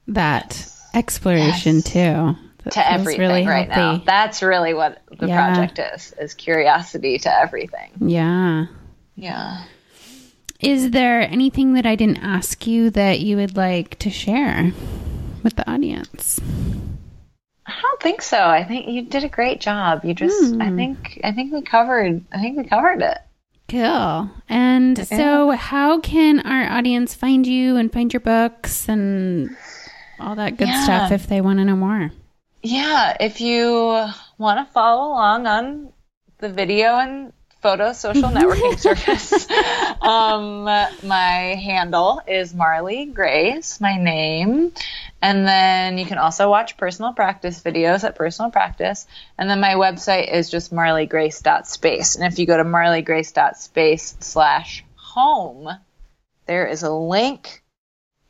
that 0.07 0.71
exploration 0.93 1.75
yes. 1.75 1.83
too. 1.83 2.35
That 2.63 2.73
to 2.73 2.91
everything 2.91 3.19
really 3.19 3.47
right 3.47 3.69
healthy. 3.69 3.99
now. 3.99 4.03
That's 4.05 4.41
really 4.41 4.73
what 4.73 5.01
the 5.17 5.27
yeah. 5.27 5.53
project 5.53 5.79
is: 5.79 6.13
is 6.19 6.33
curiosity 6.33 7.19
to 7.19 7.33
everything. 7.33 7.91
Yeah. 7.99 8.67
Yeah. 9.15 9.63
Is 10.59 10.91
there 10.91 11.21
anything 11.21 11.73
that 11.73 11.85
I 11.85 11.95
didn't 11.95 12.17
ask 12.17 12.65
you 12.65 12.89
that 12.91 13.19
you 13.19 13.37
would 13.37 13.55
like 13.55 13.99
to 13.99 14.09
share 14.09 14.71
with 15.43 15.55
the 15.55 15.69
audience? 15.69 16.39
I 17.67 17.73
don't 17.81 18.01
think 18.01 18.21
so. 18.21 18.39
I 18.39 18.63
think 18.63 18.87
you 18.87 19.03
did 19.03 19.23
a 19.23 19.29
great 19.29 19.61
job. 19.61 20.03
You 20.03 20.13
just 20.13 20.53
mm. 20.53 20.61
I 20.61 20.69
hmm. 20.69 20.77
think 20.77 21.21
I 21.23 21.31
think 21.31 21.53
we 21.53 21.61
covered 21.61 22.23
I 22.31 22.39
think 22.39 22.57
we 22.57 22.63
covered 22.63 23.01
it. 23.01 23.17
Cool. 23.67 24.29
And 24.47 24.97
yeah. 24.97 25.03
so 25.03 25.51
how 25.51 25.99
can 25.99 26.39
our 26.39 26.77
audience 26.77 27.13
find 27.13 27.45
you 27.45 27.75
and 27.75 27.91
find 27.91 28.13
your 28.13 28.21
books 28.21 28.87
and 28.87 29.55
all 30.19 30.35
that 30.35 30.57
good 30.57 30.69
yeah. 30.69 30.83
stuff 30.83 31.11
if 31.11 31.27
they 31.27 31.41
want 31.41 31.59
to 31.59 31.65
know 31.65 31.75
more? 31.75 32.11
Yeah, 32.63 33.15
if 33.19 33.41
you 33.41 34.07
want 34.37 34.65
to 34.65 34.73
follow 34.73 35.09
along 35.11 35.45
on 35.47 35.93
the 36.39 36.49
video 36.49 36.97
and 36.97 37.33
photo 37.67 37.91
social 37.91 38.29
networking 38.29 38.79
service. 38.87 39.45
um, 40.01 40.63
my 41.03 41.59
handle 41.61 42.21
is 42.25 42.53
Marlee 42.53 43.13
Grace, 43.13 43.81
my 43.81 43.97
name. 43.97 44.71
And 45.21 45.45
then 45.45 45.97
you 45.97 46.05
can 46.05 46.17
also 46.17 46.49
watch 46.49 46.77
personal 46.77 47.11
practice 47.11 47.61
videos 47.61 48.05
at 48.05 48.15
Personal 48.15 48.51
Practice. 48.51 49.05
And 49.37 49.49
then 49.49 49.59
my 49.59 49.73
website 49.73 50.31
is 50.31 50.49
just 50.49 50.71
marleegrace.space. 50.71 52.15
And 52.15 52.31
if 52.31 52.39
you 52.39 52.45
go 52.45 52.55
to 52.55 52.63
marleegrace.space 52.63 54.15
slash 54.21 54.85
home, 54.95 55.67
there 56.45 56.67
is 56.67 56.83
a 56.83 56.93
link 56.93 57.63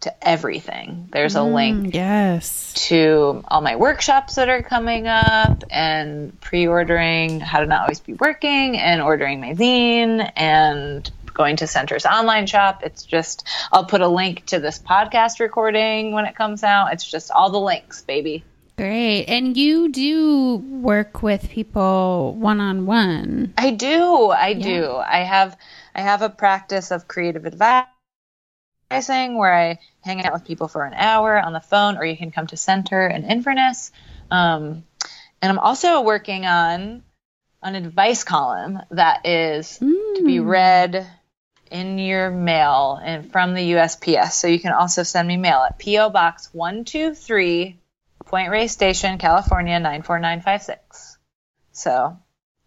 to 0.07 0.27
everything. 0.27 1.09
There's 1.11 1.35
a 1.35 1.43
link 1.43 1.87
mm, 1.87 1.93
Yes. 1.93 2.73
to 2.87 3.43
all 3.47 3.61
my 3.61 3.75
workshops 3.75 4.35
that 4.35 4.49
are 4.49 4.63
coming 4.63 5.07
up 5.07 5.63
and 5.69 6.39
pre-ordering 6.39 7.39
how 7.41 7.59
to 7.59 7.65
not 7.65 7.81
always 7.81 7.99
be 7.99 8.13
working 8.13 8.77
and 8.77 9.01
ordering 9.01 9.41
my 9.41 9.53
zine 9.53 10.31
and 10.35 11.11
going 11.33 11.57
to 11.57 11.67
center's 11.67 12.03
online 12.07 12.47
shop 12.47 12.81
it's 12.83 13.03
just 13.03 13.47
i'll 13.71 13.85
put 13.85 14.01
a 14.01 14.07
link 14.07 14.43
to 14.47 14.59
this 14.59 14.79
podcast 14.79 15.39
recording 15.39 16.11
when 16.11 16.25
it 16.25 16.35
comes 16.35 16.63
out 16.63 16.91
it's 16.93 17.05
just 17.09 17.29
all 17.29 17.51
the 17.51 17.59
links 17.59 18.01
baby 18.01 18.43
Great. 18.75 19.25
And 19.25 19.57
you 19.57 19.89
do 19.89 20.57
work 20.57 21.23
with 21.23 21.49
people 21.49 22.35
one 22.35 22.59
on 22.59 22.85
one. 22.87 23.53
i 23.57 23.69
do 23.71 24.29
i 24.29 24.53
do 24.53 24.95
i 24.95 25.19
have 25.19 25.55
i 25.93 26.01
have 26.01 26.21
a 26.23 26.29
practice 26.29 26.89
of 26.91 27.07
creative 27.07 27.45
advising 28.89 29.37
where 29.37 29.53
i 29.53 29.79
hang 30.01 30.23
out 30.23 30.33
with 30.33 30.45
people 30.45 30.67
for 30.67 30.85
an 30.85 30.93
hour 30.93 31.39
on 31.39 31.53
the 31.53 31.59
phone 31.59 31.97
or 31.97 32.05
you 32.05 32.17
can 32.17 32.31
come 32.31 32.47
to 32.47 32.57
center 32.57 33.07
in 33.07 33.23
inverness 33.25 33.91
um, 34.31 34.83
and 35.41 35.51
i'm 35.51 35.59
also 35.59 36.01
working 36.01 36.45
on 36.45 37.03
an 37.63 37.75
advice 37.75 38.23
column 38.23 38.79
that 38.91 39.25
is 39.25 39.77
to 39.79 40.21
be 40.25 40.39
read 40.39 41.07
in 41.71 41.97
your 41.97 42.29
mail 42.29 42.99
and 43.03 43.31
from 43.31 43.53
the 43.53 43.71
USPS. 43.71 44.33
So 44.33 44.47
you 44.47 44.59
can 44.59 44.73
also 44.73 45.03
send 45.03 45.27
me 45.27 45.37
mail 45.37 45.65
at 45.67 45.79
PO 45.79 46.09
Box 46.09 46.49
123 46.53 47.79
Point 48.25 48.49
Reyes 48.51 48.71
Station, 48.71 49.17
California 49.17 49.79
94956. 49.79 51.17
So 51.71 52.17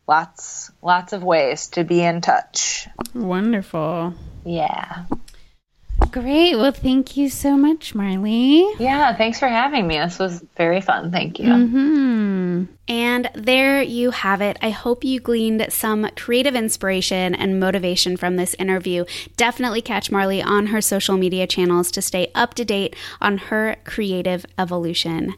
lots 0.07 0.71
lots 0.83 1.13
of 1.13 1.23
ways 1.23 1.69
to 1.69 1.85
be 1.85 2.03
in 2.03 2.21
touch. 2.21 2.89
Wonderful. 3.15 4.15
Yeah. 4.45 5.05
Great. 6.11 6.57
Well, 6.57 6.73
thank 6.73 7.17
you 7.17 7.29
so 7.29 7.57
much, 7.57 7.95
Marlee. 7.95 8.79
Yeah, 8.79 9.15
thanks 9.17 9.39
for 9.39 9.49
having 9.49 9.87
me. 9.87 9.99
This 9.99 10.19
was 10.19 10.43
very 10.57 10.81
fun. 10.81 11.11
Thank 11.13 11.39
you. 11.39 11.53
Hmm. 11.53 12.65
And 12.91 13.31
there 13.35 13.81
you 13.81 14.11
have 14.11 14.41
it. 14.41 14.59
I 14.61 14.71
hope 14.71 15.05
you 15.05 15.21
gleaned 15.21 15.65
some 15.73 16.09
creative 16.17 16.57
inspiration 16.57 17.37
and 17.37 17.61
motivation 17.61 18.17
from 18.17 18.35
this 18.35 18.55
interview. 18.55 19.05
Definitely 19.37 19.81
catch 19.81 20.11
Marlee 20.11 20.45
on 20.45 20.67
her 20.67 20.81
social 20.81 21.17
media 21.17 21.47
channels 21.47 21.93
to 21.93 22.03
stay 22.03 22.33
up 22.35 22.55
to 22.55 22.65
date 22.65 22.97
on 23.21 23.39
her 23.39 23.77
creative 23.85 24.45
evolution. 24.59 25.35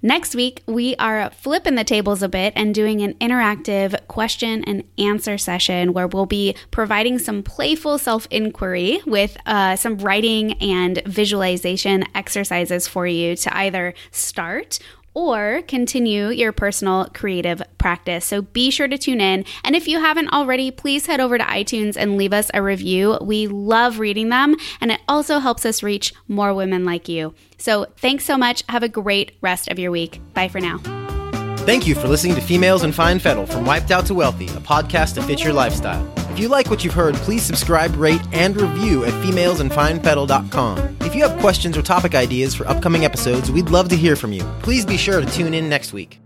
Next 0.00 0.34
week, 0.34 0.62
we 0.66 0.96
are 0.96 1.28
flipping 1.28 1.74
the 1.74 1.84
tables 1.84 2.22
a 2.22 2.28
bit 2.28 2.54
and 2.56 2.74
doing 2.74 3.02
an 3.02 3.12
interactive 3.14 3.94
question 4.08 4.64
and 4.64 4.84
answer 4.96 5.36
session 5.36 5.92
where 5.92 6.06
we'll 6.06 6.24
be 6.24 6.56
providing 6.70 7.18
some 7.18 7.42
playful 7.42 7.98
self 7.98 8.26
inquiry 8.30 9.02
with 9.04 9.36
uh, 9.44 9.76
some 9.76 9.98
writing 9.98 10.13
and 10.60 11.02
visualization 11.06 12.04
exercises 12.14 12.86
for 12.86 13.06
you 13.06 13.36
to 13.36 13.56
either 13.56 13.94
start 14.10 14.78
or 15.14 15.62
continue 15.68 16.28
your 16.28 16.52
personal 16.52 17.06
creative 17.14 17.62
practice. 17.78 18.24
So 18.24 18.42
be 18.42 18.70
sure 18.70 18.88
to 18.88 18.98
tune 18.98 19.20
in. 19.20 19.44
And 19.62 19.76
if 19.76 19.86
you 19.86 20.00
haven't 20.00 20.32
already, 20.32 20.70
please 20.70 21.06
head 21.06 21.20
over 21.20 21.38
to 21.38 21.44
iTunes 21.44 21.96
and 21.96 22.16
leave 22.16 22.32
us 22.32 22.50
a 22.52 22.62
review. 22.62 23.16
We 23.22 23.46
love 23.46 24.00
reading 24.00 24.28
them, 24.28 24.56
and 24.80 24.90
it 24.90 25.00
also 25.08 25.38
helps 25.38 25.64
us 25.64 25.82
reach 25.82 26.12
more 26.26 26.52
women 26.52 26.84
like 26.84 27.08
you. 27.08 27.34
So 27.58 27.86
thanks 27.96 28.24
so 28.24 28.36
much. 28.36 28.64
Have 28.68 28.82
a 28.82 28.88
great 28.88 29.36
rest 29.40 29.70
of 29.70 29.78
your 29.78 29.92
week. 29.92 30.20
Bye 30.34 30.48
for 30.48 30.60
now. 30.60 31.03
Thank 31.64 31.86
you 31.86 31.94
for 31.94 32.08
listening 32.08 32.34
to 32.34 32.42
Females 32.42 32.82
in 32.84 32.92
Fine 32.92 33.20
Fettle 33.20 33.46
from 33.46 33.64
Wiped 33.64 33.90
Out 33.90 34.04
to 34.06 34.14
Wealthy, 34.14 34.48
a 34.48 34.60
podcast 34.60 35.14
to 35.14 35.22
fit 35.22 35.42
your 35.42 35.54
lifestyle. 35.54 36.06
If 36.30 36.38
you 36.38 36.48
like 36.48 36.68
what 36.68 36.84
you've 36.84 36.92
heard, 36.92 37.14
please 37.14 37.42
subscribe, 37.42 37.96
rate, 37.96 38.20
and 38.32 38.54
review 38.54 39.06
at 39.06 39.14
femalesinfinefettle.com. 39.24 40.96
If 41.00 41.14
you 41.14 41.26
have 41.26 41.40
questions 41.40 41.78
or 41.78 41.82
topic 41.82 42.14
ideas 42.14 42.54
for 42.54 42.68
upcoming 42.68 43.06
episodes, 43.06 43.50
we'd 43.50 43.70
love 43.70 43.88
to 43.88 43.96
hear 43.96 44.14
from 44.14 44.34
you. 44.34 44.42
Please 44.60 44.84
be 44.84 44.98
sure 44.98 45.22
to 45.22 45.26
tune 45.26 45.54
in 45.54 45.70
next 45.70 45.94
week. 45.94 46.20